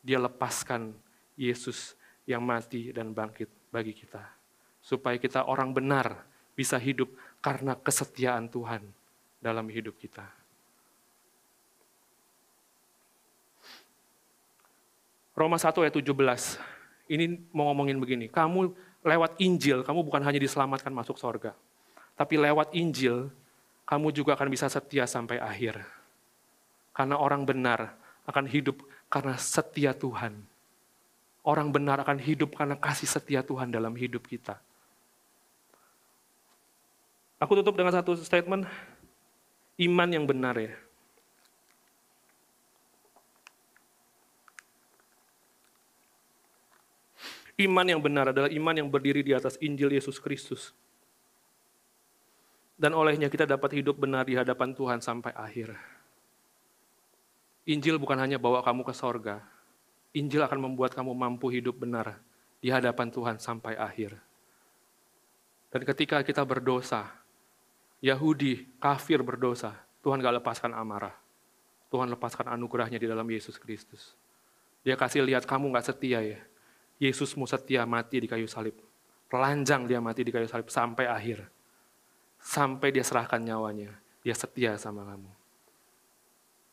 dia 0.01 0.19
lepaskan 0.23 0.97
Yesus 1.37 1.99
yang 2.25 2.45
mati 2.45 2.93
dan 2.93 3.13
bangkit 3.13 3.49
bagi 3.69 3.93
kita. 3.93 4.25
Supaya 4.81 5.21
kita 5.21 5.45
orang 5.45 5.73
benar 5.73 6.25
bisa 6.59 6.75
hidup 6.75 7.07
karena 7.39 7.79
kesetiaan 7.79 8.51
Tuhan 8.51 8.83
dalam 9.39 9.71
hidup 9.71 9.95
kita. 9.95 10.27
Roma 15.39 15.55
1 15.55 15.71
ayat 15.87 15.95
17, 15.95 16.03
ini 17.15 17.39
mau 17.55 17.71
ngomongin 17.71 17.95
begini, 18.03 18.27
kamu 18.27 18.75
lewat 19.07 19.39
Injil, 19.39 19.87
kamu 19.87 20.03
bukan 20.03 20.19
hanya 20.27 20.43
diselamatkan 20.43 20.91
masuk 20.91 21.15
sorga, 21.15 21.55
tapi 22.19 22.35
lewat 22.35 22.75
Injil, 22.75 23.31
kamu 23.87 24.11
juga 24.11 24.35
akan 24.35 24.51
bisa 24.51 24.67
setia 24.67 25.07
sampai 25.07 25.39
akhir. 25.39 25.79
Karena 26.91 27.15
orang 27.23 27.47
benar 27.47 27.95
akan 28.27 28.51
hidup 28.51 28.83
karena 29.07 29.39
setia 29.39 29.95
Tuhan. 29.95 30.43
Orang 31.47 31.71
benar 31.71 32.03
akan 32.03 32.19
hidup 32.19 32.59
karena 32.59 32.75
kasih 32.75 33.07
setia 33.07 33.47
Tuhan 33.47 33.71
dalam 33.71 33.95
hidup 33.95 34.27
kita. 34.27 34.59
Aku 37.39 37.55
tutup 37.55 37.79
dengan 37.79 37.95
satu 37.95 38.19
statement, 38.19 38.67
iman 39.79 40.09
yang 40.11 40.27
benar 40.27 40.59
ya. 40.59 40.75
Iman 47.59 47.87
yang 47.87 47.99
benar 47.99 48.31
adalah 48.31 48.51
iman 48.51 48.75
yang 48.75 48.87
berdiri 48.87 49.23
di 49.23 49.35
atas 49.35 49.59
Injil 49.59 49.91
Yesus 49.91 50.23
Kristus. 50.23 50.71
Dan 52.79 52.95
olehnya 52.95 53.27
kita 53.27 53.47
dapat 53.47 53.75
hidup 53.75 53.99
benar 53.99 54.23
di 54.23 54.39
hadapan 54.39 54.71
Tuhan 54.71 55.03
sampai 55.03 55.35
akhir. 55.35 55.75
Injil 57.67 57.99
bukan 57.99 58.19
hanya 58.19 58.39
bawa 58.39 58.63
kamu 58.63 58.87
ke 58.87 58.95
sorga. 58.95 59.43
Injil 60.15 60.47
akan 60.47 60.71
membuat 60.71 60.95
kamu 60.95 61.11
mampu 61.11 61.51
hidup 61.51 61.83
benar 61.83 62.23
di 62.63 62.71
hadapan 62.71 63.11
Tuhan 63.11 63.43
sampai 63.43 63.75
akhir. 63.75 64.15
Dan 65.75 65.83
ketika 65.83 66.23
kita 66.23 66.47
berdosa, 66.47 67.11
Yahudi, 67.99 68.67
kafir 68.79 69.19
berdosa, 69.27 69.75
Tuhan 70.07 70.23
gak 70.23 70.39
lepaskan 70.39 70.71
amarah. 70.71 71.15
Tuhan 71.89 72.07
lepaskan 72.13 72.53
anugerahnya 72.53 73.01
di 73.01 73.09
dalam 73.11 73.27
Yesus 73.27 73.59
Kristus. 73.59 74.15
Dia 74.87 74.95
kasih 74.95 75.27
lihat 75.27 75.49
kamu 75.49 75.75
gak 75.75 75.91
setia 75.91 76.23
ya. 76.23 76.39
Yesusmu 77.03 77.47
setia 77.49 77.83
mati 77.89 78.23
di 78.23 78.29
kayu 78.31 78.47
salib. 78.47 78.77
Telanjang 79.27 79.87
dia 79.87 79.99
mati 79.99 80.23
di 80.23 80.31
kayu 80.31 80.47
salib 80.47 80.71
sampai 80.71 81.11
akhir. 81.11 81.47
Sampai 82.39 82.95
dia 82.95 83.03
serahkan 83.03 83.43
nyawanya. 83.43 83.91
Dia 84.23 84.35
setia 84.35 84.79
sama 84.79 85.03
kamu. 85.03 85.31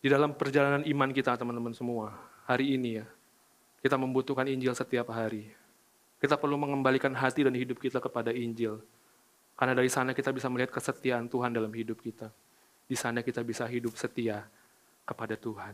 Di 0.05 0.07
dalam 0.13 0.37
perjalanan 0.37 0.85
iman 0.85 1.09
kita 1.09 1.33
teman-teman 1.33 1.73
semua, 1.73 2.13
hari 2.45 2.77
ini 2.77 3.01
ya, 3.01 3.05
kita 3.81 3.97
membutuhkan 3.97 4.45
Injil 4.45 4.77
setiap 4.77 5.09
hari. 5.09 5.49
Kita 6.21 6.37
perlu 6.37 6.57
mengembalikan 6.61 7.13
hati 7.17 7.41
dan 7.41 7.57
hidup 7.57 7.81
kita 7.81 7.97
kepada 7.97 8.29
Injil. 8.29 8.81
Karena 9.55 9.71
dari 9.71 9.87
sana 9.87 10.11
kita 10.11 10.35
bisa 10.35 10.51
melihat 10.51 10.75
kesetiaan 10.75 11.31
Tuhan 11.31 11.55
dalam 11.55 11.71
hidup 11.71 12.03
kita. 12.03 12.27
Di 12.85 12.93
sana 12.93 13.23
kita 13.23 13.39
bisa 13.41 13.63
hidup 13.65 13.95
setia 13.95 14.43
kepada 15.07 15.39
Tuhan. 15.39 15.73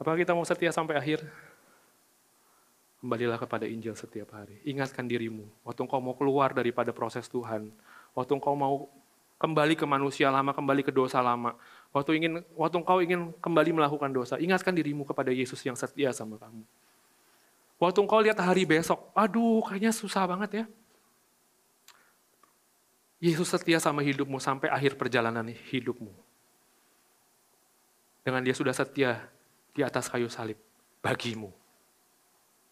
Apakah 0.00 0.18
kita 0.18 0.34
mau 0.34 0.42
setia 0.42 0.74
sampai 0.74 0.98
akhir? 0.98 1.22
Kembalilah 2.98 3.38
kepada 3.38 3.68
Injil 3.68 3.94
setiap 3.94 4.34
hari. 4.34 4.58
Ingatkan 4.66 5.06
dirimu, 5.06 5.46
waktu 5.62 5.82
engkau 5.86 6.02
mau 6.02 6.14
keluar 6.14 6.54
daripada 6.54 6.90
proses 6.90 7.26
Tuhan, 7.30 7.70
waktu 8.14 8.32
engkau 8.34 8.54
mau 8.54 8.90
kembali 9.42 9.74
ke 9.74 9.82
manusia 9.82 10.30
lama, 10.30 10.54
kembali 10.54 10.86
ke 10.86 10.94
dosa 10.94 11.18
lama. 11.18 11.58
Waktu 11.90 12.18
ingin, 12.18 12.32
waktu 12.54 12.76
engkau 12.78 12.98
ingin 13.02 13.34
kembali 13.42 13.74
melakukan 13.74 14.10
dosa, 14.14 14.38
ingatkan 14.38 14.70
dirimu 14.70 15.02
kepada 15.02 15.34
Yesus 15.34 15.58
yang 15.66 15.74
setia 15.74 16.14
sama 16.14 16.38
kamu. 16.38 16.62
Waktu 17.82 17.98
engkau 17.98 18.22
lihat 18.22 18.38
hari 18.38 18.62
besok, 18.62 19.10
aduh 19.10 19.58
kayaknya 19.66 19.90
susah 19.90 20.22
banget 20.22 20.62
ya. 20.62 20.64
Yesus 23.18 23.50
setia 23.50 23.82
sama 23.82 24.06
hidupmu 24.06 24.38
sampai 24.38 24.70
akhir 24.70 24.94
perjalanan 24.94 25.42
hidupmu. 25.50 26.14
Dengan 28.22 28.38
dia 28.46 28.54
sudah 28.54 28.70
setia 28.70 29.26
di 29.74 29.82
atas 29.82 30.06
kayu 30.06 30.30
salib 30.30 30.54
bagimu. 31.02 31.50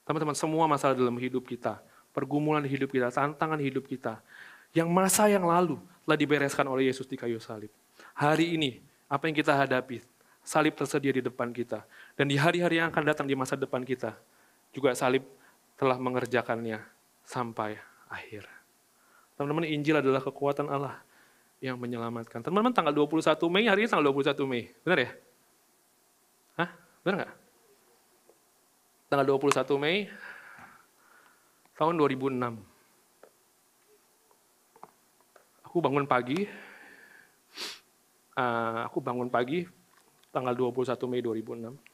Teman-teman, 0.07 0.39
semua 0.39 0.71
masalah 0.71 0.95
dalam 0.95 1.19
hidup 1.19 1.43
kita, 1.43 1.83
pergumulan 2.15 2.63
hidup 2.63 2.95
kita, 2.95 3.11
tantangan 3.11 3.59
hidup 3.59 3.91
kita, 3.91 4.23
yang 4.71 4.87
masa 4.91 5.27
yang 5.27 5.43
lalu 5.43 5.79
telah 6.07 6.19
dibereskan 6.19 6.67
oleh 6.71 6.87
Yesus 6.87 7.11
di 7.11 7.19
kayu 7.19 7.43
salib. 7.43 7.71
Hari 8.15 8.55
ini, 8.55 8.79
apa 9.11 9.27
yang 9.27 9.35
kita 9.35 9.59
hadapi, 9.59 10.07
salib 10.47 10.79
tersedia 10.79 11.11
di 11.11 11.23
depan 11.23 11.51
kita. 11.51 11.83
Dan 12.15 12.31
di 12.31 12.39
hari-hari 12.39 12.79
yang 12.79 12.95
akan 12.95 13.11
datang 13.11 13.27
di 13.27 13.35
masa 13.35 13.59
depan 13.59 13.83
kita, 13.83 14.15
juga 14.71 14.95
salib 14.95 15.27
telah 15.75 15.99
mengerjakannya 15.99 16.83
sampai 17.27 17.79
akhir. 18.11 18.47
Teman-teman, 19.39 19.67
Injil 19.67 19.99
adalah 19.99 20.21
kekuatan 20.21 20.69
Allah 20.69 21.01
yang 21.65 21.81
menyelamatkan. 21.81 22.45
Teman-teman, 22.45 22.73
tanggal 22.77 22.93
21 22.93 23.49
Mei, 23.49 23.65
hari 23.69 23.87
ini 23.87 23.89
tanggal 23.89 24.13
21 24.13 24.45
Mei. 24.45 24.69
Benar 24.85 24.99
ya? 25.01 25.11
Hah? 26.61 26.71
Benar 27.05 27.15
nggak? 27.25 27.33
Tanggal 29.11 29.27
21 29.27 29.81
Mei 29.81 29.97
tahun 31.81 31.97
2006. 31.97 32.61
Aku 35.71 35.79
bangun 35.81 36.05
pagi, 36.05 36.45
uh, 38.37 38.85
aku 38.85 38.99
bangun 39.01 39.31
pagi 39.31 39.65
tanggal 40.29 40.53
21 40.53 41.09
Mei 41.09 41.23
2006. 41.25 41.90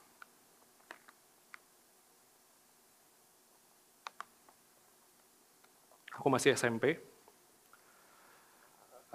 Aku 6.26 6.34
masih 6.34 6.58
SMP. 6.58 6.98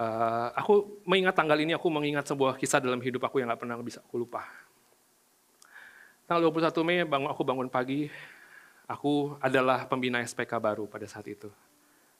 eh, 0.00 0.48
aku 0.56 1.04
mengingat 1.04 1.36
tanggal 1.36 1.60
ini, 1.60 1.76
aku 1.76 1.92
mengingat 1.92 2.24
sebuah 2.24 2.56
kisah 2.56 2.80
dalam 2.80 2.96
hidup 3.04 3.28
aku 3.28 3.36
yang 3.36 3.52
gak 3.52 3.60
pernah 3.60 3.76
bisa 3.84 4.00
aku 4.00 4.16
lupa. 4.24 4.48
Tanggal 6.24 6.48
21 6.48 6.72
Mei 6.80 7.04
bangun, 7.04 7.28
aku 7.28 7.44
bangun 7.44 7.68
pagi, 7.68 8.08
aku 8.88 9.36
adalah 9.44 9.84
pembina 9.84 10.24
SPK 10.24 10.56
baru 10.56 10.88
pada 10.88 11.04
saat 11.04 11.28
itu. 11.28 11.52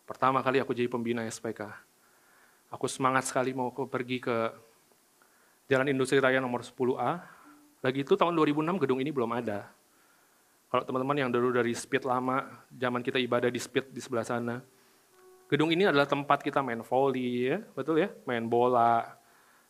Pertama 0.04 0.44
kali 0.44 0.60
aku 0.60 0.76
jadi 0.76 0.92
pembina 0.92 1.24
SPK 1.24 1.72
Aku 2.68 2.84
semangat 2.84 3.24
sekali 3.32 3.56
mau 3.56 3.72
pergi 3.72 4.20
ke 4.20 4.52
Jalan 5.72 5.88
Industri 5.88 6.20
Raya 6.20 6.36
nomor 6.36 6.68
10A. 6.68 7.16
Lagi 7.80 8.04
itu 8.04 8.12
tahun 8.12 8.36
2006 8.36 8.76
gedung 8.76 9.00
ini 9.00 9.08
belum 9.08 9.40
ada. 9.40 9.72
Kalau 10.68 10.84
teman-teman 10.84 11.16
yang 11.16 11.32
dulu 11.32 11.48
dari 11.48 11.72
speed 11.72 12.04
lama, 12.04 12.44
zaman 12.76 13.00
kita 13.00 13.16
ibadah 13.16 13.48
di 13.48 13.56
speed 13.56 13.88
di 13.88 14.04
sebelah 14.04 14.28
sana. 14.28 14.60
Gedung 15.52 15.68
ini 15.68 15.84
adalah 15.84 16.08
tempat 16.08 16.40
kita 16.40 16.64
main 16.64 16.80
volley, 16.80 17.52
ya, 17.52 17.60
betul 17.76 18.00
ya, 18.00 18.08
main 18.24 18.40
bola. 18.48 19.20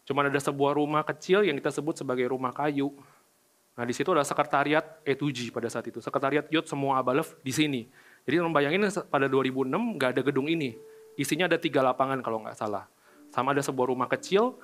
Cuman 0.06 0.30
ada 0.30 0.38
sebuah 0.38 0.78
rumah 0.78 1.02
kecil 1.02 1.42
yang 1.42 1.58
kita 1.58 1.74
sebut 1.74 1.98
sebagai 1.98 2.30
rumah 2.30 2.54
kayu. 2.54 2.94
Nah 3.74 3.82
di 3.82 3.90
situ 3.90 4.14
ada 4.14 4.22
sekretariat 4.22 5.02
E2G 5.02 5.50
pada 5.50 5.66
saat 5.66 5.82
itu. 5.90 5.98
Sekretariat 5.98 6.46
Yot 6.54 6.70
semua 6.70 7.02
Abalev 7.02 7.34
di 7.42 7.50
sini. 7.50 7.90
Jadi 8.22 8.38
bayangin 8.46 8.86
pada 9.10 9.26
2006 9.26 9.98
nggak 9.98 10.10
ada 10.14 10.22
gedung 10.22 10.46
ini. 10.46 10.78
Isinya 11.18 11.50
ada 11.50 11.58
tiga 11.58 11.82
lapangan 11.82 12.22
kalau 12.22 12.46
nggak 12.46 12.54
salah. 12.54 12.86
Sama 13.34 13.50
ada 13.50 13.66
sebuah 13.66 13.90
rumah 13.90 14.06
kecil, 14.06 14.54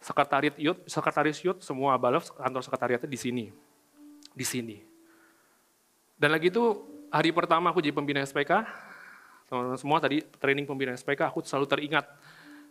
sekretariat 0.00 0.56
youth, 0.56 0.80
sekretaris 0.88 1.44
youth, 1.44 1.60
semua 1.60 2.00
balaf 2.00 2.32
kantor 2.40 2.64
sekretariatnya 2.64 3.10
di 3.12 3.20
sini. 3.20 3.44
Di 4.32 4.46
sini. 4.48 4.80
Dan 6.16 6.32
lagi 6.32 6.48
itu 6.48 6.88
hari 7.12 7.36
pertama 7.36 7.68
aku 7.68 7.84
jadi 7.84 7.92
pembina 7.92 8.24
SPK, 8.24 8.64
teman-teman 9.46 9.78
semua 9.78 9.98
tadi 10.00 10.24
training 10.40 10.64
pembina 10.64 10.92
SPK, 10.96 11.30
aku 11.30 11.44
selalu 11.44 11.66
teringat 11.68 12.06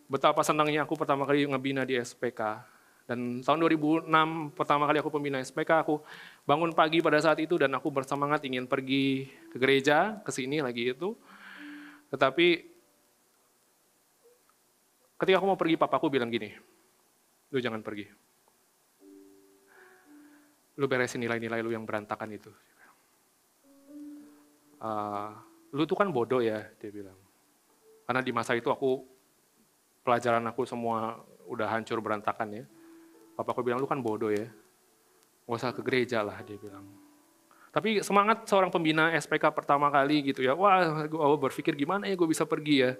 betapa 0.09 0.43
senangnya 0.43 0.83
aku 0.83 0.99
pertama 0.99 1.23
kali 1.23 1.47
ngebina 1.47 1.87
di 1.87 1.97
SPK. 1.97 2.71
Dan 3.03 3.43
tahun 3.43 3.59
2006 3.67 4.07
pertama 4.55 4.87
kali 4.87 5.03
aku 5.03 5.11
pembina 5.11 5.37
SPK, 5.43 5.83
aku 5.83 5.99
bangun 6.47 6.71
pagi 6.71 7.03
pada 7.03 7.19
saat 7.19 7.39
itu 7.43 7.59
dan 7.59 7.75
aku 7.75 7.91
bersemangat 7.91 8.43
ingin 8.47 8.63
pergi 8.63 9.27
ke 9.51 9.59
gereja, 9.59 10.23
ke 10.23 10.31
sini 10.31 10.63
lagi 10.63 10.95
itu. 10.95 11.11
Tetapi 12.13 12.73
Ketika 15.23 15.39
aku 15.39 15.47
mau 15.47 15.55
pergi, 15.55 15.79
papaku 15.79 16.11
bilang 16.11 16.27
gini, 16.27 16.51
lu 17.55 17.63
jangan 17.63 17.79
pergi. 17.79 18.03
Lu 20.75 20.83
beresin 20.83 21.23
nilai-nilai 21.23 21.63
lu 21.63 21.71
yang 21.71 21.87
berantakan 21.87 22.27
itu. 22.35 22.51
Uh, 24.83 25.31
lu 25.73 25.83
tuh 25.89 25.97
kan 25.97 26.07
bodoh 26.13 26.39
ya, 26.39 26.69
dia 26.77 26.93
bilang. 26.93 27.17
Karena 28.05 28.21
di 28.21 28.29
masa 28.29 28.53
itu 28.53 28.69
aku, 28.69 29.01
pelajaran 30.05 30.45
aku 30.45 30.69
semua 30.69 31.17
udah 31.49 31.65
hancur 31.65 31.97
berantakan 31.97 32.61
ya. 32.61 32.63
Papaku 33.33 33.65
bilang, 33.65 33.81
lu 33.81 33.89
kan 33.89 33.97
bodoh 33.97 34.29
ya. 34.29 34.45
Gak 35.49 35.57
usah 35.57 35.73
ke 35.73 35.81
gereja 35.81 36.21
lah, 36.21 36.37
dia 36.45 36.55
bilang. 36.61 36.85
Tapi 37.73 38.05
semangat 38.05 38.45
seorang 38.45 38.69
pembina 38.69 39.09
SPK 39.17 39.49
pertama 39.49 39.89
kali 39.89 40.29
gitu 40.29 40.45
ya. 40.45 40.53
Wah, 40.53 41.09
gue 41.09 41.37
berpikir 41.41 41.73
gimana 41.73 42.05
ya 42.05 42.13
gue 42.13 42.29
bisa 42.29 42.45
pergi 42.45 42.85
ya. 42.85 42.93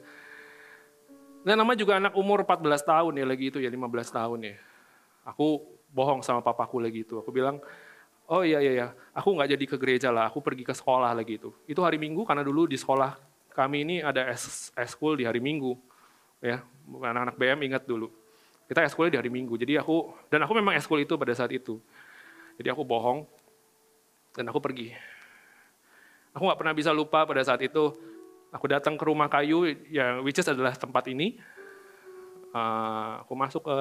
Dan 1.45 1.61
nama 1.61 1.77
juga 1.77 2.01
anak 2.01 2.17
umur 2.17 2.41
14 2.41 2.81
tahun 2.81 3.13
ya 3.21 3.25
lagi 3.29 3.53
itu 3.53 3.61
ya 3.61 3.69
15 3.69 3.85
tahun 4.09 4.39
ya. 4.49 4.55
Aku 5.29 5.61
bohong 5.93 6.25
sama 6.25 6.41
papaku 6.41 6.81
lagi 6.81 7.05
itu. 7.05 7.21
Aku 7.21 7.29
bilang, 7.29 7.61
oh 8.29 8.41
iya 8.43 8.59
iya 8.63 8.71
iya, 8.71 8.87
aku 9.15 9.33
nggak 9.35 9.49
jadi 9.55 9.65
ke 9.67 9.75
gereja 9.79 10.09
lah, 10.11 10.29
aku 10.29 10.39
pergi 10.39 10.63
ke 10.63 10.73
sekolah 10.75 11.11
lagi 11.11 11.41
itu. 11.41 11.49
Itu 11.65 11.83
hari 11.83 11.99
Minggu 11.99 12.23
karena 12.23 12.43
dulu 12.43 12.67
di 12.69 12.79
sekolah 12.79 13.15
kami 13.53 13.85
ini 13.85 13.95
ada 14.01 14.33
school 14.87 15.17
di 15.17 15.27
hari 15.27 15.43
Minggu. 15.43 15.75
Ya, 16.43 16.63
anak-anak 16.87 17.35
BM 17.39 17.59
ingat 17.71 17.83
dulu. 17.87 18.11
Kita 18.67 18.83
school 18.91 19.11
di 19.11 19.17
hari 19.19 19.31
Minggu. 19.31 19.55
Jadi 19.55 19.79
aku 19.79 20.11
dan 20.27 20.43
aku 20.43 20.53
memang 20.55 20.75
school 20.83 20.99
itu 20.99 21.15
pada 21.15 21.31
saat 21.31 21.51
itu. 21.51 21.79
Jadi 22.59 22.67
aku 22.69 22.83
bohong 22.83 23.27
dan 24.35 24.47
aku 24.51 24.59
pergi. 24.59 24.91
Aku 26.33 26.43
nggak 26.49 26.59
pernah 26.59 26.73
bisa 26.73 26.89
lupa 26.89 27.23
pada 27.29 27.45
saat 27.45 27.61
itu 27.61 27.93
Aku 28.53 28.69
datang 28.69 28.93
ke 28.93 29.03
rumah 29.09 29.25
kayu 29.25 29.65
yang 29.89 30.21
which 30.21 30.37
is 30.37 30.45
adalah 30.45 30.77
tempat 30.77 31.09
ini. 31.09 31.41
Uh, 32.53 33.25
aku 33.25 33.33
masuk 33.33 33.65
ke 33.65 33.77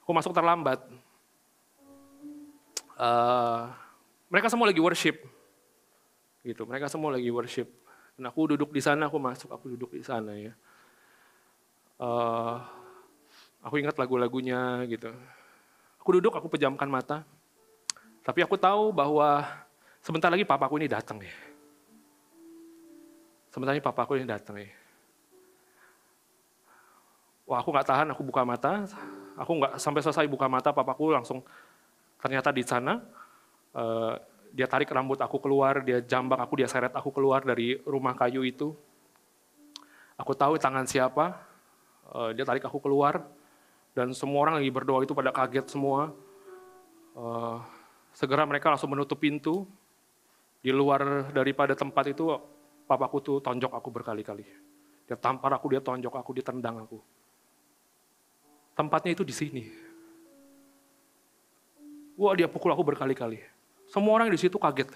aku 0.00 0.10
masuk 0.16 0.32
terlambat. 0.32 0.80
Uh, 2.98 3.70
mereka 4.26 4.50
semua 4.50 4.66
lagi 4.66 4.82
worship. 4.82 5.22
Gitu. 6.42 6.62
Mereka 6.66 6.90
semua 6.90 7.14
lagi 7.14 7.30
worship. 7.30 7.70
Dan 8.18 8.26
aku 8.26 8.58
duduk 8.58 8.74
di 8.74 8.82
sana, 8.82 9.06
aku 9.06 9.22
masuk, 9.22 9.54
aku 9.54 9.78
duduk 9.78 9.94
di 9.94 10.02
sana 10.02 10.34
ya. 10.34 10.52
Uh, 12.02 12.58
aku 13.62 13.78
ingat 13.78 13.94
lagu-lagunya 13.94 14.82
gitu. 14.90 15.14
Aku 16.02 16.18
duduk, 16.18 16.34
aku 16.34 16.50
pejamkan 16.50 16.90
mata. 16.90 17.22
Tapi 18.26 18.42
aku 18.42 18.58
tahu 18.58 18.90
bahwa 18.90 19.46
sebentar 20.02 20.28
lagi 20.28 20.42
papaku 20.42 20.82
ini 20.82 20.90
datang 20.90 21.22
ya. 21.22 21.32
Sebenarnya 23.54 23.80
papaku 23.80 24.18
yang 24.18 24.28
datang 24.28 24.58
ya. 24.58 24.68
Wah 27.48 27.64
aku 27.64 27.72
nggak 27.72 27.88
tahan, 27.88 28.08
aku 28.12 28.20
buka 28.26 28.44
mata. 28.44 28.84
Aku 29.38 29.56
nggak 29.56 29.80
sampai 29.80 30.02
selesai 30.04 30.28
buka 30.28 30.50
mata, 30.50 30.74
papaku 30.74 31.14
langsung 31.14 31.40
ternyata 32.18 32.50
di 32.54 32.62
sana. 32.66 33.00
Uh, 33.72 34.14
dia 34.48 34.64
tarik 34.64 34.88
rambut 34.88 35.20
aku 35.20 35.38
keluar, 35.38 35.84
dia 35.84 36.00
jambak 36.00 36.40
aku, 36.40 36.64
dia 36.64 36.68
seret 36.68 36.92
aku 36.96 37.12
keluar 37.12 37.44
dari 37.44 37.76
rumah 37.84 38.16
kayu 38.16 38.42
itu. 38.42 38.72
Aku 40.18 40.32
tahu 40.34 40.58
tangan 40.58 40.88
siapa, 40.88 41.36
uh, 42.10 42.32
dia 42.32 42.42
tarik 42.42 42.64
aku 42.64 42.80
keluar, 42.80 43.22
dan 43.92 44.10
semua 44.16 44.48
orang 44.48 44.58
lagi 44.58 44.72
berdoa 44.72 45.04
itu 45.04 45.12
pada 45.12 45.30
kaget 45.30 45.68
semua. 45.68 46.10
Uh, 47.12 47.60
segera 48.16 48.42
mereka 48.48 48.72
langsung 48.72 48.90
menutup 48.90 49.20
pintu. 49.20 49.68
Di 50.58 50.74
luar 50.74 51.30
daripada 51.30 51.70
tempat 51.78 52.10
itu 52.10 52.34
papaku 52.90 53.22
tuh 53.22 53.36
tonjok 53.38 53.70
aku 53.78 53.88
berkali-kali. 53.94 54.42
Dia 55.06 55.14
tampar 55.14 55.54
aku, 55.54 55.70
dia 55.70 55.78
tonjok 55.78 56.18
aku, 56.18 56.34
dia 56.34 56.42
tendang 56.42 56.82
aku. 56.82 56.98
Tempatnya 58.74 59.14
itu 59.14 59.22
di 59.22 59.34
sini. 59.34 59.87
Wah 62.18 62.34
dia 62.34 62.50
pukul 62.50 62.74
aku 62.74 62.82
berkali-kali. 62.82 63.38
Semua 63.86 64.18
orang 64.18 64.26
di 64.26 64.36
situ 64.36 64.58
kaget. 64.58 64.90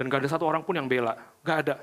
Dan 0.00 0.08
gak 0.08 0.24
ada 0.24 0.32
satu 0.32 0.48
orang 0.48 0.64
pun 0.64 0.72
yang 0.72 0.88
bela. 0.88 1.12
Gak 1.44 1.68
ada. 1.68 1.76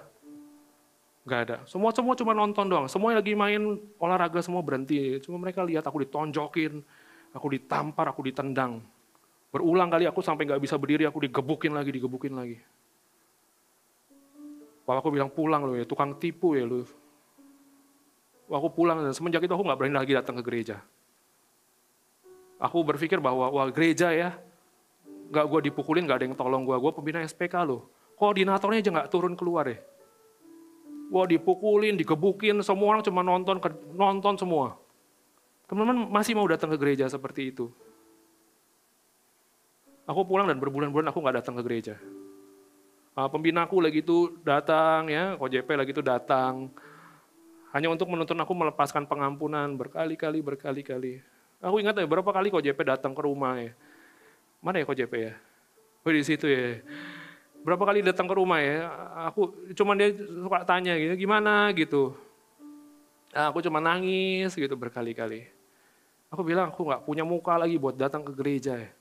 Gak 1.23 1.39
ada. 1.45 1.57
Semua 1.69 1.93
semua 1.93 2.17
cuma 2.17 2.33
nonton 2.33 2.65
doang. 2.65 2.89
Semua 2.89 3.13
lagi 3.13 3.37
main 3.37 3.77
olahraga 4.01 4.41
semua 4.41 4.65
berhenti. 4.65 5.21
Cuma 5.21 5.37
mereka 5.37 5.61
lihat 5.61 5.85
aku 5.85 6.01
ditonjokin, 6.01 6.81
aku 7.29 7.47
ditampar, 7.53 8.09
aku 8.09 8.25
ditendang. 8.25 8.81
Berulang 9.53 9.93
kali 9.93 10.09
aku 10.09 10.25
sampai 10.25 10.49
gak 10.49 10.61
bisa 10.65 10.81
berdiri, 10.81 11.05
aku 11.05 11.21
digebukin 11.29 11.77
lagi, 11.77 11.93
digebukin 11.93 12.33
lagi. 12.33 12.57
Papaku 14.83 15.15
bilang 15.15 15.31
pulang 15.31 15.63
loh 15.63 15.77
ya, 15.79 15.87
tukang 15.87 16.17
tipu 16.19 16.59
ya 16.59 16.67
lu. 16.67 16.83
Aku 18.51 18.67
pulang 18.69 18.99
dan 18.99 19.15
semenjak 19.15 19.41
itu 19.41 19.53
aku 19.55 19.63
nggak 19.63 19.79
berani 19.79 19.95
lagi 19.95 20.11
datang 20.13 20.35
ke 20.37 20.43
gereja. 20.43 20.83
Aku 22.63 22.79
berpikir 22.87 23.19
bahwa 23.19 23.51
wah 23.51 23.67
gereja 23.67 24.15
ya, 24.15 24.39
nggak 25.27 25.45
gue 25.51 25.59
dipukulin, 25.67 26.07
nggak 26.07 26.17
ada 26.23 26.25
yang 26.31 26.37
tolong 26.39 26.63
gue. 26.63 26.77
Gue 26.79 26.91
pembina 26.95 27.19
SPK 27.19 27.59
loh. 27.67 27.91
Koordinatornya 28.15 28.79
aja 28.79 28.91
nggak 28.95 29.09
turun 29.11 29.35
keluar 29.35 29.67
ya. 29.67 29.83
Wah 31.11 31.27
dipukulin, 31.27 31.99
digebukin, 31.99 32.63
semua 32.63 32.95
orang 32.95 33.03
cuma 33.03 33.19
nonton, 33.19 33.59
nonton 33.91 34.39
semua. 34.39 34.79
Teman-teman 35.67 36.07
masih 36.07 36.39
mau 36.39 36.47
datang 36.47 36.71
ke 36.71 36.79
gereja 36.79 37.03
seperti 37.11 37.51
itu. 37.51 37.67
Aku 40.07 40.23
pulang 40.23 40.47
dan 40.47 40.59
berbulan-bulan 40.59 41.11
aku 41.11 41.19
nggak 41.19 41.43
datang 41.43 41.59
ke 41.59 41.63
gereja. 41.67 41.95
Uh, 43.13 43.29
pembinaku 43.29 43.77
lagi 43.83 44.01
itu 44.01 44.39
datang 44.41 45.11
ya, 45.11 45.35
KJP 45.35 45.69
lagi 45.75 45.91
itu 45.91 46.03
datang. 46.03 46.71
Hanya 47.75 47.91
untuk 47.91 48.07
menuntun 48.07 48.39
aku 48.39 48.53
melepaskan 48.55 49.03
pengampunan 49.05 49.75
berkali-kali, 49.75 50.39
berkali-kali. 50.39 51.32
Aku 51.63 51.79
ingat 51.79 51.95
ya, 51.95 52.03
berapa 52.03 52.27
kali 52.27 52.51
KJP 52.51 52.75
datang 52.83 53.15
ke 53.15 53.23
rumah 53.23 53.55
ya. 53.55 53.71
Mana 54.59 54.83
ya 54.83 54.85
KJP 54.85 55.13
ya? 55.15 55.33
Oh 56.03 56.11
di 56.11 56.19
situ 56.19 56.43
ya. 56.43 56.83
Berapa 57.63 57.87
kali 57.87 58.03
datang 58.03 58.27
ke 58.27 58.35
rumah 58.35 58.59
ya, 58.59 58.91
aku 59.31 59.71
cuman 59.71 59.95
dia 59.95 60.11
suka 60.19 60.67
tanya 60.67 60.99
gitu, 60.99 61.15
gimana 61.15 61.71
gitu. 61.71 62.11
Nah, 63.31 63.47
aku 63.47 63.63
cuma 63.63 63.79
nangis 63.79 64.51
gitu 64.51 64.75
berkali-kali. 64.75 65.47
Aku 66.27 66.43
bilang 66.43 66.67
aku 66.67 66.83
nggak 66.83 67.07
punya 67.07 67.23
muka 67.23 67.55
lagi 67.55 67.79
buat 67.79 67.95
datang 67.95 68.27
ke 68.27 68.35
gereja 68.35 68.75
ya. 68.75 68.91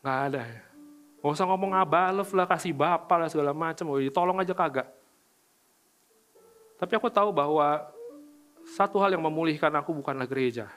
Nggak 0.00 0.18
ada 0.32 0.42
ya. 0.48 0.62
Gak 1.24 1.32
usah 1.40 1.48
ngomong 1.48 1.72
abalef 1.72 2.32
lah, 2.36 2.44
kasih 2.44 2.76
bapak 2.76 3.16
lah 3.16 3.28
segala 3.32 3.56
macam, 3.56 3.96
tolong 4.12 4.36
aja 4.40 4.52
kagak. 4.52 4.88
Tapi 6.76 6.92
aku 7.00 7.08
tahu 7.08 7.32
bahwa 7.32 7.88
satu 8.76 9.00
hal 9.00 9.16
yang 9.16 9.24
memulihkan 9.24 9.72
aku 9.72 9.96
bukanlah 9.96 10.28
gereja. 10.28 10.68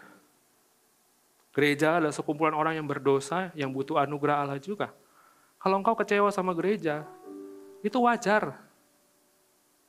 Gereja 1.58 1.98
adalah 1.98 2.14
sekumpulan 2.14 2.54
orang 2.54 2.78
yang 2.78 2.86
berdosa, 2.86 3.50
yang 3.58 3.74
butuh 3.74 3.98
anugerah 3.98 4.46
Allah 4.46 4.62
juga. 4.62 4.94
Kalau 5.58 5.82
engkau 5.82 5.98
kecewa 5.98 6.30
sama 6.30 6.54
gereja, 6.54 7.02
itu 7.82 7.98
wajar. 7.98 8.62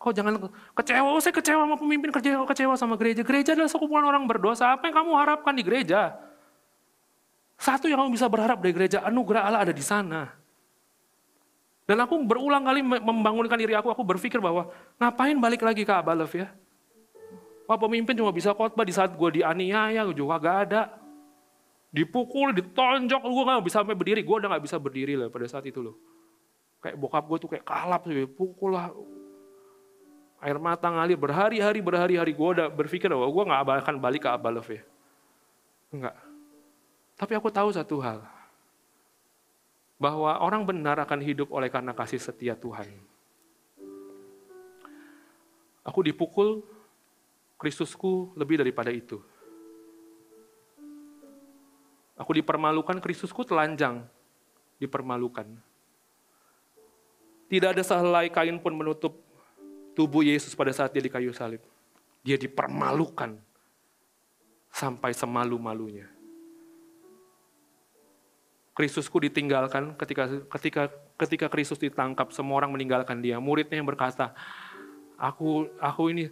Kau 0.00 0.08
jangan 0.08 0.48
kecewa, 0.72 1.12
oh, 1.12 1.20
saya 1.20 1.36
kecewa 1.36 1.68
sama 1.68 1.76
pemimpin, 1.76 2.08
kecewa, 2.08 2.48
kecewa 2.48 2.72
sama 2.80 2.96
gereja. 2.96 3.20
Gereja 3.20 3.52
adalah 3.52 3.68
sekumpulan 3.68 4.08
orang 4.08 4.24
berdosa. 4.24 4.72
Apa 4.72 4.88
yang 4.88 4.96
kamu 4.96 5.12
harapkan 5.20 5.52
di 5.52 5.60
gereja? 5.60 6.16
Satu 7.60 7.84
yang 7.84 8.00
kamu 8.00 8.16
bisa 8.16 8.32
berharap 8.32 8.64
dari 8.64 8.72
gereja, 8.72 9.04
anugerah 9.04 9.42
Allah 9.44 9.60
ada 9.68 9.74
di 9.76 9.84
sana. 9.84 10.32
Dan 11.84 12.00
aku 12.00 12.16
berulang 12.24 12.64
kali 12.64 12.80
membangunkan 12.80 13.60
diri 13.60 13.76
aku, 13.76 13.92
aku 13.92 14.08
berpikir 14.08 14.40
bahwa 14.40 14.72
ngapain 14.96 15.36
balik 15.36 15.60
lagi 15.60 15.84
ke 15.84 15.92
Abalef 15.92 16.32
ya? 16.32 16.48
Wah 17.68 17.76
pemimpin 17.76 18.16
cuma 18.16 18.32
bisa 18.32 18.56
khotbah 18.56 18.88
di 18.88 18.96
saat 18.96 19.12
gue 19.12 19.28
dianiaya, 19.36 20.08
juga 20.16 20.40
gak 20.40 20.56
ada. 20.64 20.96
Dipukul, 21.88 22.52
ditonjok, 22.52 23.22
gue 23.24 23.44
gak 23.48 23.64
bisa 23.64 23.80
sampai 23.80 23.96
berdiri. 23.96 24.20
Gue 24.20 24.36
udah 24.40 24.50
gak 24.52 24.64
bisa 24.64 24.76
berdiri 24.76 25.16
lah 25.16 25.32
pada 25.32 25.48
saat 25.48 25.64
itu 25.64 25.80
loh. 25.80 25.96
Kayak 26.84 27.00
bokap 27.00 27.24
gue 27.24 27.38
tuh 27.40 27.48
kayak 27.50 27.64
kalap, 27.64 28.04
pukul 28.36 28.76
lah. 28.76 28.92
Air 30.38 30.60
mata 30.62 30.86
ngalir 30.86 31.18
berhari-hari, 31.18 31.80
berhari-hari. 31.82 32.32
Gue 32.36 32.48
udah 32.60 32.68
berpikir 32.70 33.08
bahwa 33.08 33.26
gue 33.32 33.44
gak 33.48 33.60
akan 33.88 33.96
balik 33.98 34.22
ke 34.24 34.30
Abalef 34.30 34.68
ya. 34.68 34.82
Enggak. 35.88 36.16
Tapi 37.18 37.32
aku 37.34 37.48
tahu 37.50 37.74
satu 37.74 37.98
hal 37.98 38.22
bahwa 39.98 40.38
orang 40.38 40.62
benar 40.62 41.02
akan 41.02 41.18
hidup 41.18 41.50
oleh 41.50 41.66
karena 41.66 41.90
kasih 41.90 42.22
setia 42.22 42.54
Tuhan. 42.54 42.86
Aku 45.82 46.04
dipukul, 46.06 46.62
Kristusku 47.58 48.30
lebih 48.38 48.62
daripada 48.62 48.94
itu. 48.94 49.18
Aku 52.18 52.34
dipermalukan, 52.34 52.98
Kristusku 52.98 53.46
telanjang, 53.46 54.02
dipermalukan. 54.82 55.46
Tidak 57.48 57.68
ada 57.72 57.80
sehelai 57.80 58.28
kain 58.28 58.58
pun 58.58 58.74
menutup 58.74 59.22
tubuh 59.94 60.26
Yesus 60.26 60.52
pada 60.52 60.74
saat 60.74 60.90
dia 60.90 61.00
di 61.00 61.08
kayu 61.08 61.30
salib. 61.30 61.62
Dia 62.26 62.34
dipermalukan 62.34 63.38
sampai 64.74 65.14
semalu-malunya. 65.14 66.10
Kristusku 68.78 69.18
ditinggalkan 69.18 69.98
ketika 69.98 70.30
ketika 70.54 70.82
ketika 71.18 71.46
Kristus 71.50 71.82
ditangkap 71.82 72.30
semua 72.30 72.62
orang 72.62 72.70
meninggalkan 72.70 73.18
dia 73.18 73.42
muridnya 73.42 73.82
yang 73.82 73.90
berkata 73.90 74.30
aku 75.18 75.66
aku 75.82 76.14
ini 76.14 76.30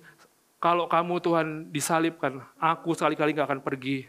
kalau 0.62 0.87
kamu 0.87 1.18
Tuhan 1.18 1.47
disalibkan 1.74 2.39
aku 2.55 2.95
sekali-kali 2.95 3.34
nggak 3.34 3.51
akan 3.51 3.61
pergi 3.66 4.07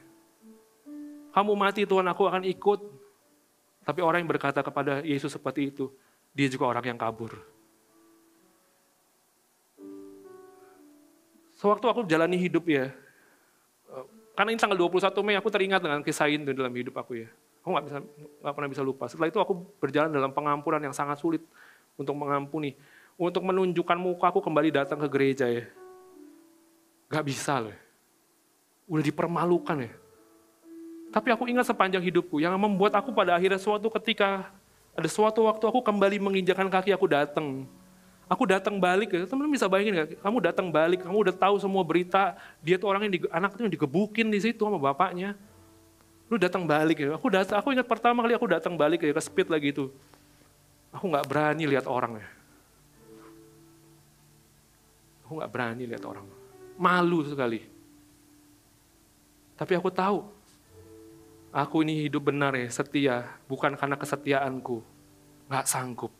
kamu 1.37 1.53
mati 1.53 1.85
Tuhan 1.85 2.09
aku 2.09 2.25
akan 2.25 2.41
ikut 2.49 2.81
tapi 3.85 4.01
orang 4.01 4.25
yang 4.25 4.31
berkata 4.33 4.65
kepada 4.65 5.05
Yesus 5.05 5.29
seperti 5.29 5.69
itu 5.69 5.93
dia 6.33 6.49
juga 6.49 6.73
orang 6.73 6.89
yang 6.89 6.97
kabur 6.97 7.37
sewaktu 11.53 11.85
aku 11.85 12.01
jalani 12.09 12.41
hidup 12.41 12.65
ya 12.65 12.89
eh, 13.93 14.05
karena 14.33 14.49
ini 14.49 14.57
tanggal 14.57 14.81
21 14.81 15.13
Mei 15.21 15.37
aku 15.37 15.53
teringat 15.53 15.85
dengan 15.85 16.01
kisah 16.01 16.25
ini 16.25 16.49
dalam 16.49 16.73
hidup 16.73 16.97
aku 16.97 17.21
ya 17.21 17.29
Aku 17.67 17.75
nggak 17.75 17.83
bisa 17.91 17.99
nggak 18.39 18.53
pernah 18.55 18.69
bisa 18.71 18.79
lupa. 18.79 19.11
Setelah 19.11 19.27
itu 19.27 19.43
aku 19.43 19.59
berjalan 19.83 20.07
dalam 20.07 20.31
pengampunan 20.31 20.79
yang 20.79 20.95
sangat 20.95 21.19
sulit 21.19 21.43
untuk 21.99 22.15
mengampuni, 22.15 22.79
untuk 23.19 23.43
menunjukkan 23.43 23.99
muka 23.99 24.31
aku 24.31 24.39
kembali 24.39 24.71
datang 24.71 24.95
ke 25.03 25.11
gereja 25.11 25.51
ya. 25.51 25.67
Gak 27.11 27.27
bisa 27.27 27.59
loh. 27.59 27.75
Udah 28.87 29.03
dipermalukan 29.03 29.83
ya. 29.83 29.91
Tapi 31.07 31.27
aku 31.31 31.47
ingat 31.47 31.65
sepanjang 31.67 32.03
hidupku 32.03 32.43
yang 32.43 32.53
membuat 32.59 32.95
aku 32.99 33.15
pada 33.15 33.33
akhirnya 33.33 33.57
suatu 33.57 33.87
ketika 33.87 34.51
ada 34.97 35.09
suatu 35.09 35.45
waktu 35.45 35.61
aku 35.61 35.79
kembali 35.85 36.17
menginjakan 36.17 36.67
kaki 36.73 36.89
aku 36.91 37.05
datang. 37.05 37.69
Aku 38.27 38.43
datang 38.43 38.75
balik 38.75 39.15
ya, 39.15 39.23
teman-teman 39.23 39.55
bisa 39.55 39.71
bayangin 39.71 40.03
gak? 40.03 40.19
Kamu 40.19 40.37
datang 40.43 40.67
balik, 40.67 40.99
kamu 40.99 41.31
udah 41.31 41.35
tahu 41.37 41.55
semua 41.63 41.79
berita, 41.79 42.35
dia 42.59 42.75
tuh 42.75 42.91
orang 42.91 43.07
yang 43.07 43.13
di, 43.15 43.19
anak 43.31 43.55
itu 43.55 43.63
yang 43.63 43.71
digebukin 43.71 44.27
di 44.27 44.39
situ 44.43 44.59
sama 44.59 44.75
bapaknya. 44.75 45.31
Lu 46.27 46.35
datang 46.35 46.67
balik 46.67 46.99
ya. 46.99 47.15
Aku 47.15 47.31
datang, 47.31 47.55
aku 47.55 47.71
ingat 47.71 47.87
pertama 47.87 48.19
kali 48.27 48.35
aku 48.35 48.51
datang 48.51 48.75
balik 48.75 48.99
ya 48.99 49.15
ke 49.15 49.23
speed 49.23 49.47
lagi 49.47 49.71
itu. 49.71 49.87
Aku 50.91 51.07
nggak 51.07 51.23
berani 51.23 51.63
lihat 51.71 51.87
orang 51.87 52.19
ya. 52.19 52.27
Aku 55.23 55.39
nggak 55.39 55.51
berani 55.51 55.83
lihat 55.87 56.03
orang. 56.03 56.27
Malu 56.75 57.23
sekali. 57.23 57.63
Tapi 59.55 59.71
aku 59.71 59.87
tahu, 59.87 60.27
aku 61.51 61.83
ini 61.83 62.07
hidup 62.07 62.31
benar 62.31 62.55
ya, 62.55 62.67
setia, 62.67 63.27
bukan 63.47 63.75
karena 63.79 63.95
kesetiaanku, 63.95 64.83
nggak 65.47 65.65
sanggup, 65.67 66.11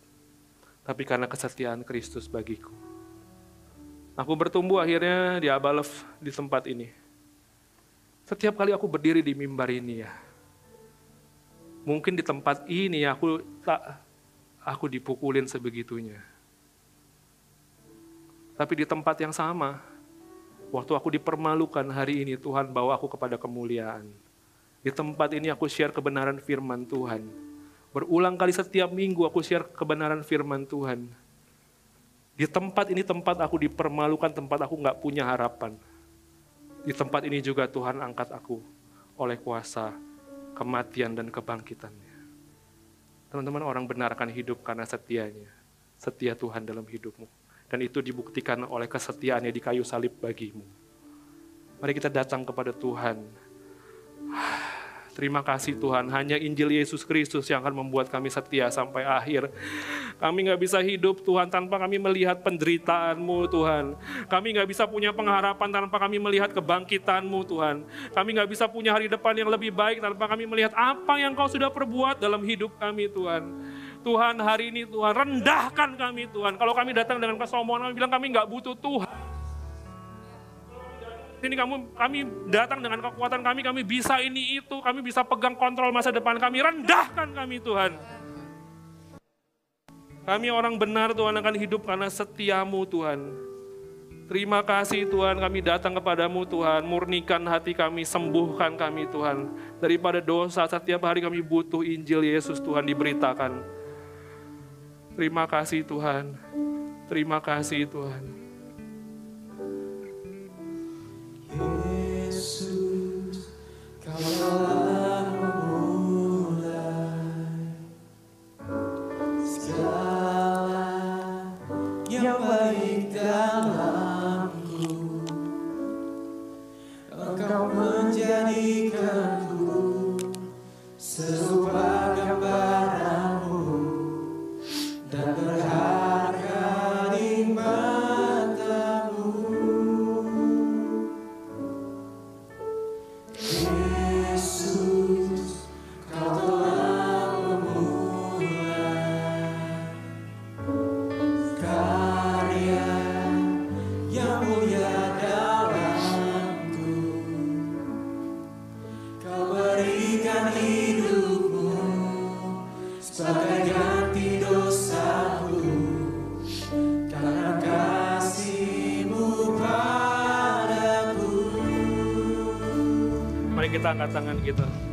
tapi 0.87 1.03
karena 1.03 1.27
kesetiaan 1.27 1.83
Kristus 1.83 2.27
bagiku. 2.31 2.71
Aku 4.17 4.33
bertumbuh 4.33 4.81
akhirnya 4.81 5.37
di 5.37 5.47
Abalef 5.47 6.01
di 6.17 6.33
tempat 6.33 6.65
ini. 6.65 6.89
Setiap 8.25 8.57
kali 8.57 8.73
aku 8.73 8.89
berdiri 8.89 9.21
di 9.21 9.31
mimbar 9.37 9.71
ini 9.71 10.03
ya, 10.03 10.11
mungkin 11.87 12.19
di 12.19 12.23
tempat 12.25 12.67
ini 12.67 13.07
aku 13.07 13.39
tak 13.63 14.03
aku 14.67 14.91
dipukulin 14.91 15.47
sebegitunya. 15.47 16.19
Tapi 18.57 18.73
di 18.73 18.85
tempat 18.89 19.15
yang 19.21 19.31
sama, 19.31 19.79
waktu 20.73 20.91
aku 20.97 21.13
dipermalukan 21.13 21.87
hari 21.93 22.25
ini 22.25 22.35
Tuhan 22.35 22.73
bawa 22.73 22.97
aku 22.99 23.07
kepada 23.07 23.39
kemuliaan. 23.39 24.26
Di 24.87 24.95
tempat 24.95 25.35
ini 25.35 25.51
aku 25.51 25.67
share 25.67 25.91
kebenaran 25.91 26.39
firman 26.39 26.87
Tuhan. 26.87 27.27
Berulang 27.91 28.39
kali 28.39 28.55
setiap 28.55 28.87
minggu 28.87 29.27
aku 29.27 29.43
share 29.43 29.67
kebenaran 29.75 30.23
firman 30.23 30.63
Tuhan. 30.63 31.11
Di 32.39 32.47
tempat 32.47 32.87
ini 32.95 33.03
tempat 33.03 33.35
aku 33.43 33.67
dipermalukan, 33.67 34.31
tempat 34.31 34.63
aku 34.63 34.79
nggak 34.79 35.03
punya 35.03 35.27
harapan. 35.27 35.75
Di 36.87 36.95
tempat 36.95 37.27
ini 37.27 37.43
juga 37.43 37.67
Tuhan 37.67 37.99
angkat 37.99 38.31
aku 38.31 38.63
oleh 39.19 39.35
kuasa 39.35 39.91
kematian 40.55 41.19
dan 41.19 41.35
kebangkitannya. 41.35 42.15
Teman-teman 43.27 43.67
orang 43.67 43.83
benar 43.91 44.15
akan 44.15 44.31
hidup 44.31 44.63
karena 44.63 44.87
setianya. 44.87 45.51
Setia 45.99 46.31
Tuhan 46.31 46.63
dalam 46.63 46.87
hidupmu. 46.87 47.27
Dan 47.67 47.83
itu 47.83 47.99
dibuktikan 47.99 48.63
oleh 48.63 48.87
kesetiaannya 48.87 49.51
di 49.51 49.59
kayu 49.59 49.83
salib 49.83 50.15
bagimu. 50.15 50.63
Mari 51.83 51.91
kita 51.91 52.07
datang 52.07 52.47
kepada 52.47 52.71
Tuhan. 52.71 53.19
Terima 55.17 55.41
kasih 55.41 55.81
Tuhan, 55.81 56.13
hanya 56.13 56.37
Injil 56.37 56.77
Yesus 56.77 57.01
Kristus 57.01 57.49
yang 57.49 57.65
akan 57.65 57.81
membuat 57.81 58.05
kami 58.05 58.29
setia 58.29 58.69
sampai 58.69 59.01
akhir. 59.01 59.49
Kami 60.21 60.45
nggak 60.45 60.61
bisa 60.61 60.77
hidup 60.77 61.25
Tuhan 61.25 61.49
tanpa 61.49 61.81
kami 61.81 61.97
melihat 61.97 62.37
penderitaan-Mu 62.45 63.49
Tuhan. 63.49 63.97
Kami 64.29 64.47
nggak 64.53 64.69
bisa 64.69 64.85
punya 64.85 65.09
pengharapan 65.09 65.73
tanpa 65.73 65.97
kami 65.97 66.21
melihat 66.21 66.53
kebangkitan-Mu 66.53 67.49
Tuhan. 67.49 67.81
Kami 68.13 68.29
nggak 68.37 68.45
bisa 68.45 68.69
punya 68.69 68.93
hari 68.93 69.09
depan 69.09 69.33
yang 69.33 69.49
lebih 69.49 69.73
baik 69.73 70.05
tanpa 70.05 70.29
kami 70.29 70.45
melihat 70.45 70.77
apa 70.77 71.17
yang 71.17 71.33
Kau 71.33 71.49
sudah 71.49 71.73
perbuat 71.73 72.21
dalam 72.21 72.45
hidup 72.45 72.77
kami 72.77 73.09
Tuhan. 73.09 73.41
Tuhan 74.05 74.37
hari 74.37 74.69
ini 74.69 74.85
Tuhan 74.85 75.17
rendahkan 75.17 75.97
kami 75.97 76.29
Tuhan. 76.29 76.61
Kalau 76.61 76.77
kami 76.77 76.93
datang 76.93 77.17
dengan 77.17 77.41
kesombongan 77.41 77.89
kami 77.89 77.93
bilang 77.97 78.13
kami 78.13 78.25
nggak 78.37 78.45
butuh 78.45 78.77
Tuhan 78.77 79.26
ini 81.37 81.53
kamu, 81.53 81.93
kami 81.93 82.19
datang 82.49 82.81
dengan 82.81 82.97
kekuatan 82.97 83.45
kami, 83.45 83.61
kami 83.61 83.81
bisa 83.85 84.17
ini 84.17 84.57
itu, 84.57 84.81
kami 84.81 85.05
bisa 85.05 85.21
pegang 85.21 85.53
kontrol 85.53 85.93
masa 85.93 86.09
depan 86.09 86.41
kami. 86.41 86.65
Rendahkan 86.65 87.29
kami 87.37 87.61
Tuhan. 87.61 87.93
Kami 90.27 90.47
orang 90.51 90.75
benar 90.75 91.13
Tuhan 91.13 91.37
akan 91.37 91.55
hidup 91.55 91.87
karena 91.87 92.09
setiamu 92.09 92.83
Tuhan. 92.89 93.47
Terima 94.27 94.59
kasih 94.59 95.07
Tuhan 95.07 95.39
kami 95.39 95.63
datang 95.63 95.95
kepadamu 95.95 96.43
Tuhan. 96.43 96.83
Murnikan 96.83 97.47
hati 97.47 97.71
kami, 97.71 98.03
sembuhkan 98.03 98.75
kami 98.75 99.07
Tuhan. 99.07 99.47
Daripada 99.79 100.19
dosa 100.19 100.67
setiap 100.67 101.07
hari 101.07 101.23
kami 101.23 101.39
butuh 101.39 101.79
Injil 101.79 102.27
Yesus 102.27 102.59
Tuhan 102.59 102.83
diberitakan. 102.83 103.63
Terima 105.15 105.47
kasih 105.47 105.87
Tuhan. 105.87 106.35
Terima 107.07 107.39
kasih 107.39 107.87
Tuhan. 107.87 108.46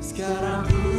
Sekarang 0.05 0.69
ku 0.69 0.94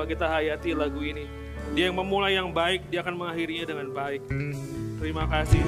bahwa 0.00 0.16
kita 0.16 0.32
hayati 0.32 0.72
lagu 0.72 1.04
ini. 1.04 1.28
Dia 1.76 1.92
yang 1.92 2.00
memulai 2.00 2.32
yang 2.32 2.56
baik, 2.56 2.88
dia 2.88 3.04
akan 3.04 3.20
mengakhirinya 3.20 3.68
dengan 3.68 3.92
baik. 3.92 4.24
Terima 4.96 5.28
kasih 5.28 5.60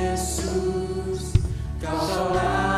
Yesus, 0.00 1.36
kau 1.84 2.00
selalu 2.08 2.73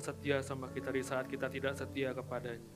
yang 0.00 0.08
setia 0.16 0.40
sama 0.40 0.72
kita 0.72 0.88
di 0.88 1.04
saat 1.04 1.28
kita 1.28 1.52
tidak 1.52 1.76
setia 1.76 2.16
kepadanya. 2.16 2.72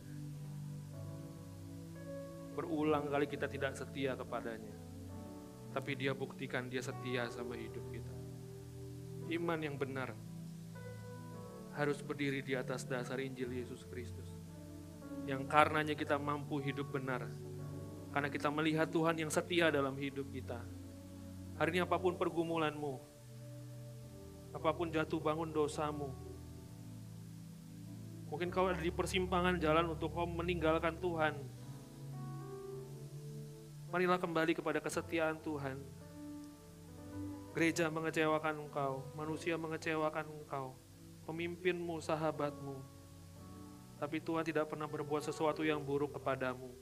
Berulang 2.53 3.09
kali 3.09 3.25
kita 3.25 3.49
tidak 3.49 3.73
setia 3.81 4.13
kepadanya. 4.13 4.77
Tapi 5.73 5.97
dia 5.97 6.13
buktikan 6.13 6.69
dia 6.69 6.85
setia 6.85 7.25
sama 7.33 7.57
hidup 7.57 7.81
kita. 7.89 8.13
Iman 9.33 9.57
yang 9.65 9.81
benar 9.81 10.13
harus 11.73 12.05
berdiri 12.05 12.45
di 12.45 12.53
atas 12.53 12.85
dasar 12.85 13.17
Injil 13.25 13.57
Yesus 13.57 13.89
Kristus. 13.89 14.29
Yang 15.25 15.49
karenanya 15.49 15.97
kita 15.97 16.21
mampu 16.21 16.61
hidup 16.61 16.93
benar. 16.93 17.25
Karena 18.13 18.29
kita 18.29 18.53
melihat 18.53 18.93
Tuhan 18.93 19.17
yang 19.17 19.33
setia 19.33 19.73
dalam 19.73 19.97
hidup 19.97 20.29
kita. 20.29 20.61
Hari 21.57 21.73
ini 21.73 21.81
apa 21.89 21.97
pun 21.97 22.21
pergumulanmu, 22.21 22.95
apa 24.53 24.71
pun 24.77 24.93
jatuh 24.93 25.19
bangun 25.19 25.51
dosamu, 25.51 26.24
mungkin 28.35 28.51
kau 28.51 28.67
ada 28.67 28.83
di 28.83 28.91
persimpangan 28.91 29.63
jalan 29.63 29.95
untuk 29.95 30.11
kau 30.11 30.27
meninggalkan 30.27 30.99
Tuhan. 30.99 31.39
Marilah 33.95 34.19
kembali 34.19 34.59
kepada 34.59 34.83
kesetiaan 34.83 35.39
Tuhan. 35.39 35.79
Gereja 37.55 37.87
mengecewakan 37.95 38.67
engkau, 38.67 39.07
manusia 39.15 39.55
mengecewakan 39.55 40.27
engkau, 40.27 40.75
pemimpinmu, 41.31 42.03
sahabatmu. 42.03 42.75
Tapi 44.03 44.19
Tuhan 44.19 44.43
tidak 44.43 44.67
pernah 44.67 44.91
berbuat 44.91 45.23
sesuatu 45.23 45.63
yang 45.63 45.79
buruk 45.79 46.19
kepadamu. 46.19 46.75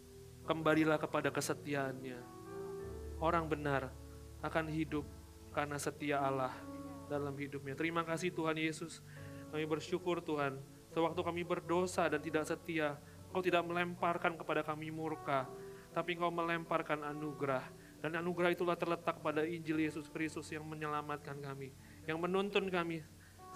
Kembalilah 0.49 0.97
kepada 0.97 1.29
kesetiaannya. 1.29 2.17
Orang 3.21 3.53
benar 3.53 3.93
akan 4.41 4.73
hidup 4.73 5.05
karena 5.53 5.77
setia 5.77 6.17
Allah 6.17 6.57
dalam 7.13 7.37
hidupnya. 7.37 7.77
Terima 7.77 8.09
kasih 8.09 8.33
Tuhan 8.33 8.57
Yesus. 8.57 9.05
Kami 9.53 9.69
bersyukur 9.69 10.25
Tuhan, 10.25 10.57
sewaktu 10.93 11.21
kami 11.25 11.43
berdosa 11.43 12.07
dan 12.07 12.21
tidak 12.21 12.45
setia, 12.45 13.01
Engkau 13.33 13.41
tidak 13.41 13.65
melemparkan 13.65 14.37
kepada 14.37 14.61
kami 14.61 14.93
murka, 14.93 15.49
tapi 15.97 16.15
Engkau 16.15 16.29
melemparkan 16.29 17.01
anugerah. 17.01 17.65
Dan 18.03 18.19
anugerah 18.19 18.53
itulah 18.53 18.77
terletak 18.77 19.23
pada 19.23 19.47
Injil 19.47 19.79
Yesus 19.79 20.11
Kristus 20.11 20.51
yang 20.53 20.67
menyelamatkan 20.69 21.39
kami, 21.39 21.73
yang 22.05 22.19
menuntun 22.19 22.67
kami 22.69 23.01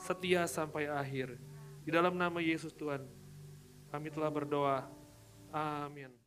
setia 0.01 0.49
sampai 0.49 0.89
akhir. 0.89 1.37
Di 1.83 1.91
dalam 1.91 2.15
nama 2.17 2.39
Yesus 2.39 2.73
Tuhan, 2.73 3.05
kami 3.91 4.09
telah 4.11 4.31
berdoa. 4.31 4.87
Amin. 5.53 6.26